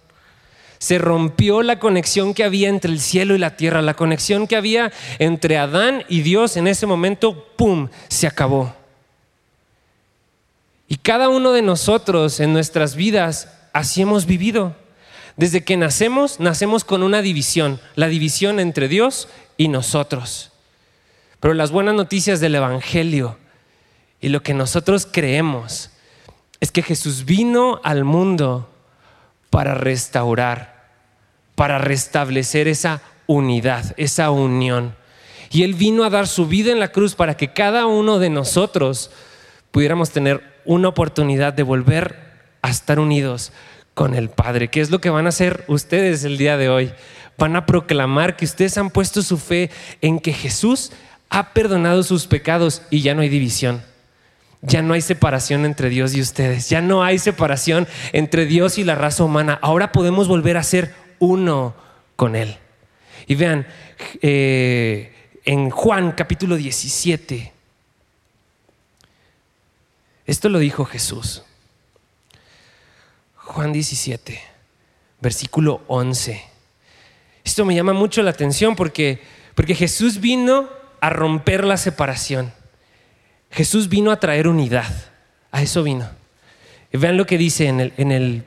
Se 0.79 0.99
rompió 0.99 1.62
la 1.62 1.79
conexión 1.79 2.35
que 2.35 2.43
había 2.43 2.69
entre 2.69 2.90
el 2.90 3.01
cielo 3.01 3.35
y 3.35 3.38
la 3.38 3.57
tierra, 3.57 3.81
la 3.81 3.95
conexión 3.95 4.49
que 4.49 4.57
había 4.57 4.93
entre 5.21 5.57
Adán 5.57 6.05
y 6.09 6.23
Dios 6.23 6.57
en 6.57 6.67
ese 6.67 6.87
momento, 6.87 7.47
¡pum!, 7.57 7.88
se 8.09 8.27
acabó. 8.27 8.75
Y 10.88 10.97
cada 10.97 11.29
uno 11.29 11.53
de 11.53 11.62
nosotros 11.62 12.40
en 12.40 12.53
nuestras 12.53 12.97
vidas 12.97 13.49
así 13.73 14.03
hemos 14.03 14.27
vivido. 14.27 14.75
Desde 15.37 15.64
que 15.64 15.77
nacemos, 15.77 16.40
nacemos 16.40 16.85
con 16.85 17.03
una 17.03 17.23
división, 17.23 17.81
la 17.95 18.09
división 18.09 18.61
entre 18.61 18.88
Dios 18.88 19.29
y 19.57 19.69
nosotros. 19.69 20.51
Pero 21.40 21.55
las 21.55 21.71
buenas 21.71 21.95
noticias 21.95 22.40
del 22.40 22.57
Evangelio 22.57 23.37
y 24.24 24.30
lo 24.30 24.42
que 24.42 24.54
nosotros 24.54 25.06
creemos 25.12 25.90
es 26.58 26.72
que 26.72 26.80
Jesús 26.80 27.26
vino 27.26 27.78
al 27.84 28.04
mundo 28.04 28.70
para 29.50 29.74
restaurar, 29.74 30.92
para 31.54 31.76
restablecer 31.76 32.66
esa 32.66 33.02
unidad, 33.26 33.92
esa 33.98 34.30
unión. 34.30 34.96
Y 35.50 35.62
Él 35.62 35.74
vino 35.74 36.04
a 36.04 36.08
dar 36.08 36.26
su 36.26 36.46
vida 36.46 36.72
en 36.72 36.80
la 36.80 36.88
cruz 36.88 37.14
para 37.14 37.37
que 37.37 37.52
cada 37.52 37.84
uno 37.84 38.18
de 38.18 38.30
nosotros 38.30 39.10
pudiéramos 39.70 40.08
tener 40.08 40.42
una 40.64 40.88
oportunidad 40.88 41.52
de 41.52 41.62
volver 41.62 42.48
a 42.62 42.70
estar 42.70 42.98
unidos 42.98 43.52
con 43.92 44.14
el 44.14 44.30
Padre. 44.30 44.68
¿Qué 44.68 44.80
es 44.80 44.90
lo 44.90 45.02
que 45.02 45.10
van 45.10 45.26
a 45.26 45.28
hacer 45.28 45.66
ustedes 45.68 46.24
el 46.24 46.38
día 46.38 46.56
de 46.56 46.70
hoy? 46.70 46.94
Van 47.37 47.56
a 47.56 47.66
proclamar 47.66 48.37
que 48.37 48.46
ustedes 48.46 48.78
han 48.78 48.88
puesto 48.88 49.20
su 49.20 49.37
fe 49.37 49.70
en 50.00 50.18
que 50.18 50.32
Jesús 50.32 50.92
ha 51.28 51.52
perdonado 51.52 52.02
sus 52.02 52.26
pecados 52.26 52.80
y 52.88 53.02
ya 53.02 53.14
no 53.14 53.20
hay 53.20 53.28
división. 53.28 53.82
Ya 54.66 54.81
no 54.81 54.94
hay 54.94 55.03
separación 55.03 55.66
entre 55.66 55.90
Dios 55.90 56.14
y 56.14 56.22
ustedes. 56.22 56.70
Ya 56.70 56.81
no 56.81 57.05
hay 57.05 57.18
separación 57.18 57.87
entre 58.12 58.46
Dios 58.46 58.79
y 58.79 58.85
la 58.85 58.94
raza 58.94 59.22
humana. 59.22 59.59
Ahora 59.61 59.92
podemos 59.92 60.27
volver 60.27 60.57
a 60.57 60.62
ser 60.62 60.94
uno 61.18 61.74
con 62.16 62.35
Él. 62.35 62.57
Y 63.27 63.35
vean, 63.35 63.66
eh, 64.22 65.12
en 65.44 65.68
Juan 65.68 66.12
capítulo 66.12 66.57
17, 66.57 67.53
esto 70.27 70.48
lo 70.48 70.59
dijo 70.59 70.87
Jesús. 70.87 71.42
Juan 73.37 73.72
17, 73.72 74.40
versículo 75.20 75.83
11. 75.88 76.42
Esto 77.44 77.66
me 77.66 77.74
llama 77.74 77.92
mucho 77.92 78.22
la 78.22 78.31
atención 78.31 78.74
porque, 78.74 79.22
porque 79.55 79.74
Jesús 79.74 80.20
vino 80.20 80.70
a 81.00 81.11
romper 81.11 81.64
la 81.64 81.77
separación. 81.77 82.55
Jesús 83.55 83.88
vino 83.88 84.11
a 84.11 84.19
traer 84.19 84.49
unidad. 84.49 84.93
A 85.53 85.62
eso 85.62 85.85
vino. 85.85 86.09
Y 86.93 86.99
vean 86.99 87.17
lo 87.17 87.25
que 87.25 87.38
dice 87.38 87.69
en 87.69 88.12
el, 88.12 88.45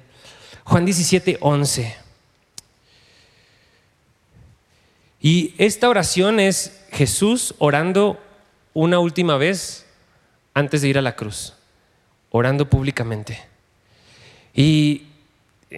Juan 0.66 0.86
17, 0.86 1.38
11. 1.40 1.96
Y 5.22 5.54
esta 5.58 5.88
oración 5.88 6.42
es 6.42 6.86
Jesús 6.92 7.56
orando 7.58 8.22
una 8.74 9.00
última 9.00 9.38
vez 9.38 9.86
antes 10.54 10.82
de 10.82 10.90
ir 10.90 10.98
a 10.98 11.02
la 11.02 11.16
cruz, 11.16 11.54
orando 12.30 12.70
públicamente. 12.70 13.40
Y 14.54 15.08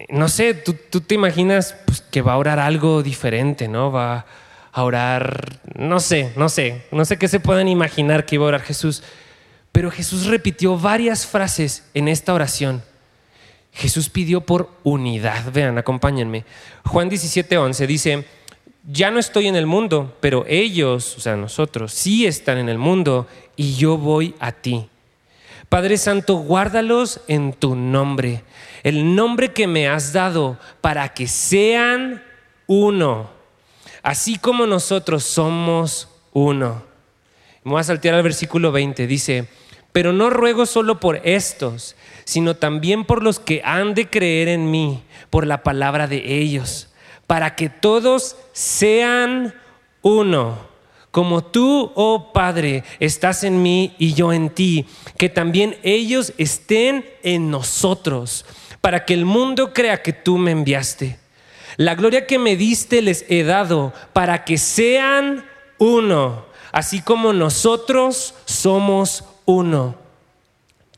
no 0.08 0.28
sé, 0.28 0.54
tú, 0.54 1.00
te 1.00 1.14
imaginas 1.14 1.76
pues, 1.86 2.00
que 2.00 2.22
va 2.22 2.32
a 2.32 2.38
orar 2.38 2.58
algo 2.58 3.02
diferente, 3.02 3.68
¿no? 3.68 3.92
Va 3.92 4.18
a 4.18 4.26
orar, 4.72 5.60
no 5.74 6.00
sé, 6.00 6.32
no 6.36 6.48
sé, 6.48 6.86
no 6.92 7.04
sé 7.04 7.18
qué 7.18 7.28
se 7.28 7.40
pueden 7.40 7.68
imaginar 7.68 8.24
que 8.24 8.36
iba 8.36 8.44
a 8.44 8.48
orar 8.48 8.62
Jesús. 8.62 9.02
Pero 9.72 9.90
Jesús 9.90 10.26
repitió 10.26 10.78
varias 10.78 11.26
frases 11.26 11.88
en 11.94 12.08
esta 12.08 12.34
oración. 12.34 12.82
Jesús 13.72 14.08
pidió 14.08 14.40
por 14.40 14.70
unidad. 14.82 15.52
Vean, 15.52 15.78
acompáñenme. 15.78 16.44
Juan 16.84 17.08
17:11 17.08 17.86
dice, 17.86 18.24
ya 18.84 19.10
no 19.10 19.18
estoy 19.18 19.46
en 19.46 19.56
el 19.56 19.66
mundo, 19.66 20.16
pero 20.20 20.44
ellos, 20.48 21.16
o 21.16 21.20
sea, 21.20 21.36
nosotros, 21.36 21.92
sí 21.92 22.26
están 22.26 22.58
en 22.58 22.68
el 22.68 22.78
mundo 22.78 23.26
y 23.56 23.74
yo 23.74 23.96
voy 23.98 24.34
a 24.40 24.52
ti. 24.52 24.88
Padre 25.68 25.98
Santo, 25.98 26.36
guárdalos 26.36 27.20
en 27.28 27.52
tu 27.52 27.76
nombre, 27.76 28.42
el 28.82 29.14
nombre 29.14 29.52
que 29.52 29.68
me 29.68 29.88
has 29.88 30.12
dado 30.12 30.58
para 30.80 31.10
que 31.10 31.28
sean 31.28 32.24
uno, 32.66 33.30
así 34.02 34.38
como 34.38 34.66
nosotros 34.66 35.24
somos 35.24 36.08
uno. 36.32 36.82
Me 37.64 37.72
voy 37.72 37.80
a 37.80 37.84
saltear 37.84 38.14
al 38.14 38.22
versículo 38.22 38.72
20, 38.72 39.06
dice, 39.06 39.48
pero 39.92 40.12
no 40.12 40.30
ruego 40.30 40.66
solo 40.66 41.00
por 41.00 41.20
estos, 41.24 41.96
sino 42.24 42.56
también 42.56 43.04
por 43.04 43.22
los 43.22 43.38
que 43.38 43.62
han 43.64 43.94
de 43.94 44.08
creer 44.08 44.48
en 44.48 44.70
mí, 44.70 45.02
por 45.30 45.46
la 45.46 45.62
palabra 45.62 46.06
de 46.06 46.38
ellos, 46.38 46.88
para 47.26 47.56
que 47.56 47.68
todos 47.68 48.36
sean 48.52 49.54
uno 50.02 50.70
como 51.10 51.42
tú, 51.42 51.90
oh 51.94 52.32
Padre, 52.32 52.84
estás 53.00 53.42
en 53.42 53.62
mí 53.62 53.94
y 53.98 54.14
yo 54.14 54.32
en 54.32 54.50
ti, 54.50 54.86
que 55.16 55.28
también 55.28 55.76
ellos 55.82 56.32
estén 56.38 57.04
en 57.22 57.50
nosotros, 57.50 58.46
para 58.80 59.04
que 59.04 59.14
el 59.14 59.24
mundo 59.24 59.72
crea 59.72 60.02
que 60.02 60.12
tú 60.12 60.38
me 60.38 60.52
enviaste. 60.52 61.18
La 61.80 61.94
gloria 61.94 62.26
que 62.26 62.38
me 62.38 62.56
diste 62.56 63.00
les 63.00 63.24
he 63.30 63.42
dado, 63.42 63.94
para 64.12 64.44
que 64.44 64.58
sean 64.58 65.46
uno, 65.78 66.44
así 66.72 67.00
como 67.00 67.32
nosotros 67.32 68.34
somos 68.44 69.24
uno. 69.46 69.94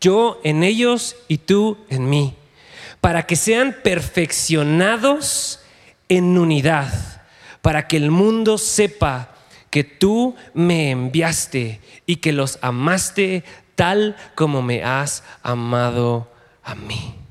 Yo 0.01 0.41
en 0.43 0.65
ellos 0.65 1.15
y 1.29 1.39
tú 1.39 1.79
en 1.89 2.11
mí, 2.11 2.35
para 3.01 3.29
que 3.29 3.37
sean 3.37 3.77
perfeccionados 3.85 5.61
en 6.09 6.37
unidad, 6.37 6.93
para 7.61 7.87
que 7.87 7.97
el 7.97 8.11
mundo 8.11 8.59
sepa 8.59 9.37
que 9.71 9.85
tú 9.85 10.35
me 10.53 10.91
enviaste 10.91 11.81
y 12.07 12.17
que 12.17 12.33
los 12.33 12.59
amaste 12.61 13.45
tal 13.77 14.17
como 14.35 14.63
me 14.63 14.83
has 14.83 15.23
amado 15.45 16.29
a 16.65 16.75
mí. 16.75 17.22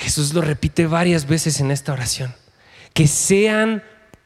Jesús 0.00 0.32
lo 0.32 0.40
repite 0.40 0.86
varias 0.86 1.28
veces 1.28 1.60
en 1.60 1.70
esta 1.70 1.92
oración. 1.92 2.34
Que 2.94 3.06
sean 3.06 3.82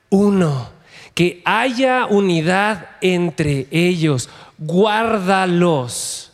uno, 0.09 0.71
que 1.15 1.43
haya 1.45 2.07
unidad 2.07 2.91
entre 3.01 3.67
ellos, 3.73 4.31
guárdalos, 4.57 6.31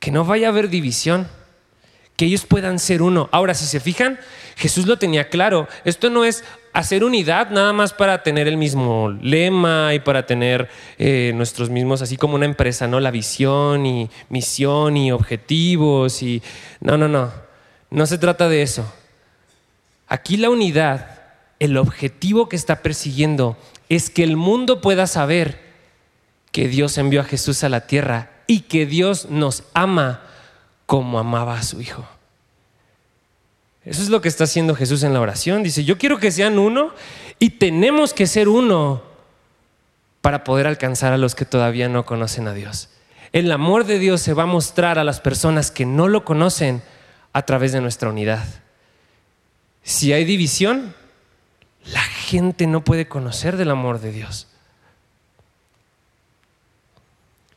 que 0.00 0.10
no 0.10 0.24
vaya 0.24 0.46
a 0.46 0.50
haber 0.50 0.70
división, 0.70 1.28
que 2.16 2.24
ellos 2.24 2.46
puedan 2.46 2.78
ser 2.78 3.02
uno. 3.02 3.28
Ahora, 3.32 3.52
si 3.52 3.66
se 3.66 3.80
fijan, 3.80 4.18
Jesús 4.56 4.86
lo 4.86 4.98
tenía 4.98 5.28
claro. 5.28 5.68
Esto 5.84 6.08
no 6.08 6.24
es 6.24 6.42
hacer 6.72 7.04
unidad 7.04 7.50
nada 7.50 7.74
más 7.74 7.92
para 7.92 8.22
tener 8.22 8.48
el 8.48 8.56
mismo 8.56 9.10
lema 9.20 9.92
y 9.92 10.00
para 10.00 10.24
tener 10.24 10.70
eh, 10.96 11.32
nuestros 11.34 11.68
mismos, 11.68 12.00
así 12.00 12.16
como 12.16 12.36
una 12.36 12.46
empresa, 12.46 12.86
¿no? 12.86 12.98
La 12.98 13.10
visión 13.10 13.84
y 13.84 14.08
misión 14.30 14.96
y 14.96 15.12
objetivos 15.12 16.22
y... 16.22 16.42
No, 16.80 16.96
no, 16.96 17.08
no. 17.08 17.45
No 17.90 18.06
se 18.06 18.18
trata 18.18 18.48
de 18.48 18.62
eso. 18.62 18.90
Aquí 20.08 20.36
la 20.36 20.50
unidad, 20.50 21.20
el 21.58 21.76
objetivo 21.76 22.48
que 22.48 22.56
está 22.56 22.82
persiguiendo 22.82 23.56
es 23.88 24.10
que 24.10 24.24
el 24.24 24.36
mundo 24.36 24.80
pueda 24.80 25.06
saber 25.06 25.60
que 26.52 26.68
Dios 26.68 26.98
envió 26.98 27.20
a 27.20 27.24
Jesús 27.24 27.64
a 27.64 27.68
la 27.68 27.86
tierra 27.86 28.30
y 28.46 28.60
que 28.60 28.86
Dios 28.86 29.28
nos 29.30 29.64
ama 29.74 30.22
como 30.86 31.18
amaba 31.18 31.58
a 31.58 31.62
su 31.62 31.80
Hijo. 31.80 32.06
Eso 33.84 34.02
es 34.02 34.08
lo 34.08 34.20
que 34.20 34.28
está 34.28 34.44
haciendo 34.44 34.74
Jesús 34.74 35.02
en 35.04 35.12
la 35.12 35.20
oración. 35.20 35.62
Dice, 35.62 35.84
yo 35.84 35.96
quiero 35.96 36.18
que 36.18 36.32
sean 36.32 36.58
uno 36.58 36.92
y 37.38 37.50
tenemos 37.50 38.12
que 38.12 38.26
ser 38.26 38.48
uno 38.48 39.02
para 40.20 40.42
poder 40.42 40.66
alcanzar 40.66 41.12
a 41.12 41.18
los 41.18 41.36
que 41.36 41.44
todavía 41.44 41.88
no 41.88 42.04
conocen 42.04 42.48
a 42.48 42.52
Dios. 42.52 42.88
El 43.32 43.52
amor 43.52 43.84
de 43.84 44.00
Dios 44.00 44.20
se 44.20 44.32
va 44.32 44.44
a 44.44 44.46
mostrar 44.46 44.98
a 44.98 45.04
las 45.04 45.20
personas 45.20 45.70
que 45.70 45.86
no 45.86 46.08
lo 46.08 46.24
conocen 46.24 46.82
a 47.36 47.42
través 47.42 47.70
de 47.72 47.82
nuestra 47.82 48.08
unidad. 48.08 48.42
Si 49.82 50.14
hay 50.14 50.24
división, 50.24 50.94
la 51.84 52.00
gente 52.00 52.66
no 52.66 52.82
puede 52.82 53.08
conocer 53.08 53.58
del 53.58 53.70
amor 53.70 54.00
de 54.00 54.10
Dios. 54.10 54.46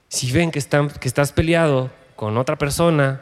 Si 0.10 0.34
ven 0.34 0.52
que, 0.52 0.60
que 0.60 1.08
estás 1.08 1.32
peleado 1.32 1.92
con 2.18 2.38
otra 2.38 2.58
persona, 2.58 3.22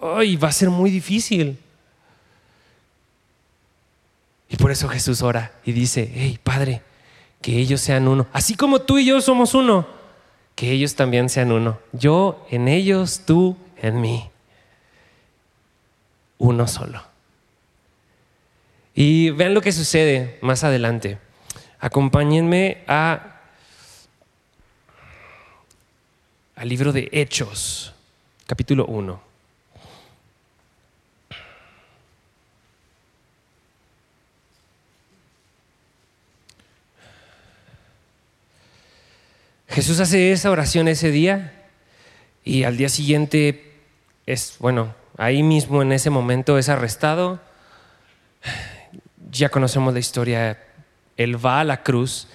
hoy 0.00 0.36
va 0.36 0.48
a 0.48 0.52
ser 0.52 0.70
muy 0.70 0.90
difícil. 0.90 1.58
Y 4.48 4.56
por 4.56 4.70
eso 4.70 4.88
Jesús 4.88 5.20
ora 5.20 5.52
y 5.62 5.72
dice, 5.72 6.10
hey 6.14 6.40
Padre, 6.42 6.80
que 7.42 7.58
ellos 7.58 7.82
sean 7.82 8.08
uno, 8.08 8.26
así 8.32 8.54
como 8.54 8.80
tú 8.80 8.96
y 8.96 9.04
yo 9.04 9.20
somos 9.20 9.52
uno, 9.52 9.86
que 10.54 10.70
ellos 10.72 10.94
también 10.94 11.28
sean 11.28 11.52
uno. 11.52 11.78
Yo 11.92 12.46
en 12.50 12.66
ellos, 12.66 13.24
tú 13.26 13.58
en 13.82 14.00
mí. 14.00 14.30
Uno 16.38 16.66
solo. 16.68 17.02
Y 18.94 19.30
vean 19.30 19.54
lo 19.54 19.60
que 19.60 19.72
sucede 19.72 20.38
más 20.40 20.64
adelante. 20.64 21.18
Acompáñenme 21.78 22.84
a, 22.86 23.40
al 26.54 26.68
libro 26.68 26.92
de 26.92 27.08
Hechos, 27.12 27.94
capítulo 28.46 28.86
1. 28.86 29.26
Jesús 39.76 40.00
hace 40.00 40.32
esa 40.32 40.50
oración 40.50 40.88
ese 40.88 41.10
día 41.10 41.52
y 42.42 42.64
al 42.64 42.78
día 42.78 42.88
siguiente 42.88 43.74
es, 44.24 44.56
bueno, 44.58 44.94
ahí 45.16 45.42
mismo 45.42 45.82
en 45.82 45.92
ese 45.92 46.10
momento 46.10 46.58
es 46.58 46.68
arrestado. 46.68 47.40
Ya 49.30 49.48
conocemos 49.48 49.92
la 49.92 50.00
historia. 50.00 50.62
Él 51.16 51.44
va 51.44 51.60
a 51.60 51.64
la 51.64 51.82
cruz, 51.82 52.28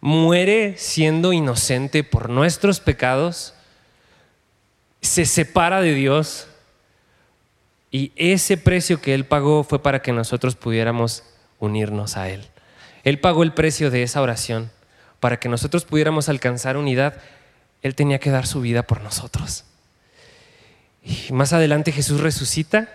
muere 0.00 0.74
siendo 0.76 1.32
inocente 1.32 2.02
por 2.04 2.30
nuestros 2.30 2.80
pecados, 2.80 3.54
se 5.00 5.26
separa 5.26 5.80
de 5.80 5.94
Dios 5.94 6.48
y 7.90 8.12
ese 8.16 8.56
precio 8.56 9.00
que 9.00 9.14
Él 9.14 9.26
pagó 9.26 9.64
fue 9.64 9.82
para 9.82 10.00
que 10.00 10.12
nosotros 10.12 10.56
pudiéramos 10.56 11.24
unirnos 11.58 12.16
a 12.16 12.30
Él. 12.30 12.46
Él 13.04 13.20
pagó 13.20 13.42
el 13.42 13.52
precio 13.52 13.90
de 13.90 14.02
esa 14.02 14.22
oración 14.22 14.70
para 15.20 15.38
que 15.38 15.48
nosotros 15.48 15.84
pudiéramos 15.84 16.28
alcanzar 16.28 16.76
unidad, 16.76 17.14
Él 17.82 17.94
tenía 17.94 18.18
que 18.18 18.30
dar 18.30 18.46
su 18.46 18.60
vida 18.60 18.84
por 18.84 19.02
nosotros. 19.02 19.64
Y 21.04 21.32
más 21.32 21.52
adelante 21.52 21.92
Jesús 21.92 22.20
resucita, 22.20 22.88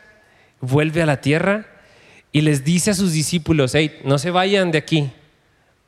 vuelve 0.62 1.02
a 1.02 1.06
la 1.06 1.22
tierra 1.22 1.66
y 2.32 2.42
les 2.42 2.64
dice 2.64 2.92
a 2.92 2.94
sus 2.94 3.14
discípulos, 3.14 3.76
hey, 3.76 4.00
no 4.04 4.18
se 4.18 4.32
vayan 4.32 4.72
de 4.72 4.78
aquí 4.78 5.12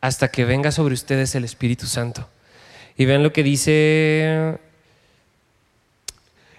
hasta 0.02 0.30
que 0.30 0.46
venga 0.46 0.72
sobre 0.72 0.94
ustedes 0.94 1.36
el 1.36 1.44
Espíritu 1.44 1.86
Santo. 1.86 2.28
Y 2.98 3.06
vean 3.06 3.24
lo 3.24 3.32
que 3.32 3.44
dice 3.44 4.58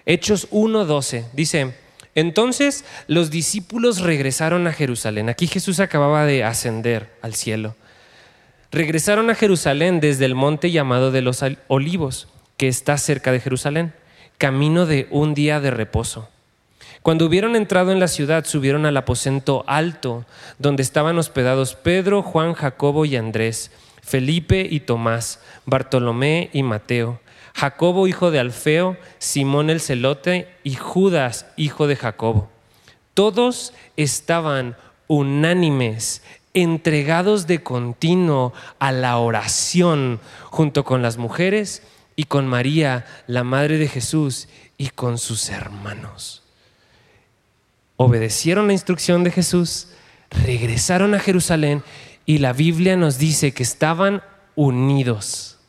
Hechos 0.05 0.49
1.12. 0.49 1.25
Dice, 1.33 1.75
entonces 2.15 2.85
los 3.07 3.29
discípulos 3.29 4.01
regresaron 4.01 4.67
a 4.67 4.73
Jerusalén. 4.73 5.29
Aquí 5.29 5.47
Jesús 5.47 5.79
acababa 5.79 6.25
de 6.25 6.43
ascender 6.43 7.09
al 7.21 7.35
cielo 7.35 7.75
regresaron 8.71 9.29
a 9.29 9.35
Jerusalén 9.35 9.99
desde 9.99 10.25
el 10.25 10.35
monte 10.35 10.71
llamado 10.71 11.11
de 11.11 11.21
los 11.21 11.43
olivos, 11.67 12.27
que 12.57 12.67
está 12.67 12.97
cerca 12.97 13.31
de 13.31 13.39
Jerusalén, 13.39 13.93
camino 14.41 14.87
de 14.87 15.07
un 15.11 15.35
día 15.35 15.59
de 15.59 15.69
reposo. 15.69 16.27
Cuando 17.03 17.27
hubieron 17.27 17.55
entrado 17.55 17.91
en 17.91 17.99
la 17.99 18.07
ciudad, 18.07 18.43
subieron 18.43 18.87
al 18.87 18.97
aposento 18.97 19.63
alto, 19.67 20.25
donde 20.57 20.81
estaban 20.81 21.19
hospedados 21.19 21.75
Pedro, 21.75 22.23
Juan, 22.23 22.53
Jacobo 22.53 23.05
y 23.05 23.15
Andrés, 23.17 23.69
Felipe 24.01 24.67
y 24.67 24.79
Tomás, 24.79 25.41
Bartolomé 25.67 26.49
y 26.53 26.63
Mateo, 26.63 27.19
Jacobo, 27.53 28.07
hijo 28.07 28.31
de 28.31 28.39
Alfeo, 28.39 28.97
Simón 29.19 29.69
el 29.69 29.79
celote 29.79 30.47
y 30.63 30.73
Judas, 30.73 31.45
hijo 31.55 31.85
de 31.85 31.95
Jacobo. 31.95 32.49
Todos 33.13 33.73
estaban 33.95 34.75
unánimes, 35.05 36.23
entregados 36.55 37.45
de 37.45 37.61
continuo 37.61 38.53
a 38.79 38.91
la 38.91 39.19
oración, 39.19 40.19
junto 40.49 40.83
con 40.83 41.03
las 41.03 41.17
mujeres 41.19 41.83
y 42.15 42.25
con 42.25 42.47
María, 42.47 43.05
la 43.27 43.43
madre 43.43 43.77
de 43.77 43.87
Jesús, 43.87 44.47
y 44.77 44.89
con 44.89 45.17
sus 45.17 45.49
hermanos 45.49 46.41
obedecieron 48.03 48.67
la 48.67 48.73
instrucción 48.73 49.23
de 49.23 49.31
Jesús, 49.31 49.89
regresaron 50.31 51.13
a 51.13 51.19
Jerusalén 51.19 51.83
y 52.25 52.39
la 52.39 52.53
Biblia 52.53 52.95
nos 52.95 53.17
dice 53.17 53.53
que 53.53 53.63
estaban 53.63 54.23
unidos. 54.55 55.59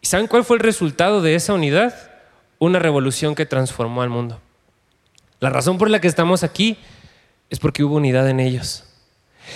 ¿Y 0.00 0.06
saben 0.06 0.26
cuál 0.26 0.44
fue 0.44 0.56
el 0.56 0.62
resultado 0.62 1.20
de 1.20 1.34
esa 1.34 1.52
unidad? 1.54 2.12
Una 2.58 2.78
revolución 2.78 3.34
que 3.34 3.46
transformó 3.46 4.02
al 4.02 4.10
mundo. 4.10 4.40
La 5.40 5.50
razón 5.50 5.76
por 5.78 5.90
la 5.90 6.00
que 6.00 6.08
estamos 6.08 6.44
aquí 6.44 6.78
es 7.50 7.58
porque 7.58 7.82
hubo 7.82 7.96
unidad 7.96 8.28
en 8.28 8.38
ellos. 8.38 8.84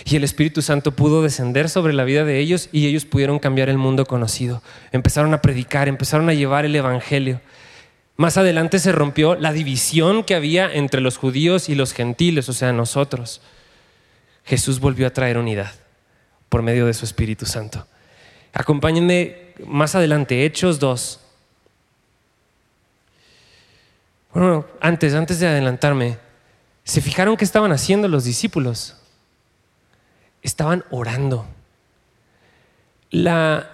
Y 0.05 0.17
el 0.17 0.25
Espíritu 0.25 0.63
Santo 0.63 0.93
pudo 0.93 1.23
descender 1.23 1.69
sobre 1.69 1.93
la 1.93 2.05
vida 2.05 2.25
de 2.25 2.39
ellos 2.39 2.69
y 2.73 2.87
ellos 2.87 3.05
pudieron 3.05 3.39
cambiar 3.39 3.69
el 3.69 3.79
mundo 3.79 4.07
conocido. 4.07 4.63
Empezaron 4.93 5.35
a 5.35 5.43
predicar, 5.43 5.89
empezaron 5.89 6.29
a 6.29 6.35
llevar 6.35 6.65
el 6.65 6.77
Evangelio. 6.77 7.41
Más 8.17 8.37
adelante 8.37 8.79
se 8.81 8.93
rompió 8.93 9.35
la 9.37 9.53
división 9.53 10.25
que 10.25 10.35
había 10.35 10.73
entre 10.73 11.01
los 11.01 11.17
judíos 11.17 11.69
y 11.69 11.75
los 11.75 11.93
gentiles, 11.93 12.49
o 12.49 12.53
sea, 12.53 12.73
nosotros. 12.73 13.41
Jesús 14.45 14.81
volvió 14.81 15.07
a 15.07 15.11
traer 15.11 15.39
unidad 15.39 15.73
por 16.49 16.63
medio 16.63 16.87
de 16.87 16.95
su 16.95 17.05
Espíritu 17.05 17.47
Santo. 17.47 17.87
Acompáñenme 18.53 19.53
más 19.67 19.95
adelante, 19.95 20.45
Hechos 20.45 20.81
2. 20.81 21.21
Bueno, 24.35 24.67
antes, 24.81 25.15
antes 25.15 25.39
de 25.41 25.47
adelantarme, 25.47 26.19
¿se 26.85 27.01
fijaron 27.01 27.37
qué 27.37 27.45
estaban 27.45 27.73
haciendo 27.73 28.09
los 28.09 28.25
discípulos? 28.25 28.98
Estaban 30.43 30.85
orando. 30.91 31.47
La, 33.11 33.71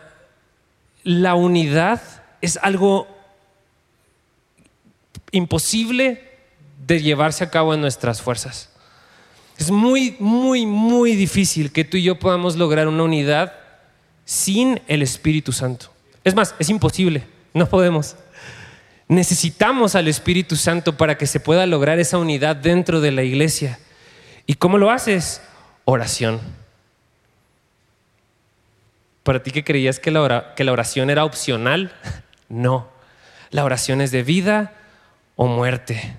la 1.03 1.35
unidad 1.35 2.00
es 2.40 2.59
algo 2.62 3.09
imposible 5.33 6.22
de 6.87 7.03
llevarse 7.03 7.44
a 7.44 7.50
cabo 7.50 7.74
en 7.74 7.81
nuestras 7.81 8.22
fuerzas. 8.22 8.70
Es 9.59 9.70
muy, 9.70 10.16
muy, 10.18 10.66
muy 10.66 11.14
difícil 11.14 11.72
que 11.72 11.85
tú 11.85 11.96
y 11.96 12.03
yo 12.03 12.18
podamos 12.18 12.57
lograr 12.57 12.88
una 12.88 13.05
unidad 13.05 13.55
sin 14.24 14.81
el 14.88 15.03
Espíritu 15.03 15.53
Santo. 15.53 15.92
Es 16.24 16.35
más, 16.35 16.55
es 16.59 16.68
imposible, 16.70 17.27
no 17.53 17.68
podemos. 17.68 18.16
Necesitamos 19.07 19.94
al 19.94 20.09
Espíritu 20.09 20.57
Santo 20.57 20.96
para 20.96 21.18
que 21.18 21.27
se 21.27 21.40
pueda 21.40 21.66
lograr 21.66 21.98
esa 21.98 22.18
unidad 22.18 22.57
dentro 22.57 23.00
de 23.00 23.12
la 23.12 23.22
iglesia. 23.22 23.79
¿Y 24.46 24.55
cómo 24.55 24.79
lo 24.79 24.90
haces? 24.90 25.40
Oración. 25.85 26.40
¿Para 29.23 29.42
ti 29.42 29.51
que 29.51 29.64
creías 29.64 29.99
que 29.99 30.11
la, 30.11 30.23
oración 30.70 31.11
era 31.11 31.25
opcional? 31.25 31.92
No. 32.51 32.88
La 33.51 33.64
oración 33.64 34.03
es 34.03 34.11
de 34.11 34.23
vida 34.23 34.75
o 35.35 35.47
muerte. 35.47 36.18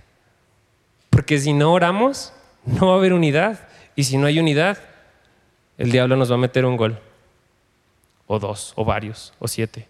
Porque 1.12 1.40
si 1.40 1.54
no 1.54 1.72
oramos, 1.72 2.34
no 2.66 2.88
va 2.88 2.94
a 2.96 2.98
haber 2.98 3.14
unidad. 3.14 3.70
Y 3.96 4.06
si 4.06 4.18
no 4.18 4.26
hay 4.26 4.40
unidad, 4.40 4.80
el 5.78 5.92
diablo 5.92 6.16
nos 6.16 6.32
va 6.32 6.36
a 6.36 6.40
meter 6.40 6.66
un 6.66 6.78
gol. 6.78 7.00
O 8.26 8.40
dos, 8.40 8.74
o 8.76 8.84
varios, 8.84 9.34
o 9.40 9.48
siete. 9.48 9.88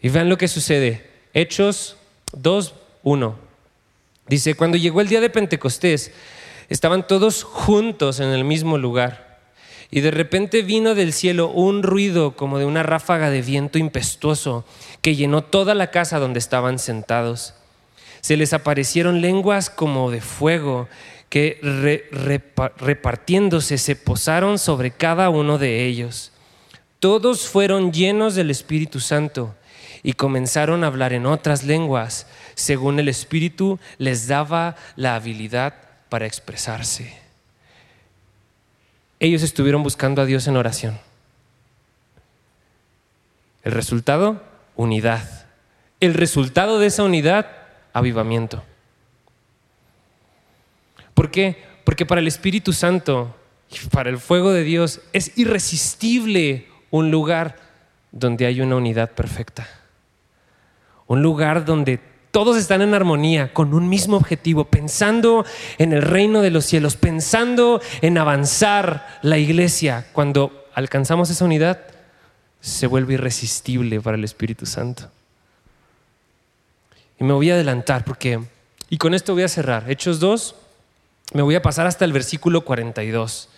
Y 0.00 0.08
vean 0.08 0.28
lo 0.28 0.38
que 0.38 0.48
sucede. 0.48 1.10
Hechos 1.34 1.96
2, 2.32 2.74
1. 3.02 3.38
Dice, 4.28 4.54
cuando 4.54 4.76
llegó 4.76 5.00
el 5.00 5.08
día 5.08 5.20
de 5.20 5.30
Pentecostés, 5.30 6.12
estaban 6.68 7.06
todos 7.06 7.44
juntos 7.44 8.20
en 8.20 8.28
el 8.28 8.44
mismo 8.44 8.78
lugar. 8.78 9.40
Y 9.90 10.00
de 10.00 10.10
repente 10.10 10.62
vino 10.62 10.94
del 10.94 11.12
cielo 11.12 11.48
un 11.50 11.82
ruido 11.82 12.34
como 12.34 12.58
de 12.58 12.64
una 12.64 12.82
ráfaga 12.82 13.30
de 13.30 13.42
viento 13.42 13.78
impetuoso 13.78 14.64
que 15.02 15.14
llenó 15.14 15.42
toda 15.42 15.74
la 15.74 15.90
casa 15.90 16.18
donde 16.18 16.38
estaban 16.38 16.78
sentados. 16.78 17.54
Se 18.20 18.36
les 18.36 18.52
aparecieron 18.52 19.20
lenguas 19.20 19.70
como 19.70 20.10
de 20.10 20.20
fuego 20.20 20.88
que 21.28 21.60
repartiéndose 22.76 23.78
se 23.78 23.96
posaron 23.96 24.58
sobre 24.58 24.92
cada 24.92 25.30
uno 25.30 25.58
de 25.58 25.84
ellos. 25.84 26.32
Todos 27.00 27.46
fueron 27.46 27.92
llenos 27.92 28.34
del 28.34 28.50
Espíritu 28.50 28.98
Santo 28.98 29.54
y 30.02 30.14
comenzaron 30.14 30.84
a 30.84 30.86
hablar 30.86 31.12
en 31.12 31.26
otras 31.26 31.64
lenguas, 31.64 32.26
según 32.54 32.98
el 32.98 33.08
Espíritu 33.08 33.78
les 33.98 34.26
daba 34.26 34.76
la 34.96 35.16
habilidad 35.16 35.83
para 36.14 36.26
expresarse. 36.26 37.12
Ellos 39.18 39.42
estuvieron 39.42 39.82
buscando 39.82 40.22
a 40.22 40.26
Dios 40.26 40.46
en 40.46 40.56
oración. 40.56 41.00
El 43.64 43.72
resultado, 43.72 44.40
unidad. 44.76 45.28
El 45.98 46.14
resultado 46.14 46.78
de 46.78 46.86
esa 46.86 47.02
unidad, 47.02 47.50
avivamiento. 47.92 48.62
¿Por 51.14 51.32
qué? 51.32 51.60
Porque 51.82 52.06
para 52.06 52.20
el 52.20 52.28
Espíritu 52.28 52.72
Santo 52.72 53.34
y 53.68 53.84
para 53.88 54.08
el 54.08 54.18
fuego 54.18 54.52
de 54.52 54.62
Dios 54.62 55.00
es 55.12 55.36
irresistible 55.36 56.68
un 56.92 57.10
lugar 57.10 57.56
donde 58.12 58.46
hay 58.46 58.60
una 58.60 58.76
unidad 58.76 59.10
perfecta. 59.10 59.66
Un 61.08 61.22
lugar 61.22 61.64
donde 61.64 61.98
todos 62.34 62.56
están 62.56 62.82
en 62.82 62.94
armonía, 62.94 63.52
con 63.52 63.74
un 63.74 63.88
mismo 63.88 64.16
objetivo, 64.16 64.64
pensando 64.64 65.46
en 65.78 65.92
el 65.92 66.02
reino 66.02 66.42
de 66.42 66.50
los 66.50 66.64
cielos, 66.64 66.96
pensando 66.96 67.80
en 68.02 68.18
avanzar 68.18 69.20
la 69.22 69.38
iglesia. 69.38 70.08
Cuando 70.12 70.66
alcanzamos 70.74 71.30
esa 71.30 71.44
unidad, 71.44 71.82
se 72.60 72.88
vuelve 72.88 73.14
irresistible 73.14 74.00
para 74.00 74.16
el 74.16 74.24
Espíritu 74.24 74.66
Santo. 74.66 75.04
Y 77.20 77.22
me 77.22 77.34
voy 77.34 77.52
a 77.52 77.54
adelantar 77.54 78.04
porque, 78.04 78.40
y 78.90 78.98
con 78.98 79.14
esto 79.14 79.34
voy 79.34 79.44
a 79.44 79.48
cerrar, 79.48 79.88
Hechos 79.88 80.18
2, 80.18 80.56
me 81.34 81.42
voy 81.42 81.54
a 81.54 81.62
pasar 81.62 81.86
hasta 81.86 82.04
el 82.04 82.12
versículo 82.12 82.64
42. 82.64 83.48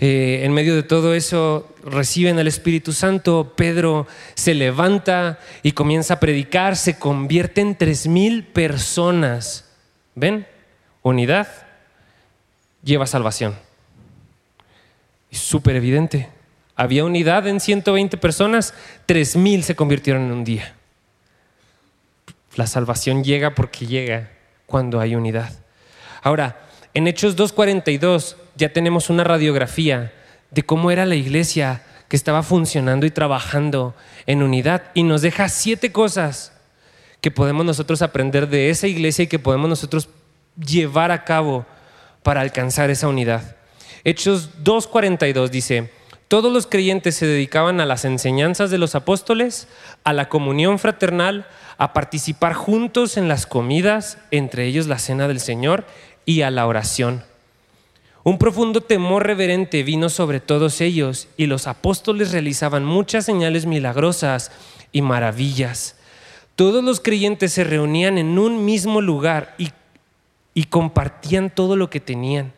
Eh, 0.00 0.40
en 0.44 0.52
medio 0.52 0.74
de 0.74 0.82
todo 0.82 1.14
eso 1.14 1.68
reciben 1.84 2.38
al 2.38 2.48
Espíritu 2.48 2.92
Santo, 2.92 3.52
Pedro 3.56 4.06
se 4.34 4.54
levanta 4.54 5.38
y 5.62 5.72
comienza 5.72 6.14
a 6.14 6.20
predicar, 6.20 6.76
se 6.76 6.98
convierte 6.98 7.60
en 7.60 7.76
tres 7.76 8.06
mil 8.06 8.44
personas. 8.44 9.70
¿Ven? 10.14 10.46
Unidad 11.02 11.48
lleva 12.82 13.06
salvación. 13.06 13.56
Súper 15.30 15.76
evidente. 15.76 16.28
Había 16.74 17.04
unidad 17.04 17.46
en 17.46 17.60
120 17.60 18.16
personas, 18.16 18.74
3.000 19.06 19.62
se 19.62 19.76
convirtieron 19.76 20.22
en 20.22 20.32
un 20.32 20.44
día. 20.44 20.74
La 22.56 22.66
salvación 22.66 23.24
llega 23.24 23.54
porque 23.54 23.86
llega 23.86 24.30
cuando 24.66 25.00
hay 25.00 25.14
unidad. 25.14 25.52
Ahora, 26.22 26.60
en 26.94 27.06
Hechos 27.06 27.36
2.42 27.36 28.36
ya 28.56 28.72
tenemos 28.72 29.10
una 29.10 29.24
radiografía 29.24 30.12
de 30.50 30.62
cómo 30.62 30.90
era 30.90 31.06
la 31.06 31.14
iglesia 31.14 31.82
que 32.08 32.16
estaba 32.16 32.42
funcionando 32.42 33.06
y 33.06 33.10
trabajando 33.10 33.94
en 34.26 34.42
unidad 34.42 34.82
y 34.94 35.02
nos 35.02 35.22
deja 35.22 35.48
siete 35.48 35.92
cosas 35.92 36.52
que 37.20 37.30
podemos 37.30 37.64
nosotros 37.64 38.02
aprender 38.02 38.48
de 38.48 38.68
esa 38.68 38.86
iglesia 38.86 39.22
y 39.22 39.28
que 39.28 39.38
podemos 39.38 39.68
nosotros 39.68 40.08
llevar 40.58 41.10
a 41.10 41.24
cabo 41.24 41.64
para 42.22 42.40
alcanzar 42.40 42.90
esa 42.90 43.08
unidad. 43.08 43.56
Hechos 44.04 44.50
2.42 44.62 45.48
dice, 45.48 45.90
todos 46.28 46.52
los 46.52 46.66
creyentes 46.66 47.14
se 47.14 47.26
dedicaban 47.26 47.80
a 47.80 47.86
las 47.86 48.04
enseñanzas 48.04 48.70
de 48.70 48.78
los 48.78 48.94
apóstoles, 48.94 49.68
a 50.02 50.12
la 50.12 50.28
comunión 50.28 50.78
fraternal, 50.78 51.46
a 51.78 51.92
participar 51.92 52.54
juntos 52.54 53.16
en 53.16 53.28
las 53.28 53.46
comidas, 53.46 54.18
entre 54.30 54.66
ellos 54.66 54.86
la 54.86 54.98
cena 54.98 55.28
del 55.28 55.40
Señor, 55.40 55.84
y 56.24 56.42
a 56.42 56.50
la 56.50 56.66
oración. 56.66 57.22
Un 58.24 58.38
profundo 58.38 58.80
temor 58.80 59.26
reverente 59.26 59.82
vino 59.82 60.08
sobre 60.08 60.38
todos 60.38 60.80
ellos 60.80 61.26
y 61.36 61.46
los 61.46 61.66
apóstoles 61.66 62.30
realizaban 62.30 62.84
muchas 62.84 63.24
señales 63.24 63.66
milagrosas 63.66 64.52
y 64.92 65.02
maravillas. 65.02 65.96
Todos 66.54 66.84
los 66.84 67.00
creyentes 67.00 67.52
se 67.52 67.64
reunían 67.64 68.18
en 68.18 68.38
un 68.38 68.64
mismo 68.64 69.00
lugar 69.00 69.56
y, 69.58 69.72
compartían 70.66 71.50
todo 71.50 71.76
lo 71.76 71.90
que 71.90 72.00
tenían 72.00 72.52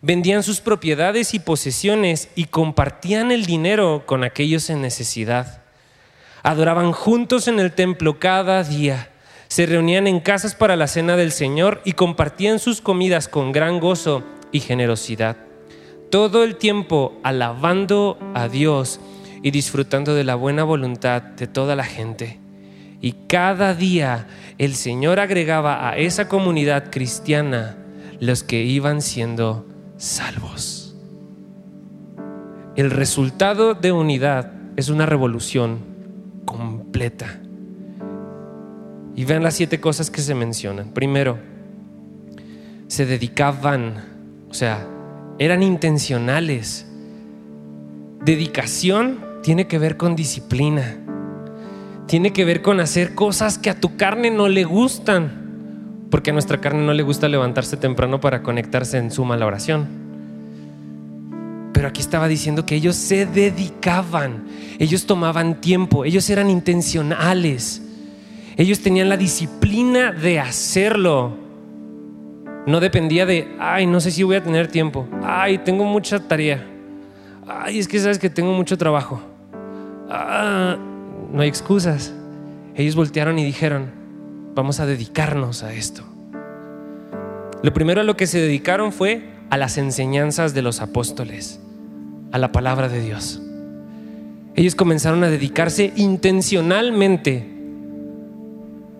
vendían 0.00 0.44
sus 0.44 0.60
propiedades 0.60 1.34
y 1.34 1.40
posesiones 1.40 2.28
y 2.36 2.44
compartían 2.44 3.32
el 3.32 3.46
dinero 3.46 4.04
con 4.06 4.22
aquellos 4.22 4.70
en 4.70 4.80
necesidad. 4.80 5.62
Adoraban 6.44 6.92
juntos 6.92 7.48
en 7.48 7.58
el 7.58 7.72
templo 7.72 8.20
cada 8.20 8.62
día. 8.62 9.10
Se 9.48 9.66
reunían 9.66 10.06
en 10.06 10.20
casas 10.20 10.54
para 10.54 10.76
la 10.76 10.86
cena 10.86 11.16
del 11.16 11.32
Señor 11.32 11.80
y 11.84 11.94
compartían 11.94 12.60
sus 12.60 12.80
comidas 12.80 13.26
con 13.26 13.50
gran 13.50 13.80
gozo 13.80 14.22
y 14.52 14.60
generosidad. 14.60 15.36
Todo 16.10 16.44
el 16.44 16.56
tiempo 16.56 17.18
alabando 17.22 18.18
a 18.34 18.48
Dios 18.48 19.00
y 19.42 19.50
disfrutando 19.50 20.14
de 20.14 20.24
la 20.24 20.34
buena 20.34 20.64
voluntad 20.64 21.22
de 21.22 21.46
toda 21.46 21.76
la 21.76 21.84
gente. 21.84 22.38
Y 23.00 23.12
cada 23.28 23.74
día 23.74 24.26
el 24.58 24.74
Señor 24.74 25.20
agregaba 25.20 25.88
a 25.88 25.96
esa 25.96 26.28
comunidad 26.28 26.90
cristiana 26.90 27.76
los 28.20 28.42
que 28.42 28.64
iban 28.64 29.02
siendo 29.02 29.66
salvos. 29.96 30.96
El 32.74 32.90
resultado 32.90 33.74
de 33.74 33.92
unidad 33.92 34.52
es 34.76 34.88
una 34.88 35.06
revolución 35.06 35.80
completa. 36.44 37.40
Y 39.14 39.24
vean 39.24 39.42
las 39.42 39.54
siete 39.54 39.80
cosas 39.80 40.10
que 40.10 40.20
se 40.20 40.34
mencionan. 40.34 40.90
Primero, 40.90 41.38
se 42.86 43.04
dedicaban, 43.04 44.17
o 44.50 44.54
sea, 44.54 44.86
eran 45.38 45.62
intencionales. 45.62 46.86
Dedicación 48.24 49.24
tiene 49.42 49.66
que 49.66 49.78
ver 49.78 49.96
con 49.96 50.16
disciplina. 50.16 50.96
Tiene 52.06 52.32
que 52.32 52.44
ver 52.44 52.62
con 52.62 52.80
hacer 52.80 53.14
cosas 53.14 53.58
que 53.58 53.70
a 53.70 53.78
tu 53.78 53.96
carne 53.96 54.30
no 54.30 54.48
le 54.48 54.64
gustan. 54.64 56.06
Porque 56.10 56.30
a 56.30 56.32
nuestra 56.32 56.60
carne 56.60 56.84
no 56.84 56.94
le 56.94 57.02
gusta 57.02 57.28
levantarse 57.28 57.76
temprano 57.76 58.20
para 58.20 58.42
conectarse 58.42 58.98
en 58.98 59.10
suma 59.10 59.34
a 59.34 59.38
la 59.38 59.46
oración. 59.46 59.86
Pero 61.72 61.86
aquí 61.86 62.00
estaba 62.00 62.26
diciendo 62.26 62.66
que 62.66 62.74
ellos 62.74 62.96
se 62.96 63.24
dedicaban, 63.24 64.48
ellos 64.80 65.06
tomaban 65.06 65.60
tiempo, 65.60 66.04
ellos 66.04 66.28
eran 66.28 66.50
intencionales, 66.50 67.82
ellos 68.56 68.80
tenían 68.80 69.08
la 69.08 69.16
disciplina 69.16 70.10
de 70.10 70.40
hacerlo. 70.40 71.47
No 72.68 72.80
dependía 72.80 73.24
de, 73.24 73.48
ay, 73.58 73.86
no 73.86 73.98
sé 73.98 74.10
si 74.10 74.22
voy 74.22 74.36
a 74.36 74.42
tener 74.42 74.68
tiempo, 74.68 75.08
ay, 75.24 75.56
tengo 75.56 75.86
mucha 75.86 76.18
tarea, 76.20 76.66
ay, 77.46 77.78
es 77.78 77.88
que 77.88 77.98
sabes 77.98 78.18
que 78.18 78.28
tengo 78.28 78.52
mucho 78.52 78.76
trabajo. 78.76 79.22
Ah, 80.10 80.76
no 81.32 81.40
hay 81.40 81.48
excusas. 81.48 82.12
Ellos 82.74 82.94
voltearon 82.94 83.38
y 83.38 83.44
dijeron, 83.46 83.90
vamos 84.54 84.80
a 84.80 84.86
dedicarnos 84.86 85.62
a 85.62 85.72
esto. 85.72 86.02
Lo 87.62 87.72
primero 87.72 88.02
a 88.02 88.04
lo 88.04 88.18
que 88.18 88.26
se 88.26 88.38
dedicaron 88.38 88.92
fue 88.92 89.30
a 89.48 89.56
las 89.56 89.78
enseñanzas 89.78 90.52
de 90.52 90.60
los 90.60 90.82
apóstoles 90.82 91.60
a 92.32 92.38
la 92.38 92.52
palabra 92.52 92.90
de 92.90 93.00
Dios. 93.00 93.40
Ellos 94.56 94.74
comenzaron 94.74 95.24
a 95.24 95.30
dedicarse 95.30 95.94
intencionalmente 95.96 97.48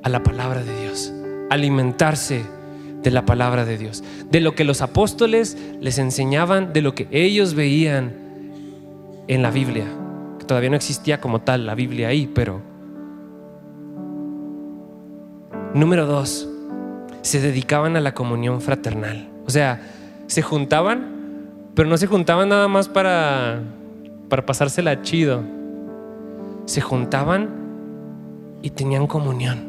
a 0.02 0.08
la 0.08 0.22
palabra 0.22 0.64
de 0.64 0.80
Dios, 0.80 1.12
alimentarse 1.50 2.56
de 3.02 3.10
la 3.10 3.24
palabra 3.24 3.64
de 3.64 3.78
Dios, 3.78 4.02
de 4.30 4.40
lo 4.40 4.54
que 4.54 4.64
los 4.64 4.82
apóstoles 4.82 5.56
les 5.80 5.98
enseñaban, 5.98 6.72
de 6.72 6.82
lo 6.82 6.94
que 6.94 7.08
ellos 7.10 7.54
veían 7.54 8.12
en 9.28 9.42
la 9.42 9.50
Biblia, 9.50 9.86
que 10.38 10.44
todavía 10.44 10.70
no 10.70 10.76
existía 10.76 11.20
como 11.20 11.40
tal 11.40 11.66
la 11.66 11.74
Biblia 11.74 12.08
ahí, 12.08 12.30
pero... 12.32 12.60
Número 15.74 16.06
dos, 16.06 16.48
se 17.22 17.40
dedicaban 17.40 17.96
a 17.96 18.00
la 18.00 18.14
comunión 18.14 18.60
fraternal. 18.60 19.28
O 19.46 19.50
sea, 19.50 19.82
se 20.26 20.40
juntaban 20.42 21.18
pero 21.78 21.88
no 21.88 21.96
se 21.96 22.08
juntaban 22.08 22.48
nada 22.48 22.66
más 22.66 22.88
para, 22.88 23.60
para 24.28 24.44
pasársela 24.44 25.00
chido. 25.00 25.44
Se 26.64 26.80
juntaban 26.80 27.50
y 28.62 28.70
tenían 28.70 29.06
comunión. 29.06 29.67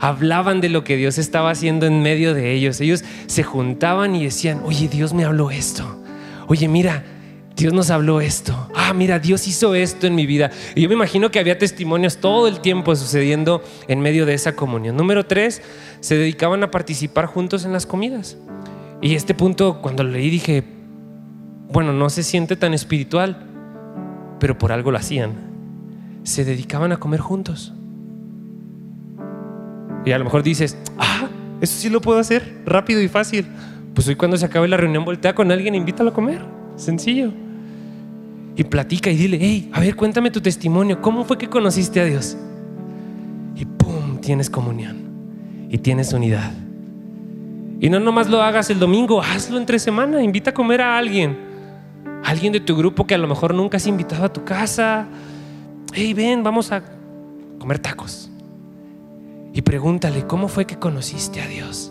Hablaban 0.00 0.60
de 0.60 0.68
lo 0.68 0.84
que 0.84 0.96
Dios 0.96 1.18
estaba 1.18 1.50
haciendo 1.50 1.86
en 1.86 2.02
medio 2.02 2.34
de 2.34 2.52
ellos. 2.52 2.80
Ellos 2.80 3.04
se 3.26 3.42
juntaban 3.42 4.14
y 4.14 4.24
decían, 4.24 4.60
oye, 4.64 4.88
Dios 4.88 5.14
me 5.14 5.24
habló 5.24 5.50
esto. 5.50 6.02
Oye, 6.48 6.68
mira, 6.68 7.04
Dios 7.56 7.72
nos 7.72 7.90
habló 7.90 8.20
esto. 8.20 8.70
Ah, 8.74 8.92
mira, 8.92 9.18
Dios 9.18 9.48
hizo 9.48 9.74
esto 9.74 10.06
en 10.06 10.14
mi 10.14 10.26
vida. 10.26 10.50
Y 10.74 10.82
yo 10.82 10.88
me 10.88 10.94
imagino 10.94 11.30
que 11.30 11.38
había 11.38 11.56
testimonios 11.56 12.18
todo 12.18 12.48
el 12.48 12.60
tiempo 12.60 12.94
sucediendo 12.94 13.62
en 13.88 14.00
medio 14.00 14.26
de 14.26 14.34
esa 14.34 14.54
comunión. 14.54 14.96
Número 14.96 15.24
tres, 15.24 15.62
se 16.00 16.16
dedicaban 16.16 16.62
a 16.62 16.70
participar 16.70 17.24
juntos 17.26 17.64
en 17.64 17.72
las 17.72 17.86
comidas. 17.86 18.36
Y 19.00 19.14
este 19.14 19.34
punto, 19.34 19.80
cuando 19.80 20.04
lo 20.04 20.10
leí, 20.10 20.28
dije, 20.28 20.64
bueno, 21.72 21.94
no 21.94 22.10
se 22.10 22.22
siente 22.22 22.56
tan 22.56 22.74
espiritual, 22.74 23.46
pero 24.38 24.58
por 24.58 24.70
algo 24.70 24.90
lo 24.90 24.98
hacían. 24.98 25.34
Se 26.24 26.44
dedicaban 26.44 26.92
a 26.92 26.98
comer 26.98 27.20
juntos. 27.20 27.72
Y 30.06 30.12
a 30.12 30.18
lo 30.18 30.24
mejor 30.24 30.42
dices, 30.42 30.78
ah, 30.98 31.28
eso 31.60 31.78
sí 31.78 31.90
lo 31.90 32.00
puedo 32.00 32.18
hacer 32.18 32.62
rápido 32.64 33.02
y 33.02 33.08
fácil. 33.08 33.46
Pues 33.94 34.08
hoy 34.08 34.16
cuando 34.16 34.38
se 34.38 34.46
acabe 34.46 34.68
la 34.68 34.78
reunión 34.78 35.04
voltea 35.04 35.34
con 35.34 35.52
alguien 35.52 35.74
e 35.74 35.76
invítalo 35.76 36.10
a 36.10 36.14
comer. 36.14 36.40
Sencillo. 36.76 37.30
Y 38.56 38.64
platica 38.64 39.10
y 39.10 39.16
dile, 39.16 39.38
hey, 39.38 39.70
a 39.74 39.80
ver, 39.80 39.96
cuéntame 39.96 40.30
tu 40.30 40.40
testimonio. 40.40 41.02
¿Cómo 41.02 41.24
fue 41.24 41.36
que 41.36 41.48
conociste 41.48 42.00
a 42.00 42.06
Dios? 42.06 42.38
Y 43.54 43.66
¡pum! 43.66 44.18
Tienes 44.22 44.48
comunión. 44.48 44.96
Y 45.68 45.76
tienes 45.76 46.14
unidad. 46.14 46.52
Y 47.80 47.90
no 47.90 48.00
nomás 48.00 48.30
lo 48.30 48.40
hagas 48.40 48.70
el 48.70 48.78
domingo, 48.78 49.20
hazlo 49.20 49.58
entre 49.58 49.78
semana. 49.78 50.22
Invita 50.22 50.50
a 50.50 50.54
comer 50.54 50.80
a 50.80 50.96
alguien 50.96 51.44
alguien 52.26 52.52
de 52.52 52.60
tu 52.60 52.76
grupo 52.76 53.06
que 53.06 53.14
a 53.14 53.18
lo 53.18 53.28
mejor 53.28 53.54
nunca 53.54 53.76
has 53.76 53.86
invitado 53.86 54.24
a 54.24 54.32
tu 54.32 54.44
casa. 54.44 55.06
Hey, 55.92 56.12
ven, 56.12 56.42
vamos 56.42 56.72
a 56.72 56.82
comer 57.58 57.78
tacos. 57.78 58.30
Y 59.56 59.62
pregúntale, 59.62 60.26
¿cómo 60.26 60.48
fue 60.48 60.66
que 60.66 60.78
conociste 60.78 61.40
a 61.40 61.46
Dios? 61.46 61.90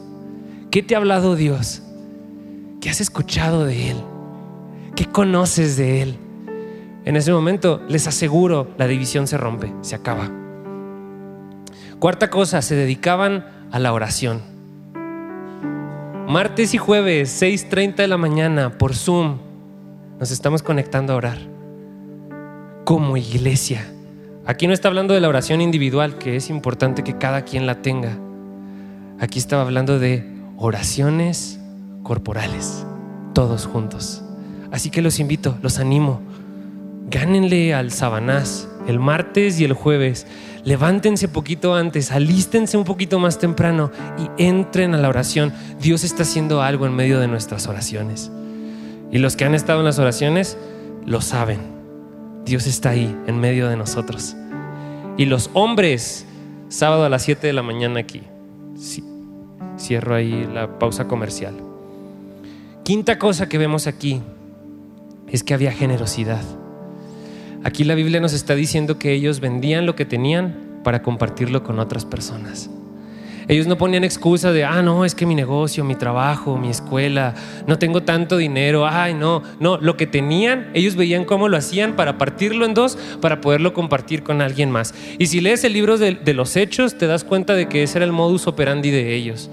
¿Qué 0.69 0.83
te 0.83 0.93
ha 0.93 0.99
hablado 0.99 1.35
Dios? 1.35 1.81
¿Qué 2.79 2.91
has 2.91 3.01
escuchado 3.01 3.65
de 3.65 3.89
Él? 3.89 3.97
¿Qué 4.95 5.07
conoces 5.07 5.75
de 5.75 6.03
Él? 6.03 6.19
En 7.05 7.15
ese 7.15 7.33
momento, 7.33 7.81
les 7.89 8.05
aseguro, 8.05 8.67
la 8.77 8.85
división 8.85 9.25
se 9.25 9.39
rompe, 9.39 9.73
se 9.81 9.95
acaba. 9.95 10.29
Cuarta 11.97 12.29
cosa, 12.29 12.61
se 12.61 12.75
dedicaban 12.75 13.47
a 13.71 13.79
la 13.79 13.93
oración. 13.93 14.43
Martes 16.27 16.75
y 16.75 16.77
jueves, 16.77 17.41
6.30 17.41 17.95
de 17.95 18.07
la 18.07 18.17
mañana, 18.17 18.77
por 18.77 18.93
Zoom, 18.93 19.39
nos 20.19 20.29
estamos 20.29 20.61
conectando 20.61 21.13
a 21.13 21.15
orar 21.15 21.39
como 22.83 23.17
iglesia. 23.17 23.91
Aquí 24.47 24.67
no 24.67 24.73
está 24.73 24.89
hablando 24.89 25.13
de 25.13 25.21
la 25.21 25.29
oración 25.29 25.59
individual, 25.59 26.17
que 26.17 26.35
es 26.35 26.49
importante 26.49 27.03
que 27.03 27.17
cada 27.17 27.43
quien 27.43 27.65
la 27.65 27.81
tenga. 27.81 28.17
Aquí 29.19 29.39
estaba 29.39 29.63
hablando 29.63 29.97
de 29.97 30.23
oraciones 30.57 31.59
corporales, 32.03 32.85
todos 33.33 33.65
juntos. 33.65 34.23
Así 34.71 34.91
que 34.91 35.01
los 35.01 35.19
invito, 35.19 35.57
los 35.61 35.79
animo. 35.79 36.21
Gánenle 37.09 37.73
al 37.73 37.91
Sabanás 37.91 38.67
el 38.87 38.99
martes 38.99 39.59
y 39.59 39.63
el 39.63 39.73
jueves. 39.73 40.27
Levántense 40.63 41.27
poquito 41.27 41.75
antes, 41.75 42.11
alístense 42.11 42.77
un 42.77 42.83
poquito 42.83 43.19
más 43.19 43.39
temprano 43.39 43.91
y 44.17 44.43
entren 44.43 44.93
a 44.93 44.97
la 44.97 45.09
oración. 45.09 45.53
Dios 45.79 46.03
está 46.03 46.23
haciendo 46.23 46.61
algo 46.61 46.85
en 46.85 46.95
medio 46.95 47.19
de 47.19 47.27
nuestras 47.27 47.67
oraciones. 47.67 48.31
Y 49.11 49.17
los 49.17 49.35
que 49.35 49.45
han 49.45 49.55
estado 49.55 49.79
en 49.79 49.85
las 49.85 49.99
oraciones 49.99 50.57
lo 51.05 51.21
saben. 51.21 51.74
Dios 52.45 52.67
está 52.67 52.91
ahí 52.91 53.15
en 53.25 53.39
medio 53.39 53.67
de 53.67 53.75
nosotros. 53.75 54.35
Y 55.17 55.25
los 55.25 55.49
hombres, 55.53 56.25
sábado 56.69 57.03
a 57.03 57.09
las 57.09 57.23
7 57.23 57.47
de 57.47 57.53
la 57.53 57.63
mañana 57.63 57.99
aquí. 57.99 58.21
Sí, 58.77 59.03
cierro 59.79 60.13
ahí 60.13 60.47
la 60.53 60.77
pausa 60.77 61.07
comercial. 61.07 61.55
Quinta 62.83 63.17
cosa 63.17 63.49
que 63.49 63.57
vemos 63.57 63.87
aquí 63.87 64.21
es 65.27 65.43
que 65.43 65.55
había 65.55 65.71
generosidad. 65.71 66.43
Aquí 67.63 67.83
la 67.83 67.95
Biblia 67.95 68.19
nos 68.19 68.33
está 68.33 68.53
diciendo 68.53 68.99
que 68.99 69.13
ellos 69.13 69.39
vendían 69.39 69.87
lo 69.87 69.95
que 69.95 70.05
tenían 70.05 70.81
para 70.83 71.01
compartirlo 71.01 71.63
con 71.63 71.79
otras 71.79 72.05
personas. 72.05 72.69
Ellos 73.47 73.67
no 73.67 73.77
ponían 73.77 74.03
excusa 74.03 74.51
de, 74.51 74.63
ah, 74.63 74.81
no, 74.81 75.05
es 75.05 75.13
que 75.13 75.25
mi 75.25 75.35
negocio, 75.35 75.83
mi 75.83 75.95
trabajo, 75.95 76.57
mi 76.57 76.69
escuela, 76.69 77.35
no 77.67 77.77
tengo 77.77 78.03
tanto 78.03 78.37
dinero, 78.37 78.87
ay, 78.87 79.13
no, 79.13 79.43
no, 79.59 79.77
lo 79.77 79.97
que 79.97 80.07
tenían, 80.07 80.71
ellos 80.73 80.95
veían 80.95 81.25
cómo 81.25 81.47
lo 81.47 81.57
hacían 81.57 81.95
para 81.95 82.17
partirlo 82.17 82.65
en 82.65 82.73
dos, 82.73 82.97
para 83.21 83.41
poderlo 83.41 83.73
compartir 83.73 84.23
con 84.23 84.41
alguien 84.41 84.71
más. 84.71 84.93
Y 85.19 85.27
si 85.27 85.41
lees 85.41 85.63
el 85.63 85.73
libro 85.73 85.97
de, 85.97 86.15
de 86.15 86.33
los 86.33 86.55
hechos, 86.55 86.97
te 86.97 87.07
das 87.07 87.23
cuenta 87.23 87.53
de 87.53 87.67
que 87.67 87.83
ese 87.83 87.99
era 87.99 88.05
el 88.05 88.11
modus 88.11 88.47
operandi 88.47 88.89
de 88.89 89.13
ellos. 89.13 89.49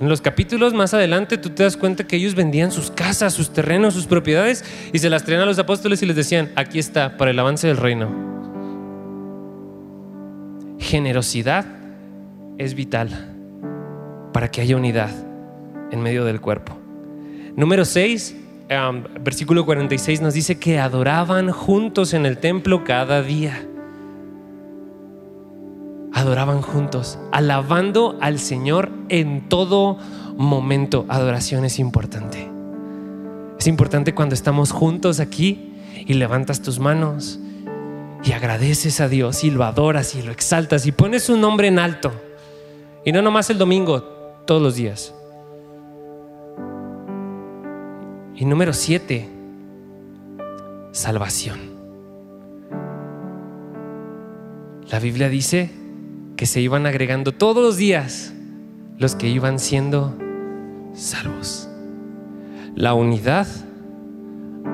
En 0.00 0.08
los 0.08 0.22
capítulos 0.22 0.72
más 0.72 0.94
adelante 0.94 1.36
tú 1.36 1.50
te 1.50 1.62
das 1.62 1.76
cuenta 1.76 2.06
que 2.06 2.16
ellos 2.16 2.34
vendían 2.34 2.72
sus 2.72 2.90
casas, 2.90 3.34
sus 3.34 3.52
terrenos, 3.52 3.92
sus 3.92 4.06
propiedades 4.06 4.64
y 4.94 4.98
se 4.98 5.10
las 5.10 5.24
traían 5.24 5.42
a 5.42 5.46
los 5.46 5.58
apóstoles 5.58 6.02
y 6.02 6.06
les 6.06 6.16
decían, 6.16 6.50
aquí 6.56 6.78
está, 6.78 7.18
para 7.18 7.32
el 7.32 7.38
avance 7.38 7.66
del 7.66 7.76
reino. 7.76 8.08
Generosidad 10.78 11.79
es 12.60 12.74
vital 12.74 13.08
para 14.34 14.50
que 14.50 14.60
haya 14.60 14.76
unidad 14.76 15.10
en 15.90 16.02
medio 16.02 16.26
del 16.26 16.42
cuerpo. 16.42 16.76
Número 17.56 17.86
6, 17.86 18.36
versículo 19.20 19.64
46 19.64 20.20
nos 20.20 20.34
dice 20.34 20.58
que 20.58 20.78
adoraban 20.78 21.50
juntos 21.50 22.12
en 22.12 22.26
el 22.26 22.36
templo 22.38 22.84
cada 22.84 23.22
día. 23.22 23.66
adoraban 26.12 26.60
juntos, 26.60 27.18
alabando 27.32 28.18
al 28.20 28.38
Señor 28.38 28.90
en 29.08 29.48
todo 29.48 29.96
momento. 30.36 31.06
Adoración 31.08 31.64
es 31.64 31.78
importante. 31.78 32.46
Es 33.58 33.66
importante 33.66 34.14
cuando 34.14 34.34
estamos 34.34 34.70
juntos 34.70 35.18
aquí 35.18 35.72
y 35.94 36.12
levantas 36.14 36.60
tus 36.60 36.78
manos 36.78 37.40
y 38.22 38.32
agradeces 38.32 39.00
a 39.00 39.08
Dios 39.08 39.44
y 39.44 39.50
lo 39.50 39.64
adoras 39.64 40.14
y 40.14 40.20
lo 40.20 40.30
exaltas 40.30 40.84
y 40.84 40.92
pones 40.92 41.22
su 41.22 41.38
nombre 41.38 41.68
en 41.68 41.78
alto. 41.78 42.12
Y 43.04 43.12
no 43.12 43.22
nomás 43.22 43.48
el 43.50 43.58
domingo, 43.58 44.02
todos 44.46 44.60
los 44.60 44.74
días. 44.74 45.14
Y 48.36 48.44
número 48.44 48.72
siete, 48.72 49.28
salvación. 50.92 51.58
La 54.90 54.98
Biblia 54.98 55.28
dice 55.28 55.70
que 56.36 56.46
se 56.46 56.60
iban 56.60 56.86
agregando 56.86 57.32
todos 57.32 57.62
los 57.62 57.76
días 57.76 58.32
los 58.98 59.14
que 59.14 59.28
iban 59.28 59.58
siendo 59.58 60.16
salvos. 60.94 61.68
La 62.74 62.94
unidad 62.94 63.46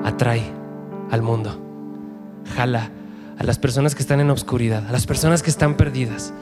atrae 0.03 0.43
al 1.11 1.21
mundo, 1.21 1.59
jala 2.55 2.89
a 3.37 3.43
las 3.43 3.59
personas 3.59 3.95
que 3.95 4.01
están 4.01 4.19
en 4.19 4.29
obscuridad, 4.29 4.87
a 4.87 4.91
las 4.91 5.05
personas 5.05 5.43
que 5.43 5.49
están 5.49 5.77
perdidas. 5.77 6.33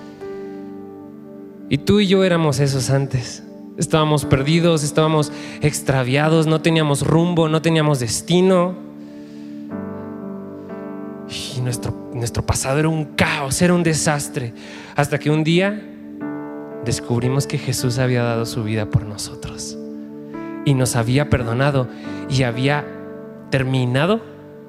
Y 1.70 1.80
tú 1.80 2.00
y 2.00 2.08
yo 2.08 2.24
éramos 2.24 2.60
esos 2.60 2.90
antes. 2.90 3.44
Estábamos 3.78 4.24
perdidos, 4.24 4.84
estábamos 4.84 5.32
extraviados, 5.62 6.48
no 6.48 6.62
teníamos 6.62 7.06
rumbo, 7.06 7.50
no 7.50 7.62
teníamos 7.62 8.00
destino. 8.00 8.76
Y 11.58 11.62
nuestro, 11.62 12.12
nuestro 12.14 12.46
pasado 12.46 12.80
era 12.80 12.90
un 12.90 13.06
caos, 13.16 13.62
era 13.62 13.74
un 13.74 13.84
desastre. 13.84 14.54
Hasta 14.96 15.18
que 15.18 15.30
un 15.30 15.44
día 15.44 15.82
descubrimos 16.86 17.48
que 17.48 17.58
Jesús 17.58 17.98
había 17.98 18.24
dado 18.24 18.46
su 18.46 18.64
vida 18.64 18.90
por 18.90 19.04
nosotros. 19.04 19.78
Y 20.66 20.74
nos 20.76 20.96
había 20.96 21.30
perdonado 21.30 21.88
y 22.30 22.44
había 22.44 22.86
terminado 23.50 24.22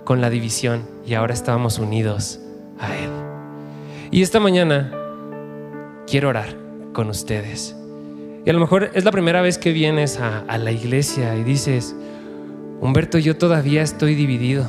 con 0.05 0.20
la 0.20 0.30
división. 0.30 0.82
Y 1.07 1.14
ahora 1.14 1.34
estábamos 1.34 1.78
unidos 1.78 2.40
a 2.80 2.97
Él. 2.97 3.11
Y 4.11 4.22
esta 4.22 4.40
mañana 4.40 4.92
quiero 6.07 6.30
orar 6.30 6.66
con 6.97 7.11
ustedes. 7.11 7.76
Y 8.47 8.49
a 8.49 8.55
lo 8.55 8.59
mejor 8.59 8.90
es 8.94 9.05
la 9.05 9.11
primera 9.11 9.42
vez 9.42 9.59
que 9.59 9.70
vienes 9.70 10.18
a, 10.18 10.57
la 10.57 10.72
iglesia 10.72 11.36
y 11.36 11.44
dices, 11.44 11.94
Humberto, 12.80 13.18
yo 13.18 13.36
todavía 13.36 13.82
estoy 13.82 14.14
dividido. 14.14 14.64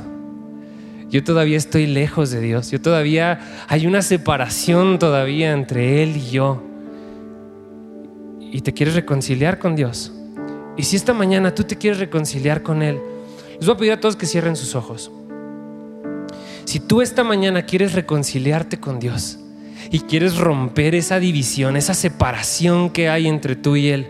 Yo 1.09 1.23
todavía 1.23 1.55
estoy 1.55 1.87
lejos 1.87 2.29
de 2.31 2.41
Dios. 2.41 2.69
Yo 2.69 2.81
todavía 2.81 3.39
hay 3.69 3.87
una 3.87 4.01
separación 4.01 4.99
todavía 4.99 5.53
entre 5.53 6.03
Él 6.03 6.17
y 6.17 6.31
yo. 6.31 6.61
Y 8.41 8.59
te 8.59 8.73
quieres 8.73 8.95
reconciliar 8.95 9.57
con 9.57 9.77
Dios. 9.77 10.11
Y 10.75 10.83
si 10.83 10.97
esta 10.97 11.13
mañana 11.13 11.55
tú 11.55 11.63
te 11.63 11.77
quieres 11.77 11.97
reconciliar 11.97 12.61
con 12.61 12.83
Él, 12.83 12.99
les 13.57 13.65
voy 13.65 13.75
a 13.75 13.77
pedir 13.77 13.91
a 13.93 14.01
todos 14.01 14.17
que 14.17 14.25
cierren 14.25 14.57
sus 14.57 14.75
ojos. 14.75 15.09
Si 16.65 16.81
tú 16.81 17.01
esta 17.01 17.23
mañana 17.23 17.61
quieres 17.61 17.93
reconciliarte 17.93 18.81
con 18.81 18.99
Dios, 18.99 19.39
y 19.89 19.99
quieres 20.01 20.37
romper 20.37 20.95
esa 20.95 21.19
división, 21.19 21.77
esa 21.77 21.93
separación 21.93 22.89
que 22.89 23.09
hay 23.09 23.27
entre 23.27 23.55
tú 23.55 23.75
y 23.75 23.89
Él, 23.89 24.07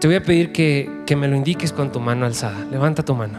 te 0.00 0.06
voy 0.06 0.16
a 0.16 0.22
pedir 0.22 0.52
que, 0.52 0.90
que 1.06 1.16
me 1.16 1.28
lo 1.28 1.36
indiques 1.36 1.72
con 1.72 1.90
tu 1.90 2.00
mano 2.00 2.26
alzada. 2.26 2.66
Levanta 2.70 3.02
tu 3.02 3.14
mano. 3.14 3.38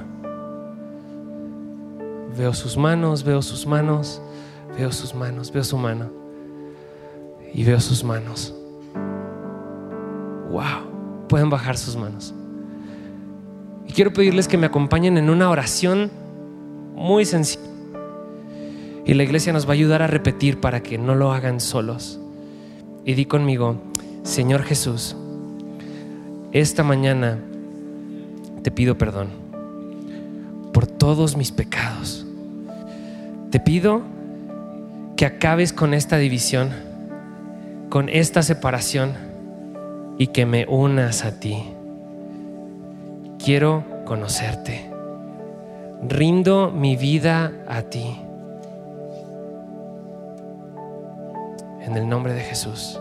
Veo 2.35 2.53
sus 2.53 2.75
manos, 2.75 3.23
veo 3.23 3.41
sus 3.41 3.67
manos, 3.67 4.21
veo 4.77 4.91
sus 4.91 5.13
manos, 5.13 5.51
veo 5.51 5.63
su 5.63 5.77
mano. 5.77 6.09
Y 7.53 7.63
veo 7.63 7.79
sus 7.79 8.03
manos. 8.03 8.53
Wow, 10.49 11.27
pueden 11.29 11.49
bajar 11.49 11.77
sus 11.77 11.95
manos. 11.95 12.33
Y 13.87 13.93
quiero 13.93 14.11
pedirles 14.11 14.47
que 14.47 14.57
me 14.57 14.65
acompañen 14.65 15.17
en 15.17 15.29
una 15.29 15.49
oración 15.49 16.11
muy 16.95 17.25
sencilla 17.25 17.64
y 19.05 19.13
la 19.13 19.23
iglesia 19.23 19.53
nos 19.53 19.67
va 19.67 19.71
a 19.71 19.73
ayudar 19.73 20.01
a 20.01 20.07
repetir 20.07 20.59
para 20.59 20.81
que 20.81 20.97
no 20.97 21.15
lo 21.15 21.31
hagan 21.31 21.59
solos. 21.59 22.19
Y 23.05 23.13
di 23.13 23.25
conmigo, 23.25 23.77
Señor 24.23 24.63
Jesús, 24.63 25.15
esta 26.51 26.83
mañana 26.83 27.37
te 28.63 28.71
pido 28.71 28.97
perdón 28.97 29.27
por 30.73 30.87
todos 30.87 31.37
mis 31.37 31.51
pecados. 31.51 32.25
Te 33.51 33.59
pido 33.59 34.01
que 35.15 35.25
acabes 35.25 35.71
con 35.71 35.93
esta 35.93 36.17
división, 36.17 36.71
con 37.89 38.09
esta 38.09 38.41
separación 38.41 39.13
y 40.17 40.27
que 40.27 40.45
me 40.45 40.65
unas 40.65 41.23
a 41.23 41.39
ti. 41.39 41.63
Quiero 43.37 43.83
conocerte. 44.05 44.89
Rindo 46.07 46.71
mi 46.71 46.95
vida 46.95 47.53
a 47.67 47.83
ti. 47.83 48.24
En 51.85 51.95
el 51.95 52.09
nombre 52.09 52.33
de 52.33 52.41
Jesús. 52.41 52.99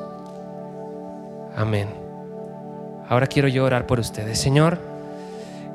Amén. 1.56 1.88
Ahora 3.08 3.26
quiero 3.26 3.48
yo 3.48 3.64
orar 3.64 3.86
por 3.86 3.98
ustedes. 3.98 4.38
Señor, 4.38 4.78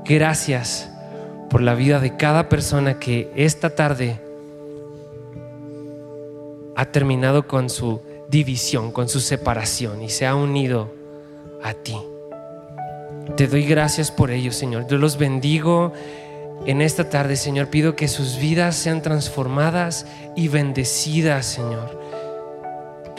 gracias 0.05 0.89
por 1.49 1.61
la 1.61 1.73
vida 1.73 1.99
de 1.99 2.17
cada 2.17 2.49
persona 2.49 2.99
que 2.99 3.31
esta 3.35 3.71
tarde 3.71 4.19
ha 6.75 6.85
terminado 6.85 7.47
con 7.47 7.69
su 7.69 8.01
división, 8.29 8.91
con 8.91 9.09
su 9.09 9.19
separación 9.19 10.03
y 10.03 10.09
se 10.09 10.27
ha 10.27 10.35
unido 10.35 10.93
a 11.63 11.73
ti. 11.73 11.97
Te 13.35 13.47
doy 13.47 13.65
gracias 13.65 14.11
por 14.11 14.29
ello, 14.29 14.51
Señor. 14.51 14.87
Yo 14.87 14.97
los 14.97 15.17
bendigo 15.17 15.93
en 16.67 16.81
esta 16.81 17.09
tarde, 17.09 17.37
Señor. 17.37 17.69
Pido 17.69 17.95
que 17.95 18.07
sus 18.07 18.37
vidas 18.37 18.75
sean 18.75 19.01
transformadas 19.01 20.05
y 20.35 20.47
bendecidas, 20.47 21.47
Señor 21.47 21.98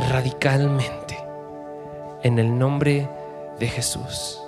radicalmente 0.09 1.19
en 2.23 2.39
el 2.39 2.59
nombre 2.59 3.09
de 3.59 3.69
Jesús. 3.69 4.41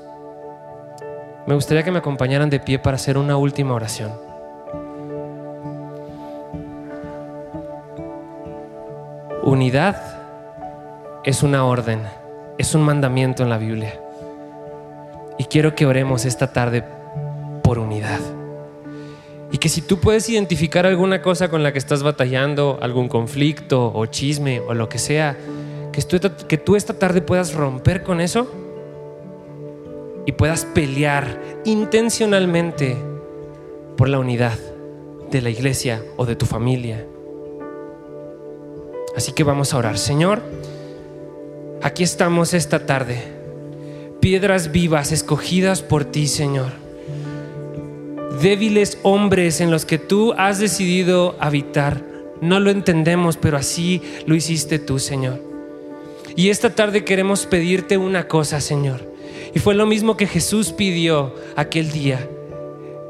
Me 1.47 1.55
gustaría 1.55 1.83
que 1.83 1.91
me 1.91 1.99
acompañaran 1.99 2.51
de 2.51 2.61
pie 2.61 2.79
para 2.79 2.95
hacer 2.95 3.19
una 3.19 3.37
última 3.37 3.75
oración. 3.75 4.13
Unidad 9.43 9.97
es 11.25 11.43
una 11.43 11.65
orden, 11.65 12.03
es 12.59 12.75
un 12.75 12.83
mandamiento 12.83 13.43
en 13.43 13.51
la 13.51 13.59
Biblia. 13.59 13.93
Y 15.37 15.45
quiero 15.45 15.75
que 15.75 15.87
oremos 15.87 16.25
esta 16.25 16.53
tarde 16.53 16.85
por 17.63 17.79
unidad. 17.79 18.21
Y 19.53 19.59
que 19.59 19.69
si 19.69 19.83
tú 19.83 20.01
puedes 20.01 20.31
identificar 20.31 20.87
alguna 20.87 21.21
cosa 21.21 21.51
con 21.51 21.63
la 21.63 21.73
que 21.73 21.79
estás 21.79 22.03
batallando, 22.03 22.79
algún 22.81 23.09
conflicto 23.09 23.93
o 23.95 24.07
chisme 24.07 24.61
o 24.61 24.73
lo 24.73 24.89
que 24.89 24.99
sea, 24.99 25.37
que 25.93 26.01
tú, 26.01 26.19
que 26.49 26.57
tú 26.57 26.75
esta 26.75 26.95
tarde 26.95 27.21
puedas 27.21 27.53
romper 27.53 28.03
con 28.03 28.23
eso 28.23 28.51
y 30.25 30.33
puedas 30.33 30.65
pelear 30.65 31.39
intencionalmente 31.67 32.97
por 33.99 34.09
la 34.09 34.19
unidad 34.19 34.59
de 35.31 35.43
la 35.43 35.51
iglesia 35.51 36.03
o 36.17 36.25
de 36.25 36.35
tu 36.35 36.47
familia. 36.47 37.07
Así 39.15 39.33
que 39.33 39.45
vamos 39.45 39.75
a 39.75 39.77
orar. 39.77 39.99
Señor, 39.99 40.41
aquí 41.83 42.03
estamos 42.03 42.55
esta 42.55 42.87
tarde, 42.87 43.23
piedras 44.19 44.73
vivas 44.73 45.13
escogidas 45.13 45.83
por 45.83 46.07
ti, 46.07 46.27
Señor 46.27 46.82
débiles 48.41 48.99
hombres 49.03 49.61
en 49.61 49.71
los 49.71 49.85
que 49.85 49.99
tú 49.99 50.33
has 50.37 50.59
decidido 50.59 51.37
habitar. 51.41 52.05
No 52.41 52.61
lo 52.61 52.71
entendemos, 52.71 53.37
pero 53.37 53.57
así 53.57 54.03
lo 54.27 54.35
hiciste 54.35 54.79
tú, 54.79 54.99
Señor. 54.99 55.41
Y 56.35 56.49
esta 56.49 56.75
tarde 56.75 57.05
queremos 57.05 57.47
pedirte 57.47 57.97
una 57.99 58.27
cosa, 58.27 58.61
Señor. 58.61 59.13
Y 59.55 59.59
fue 59.59 59.75
lo 59.75 59.87
mismo 59.87 60.17
que 60.17 60.27
Jesús 60.27 60.73
pidió 60.73 61.35
aquel 61.57 61.91
día. 61.93 62.29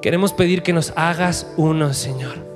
Queremos 0.03 0.33
pedir 0.33 0.63
que 0.63 0.73
nos 0.73 0.93
hagas 0.97 1.47
uno, 1.57 1.95
Señor. 1.95 2.52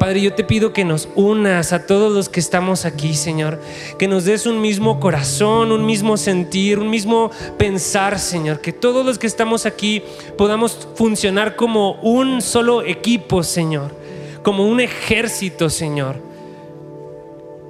Padre, 0.00 0.22
yo 0.22 0.32
te 0.32 0.44
pido 0.44 0.72
que 0.72 0.82
nos 0.82 1.10
unas 1.14 1.74
a 1.74 1.84
todos 1.84 2.10
los 2.10 2.30
que 2.30 2.40
estamos 2.40 2.86
aquí, 2.86 3.12
Señor. 3.12 3.60
Que 3.98 4.08
nos 4.08 4.24
des 4.24 4.46
un 4.46 4.58
mismo 4.62 4.98
corazón, 4.98 5.72
un 5.72 5.84
mismo 5.84 6.16
sentir, 6.16 6.78
un 6.78 6.88
mismo 6.88 7.30
pensar, 7.58 8.18
Señor. 8.18 8.62
Que 8.62 8.72
todos 8.72 9.04
los 9.04 9.18
que 9.18 9.26
estamos 9.26 9.66
aquí 9.66 10.02
podamos 10.38 10.88
funcionar 10.94 11.54
como 11.54 12.00
un 12.00 12.40
solo 12.40 12.82
equipo, 12.82 13.42
Señor. 13.42 13.94
Como 14.42 14.66
un 14.66 14.80
ejército, 14.80 15.68
Señor. 15.68 16.16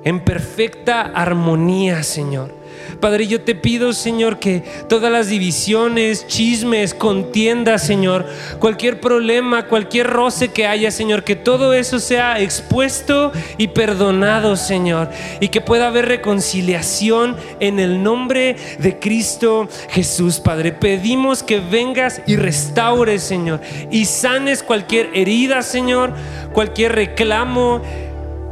En 0.04 0.24
perfecta 0.24 1.00
armonía, 1.00 2.04
Señor 2.04 2.59
Padre, 2.98 3.26
yo 3.26 3.42
te 3.42 3.54
pido, 3.54 3.92
Señor, 3.92 4.38
que 4.38 4.62
todas 4.88 5.12
las 5.12 5.28
divisiones, 5.28 6.26
chismes, 6.26 6.94
contiendas, 6.94 7.86
Señor, 7.86 8.26
cualquier 8.58 9.00
problema, 9.00 9.66
cualquier 9.66 10.06
roce 10.08 10.48
que 10.48 10.66
haya, 10.66 10.90
Señor, 10.90 11.24
que 11.24 11.36
todo 11.36 11.72
eso 11.72 11.98
sea 11.98 12.40
expuesto 12.40 13.32
y 13.58 13.68
perdonado, 13.68 14.56
Señor, 14.56 15.10
y 15.40 15.48
que 15.48 15.60
pueda 15.60 15.88
haber 15.88 16.06
reconciliación 16.06 17.36
en 17.60 17.78
el 17.78 18.02
nombre 18.02 18.56
de 18.78 18.98
Cristo 18.98 19.68
Jesús, 19.90 20.40
Padre. 20.40 20.72
Pedimos 20.72 21.42
que 21.42 21.60
vengas 21.60 22.22
y 22.26 22.36
restaures, 22.36 23.22
Señor, 23.22 23.60
y 23.90 24.04
sanes 24.04 24.62
cualquier 24.62 25.10
herida, 25.14 25.62
Señor, 25.62 26.14
cualquier 26.52 26.92
reclamo 26.94 27.82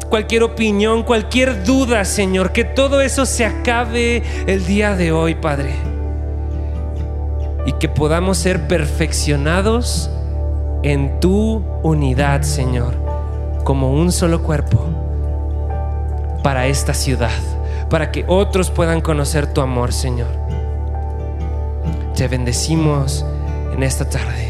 cualquier 0.08 0.42
opinión, 0.42 1.02
cualquier 1.02 1.64
duda, 1.64 2.04
Señor, 2.04 2.52
que 2.52 2.64
todo 2.64 3.00
eso 3.00 3.26
se 3.26 3.44
acabe 3.44 4.22
el 4.46 4.66
día 4.66 4.96
de 4.96 5.12
hoy, 5.12 5.34
Padre. 5.34 5.74
Y 7.66 7.72
que 7.72 7.88
podamos 7.88 8.38
ser 8.38 8.66
perfeccionados 8.66 10.10
en 10.82 11.20
tu 11.20 11.62
unidad, 11.82 12.42
Señor, 12.42 12.94
como 13.64 13.92
un 13.92 14.10
solo 14.12 14.42
cuerpo 14.42 14.86
para 16.42 16.66
esta 16.66 16.94
ciudad, 16.94 17.30
para 17.90 18.10
que 18.10 18.24
otros 18.26 18.70
puedan 18.70 19.00
conocer 19.00 19.52
tu 19.52 19.60
amor, 19.60 19.92
Señor. 19.92 20.28
Te 22.14 22.26
bendecimos 22.28 23.24
en 23.72 23.82
esta 23.82 24.08
tarde. 24.08 24.48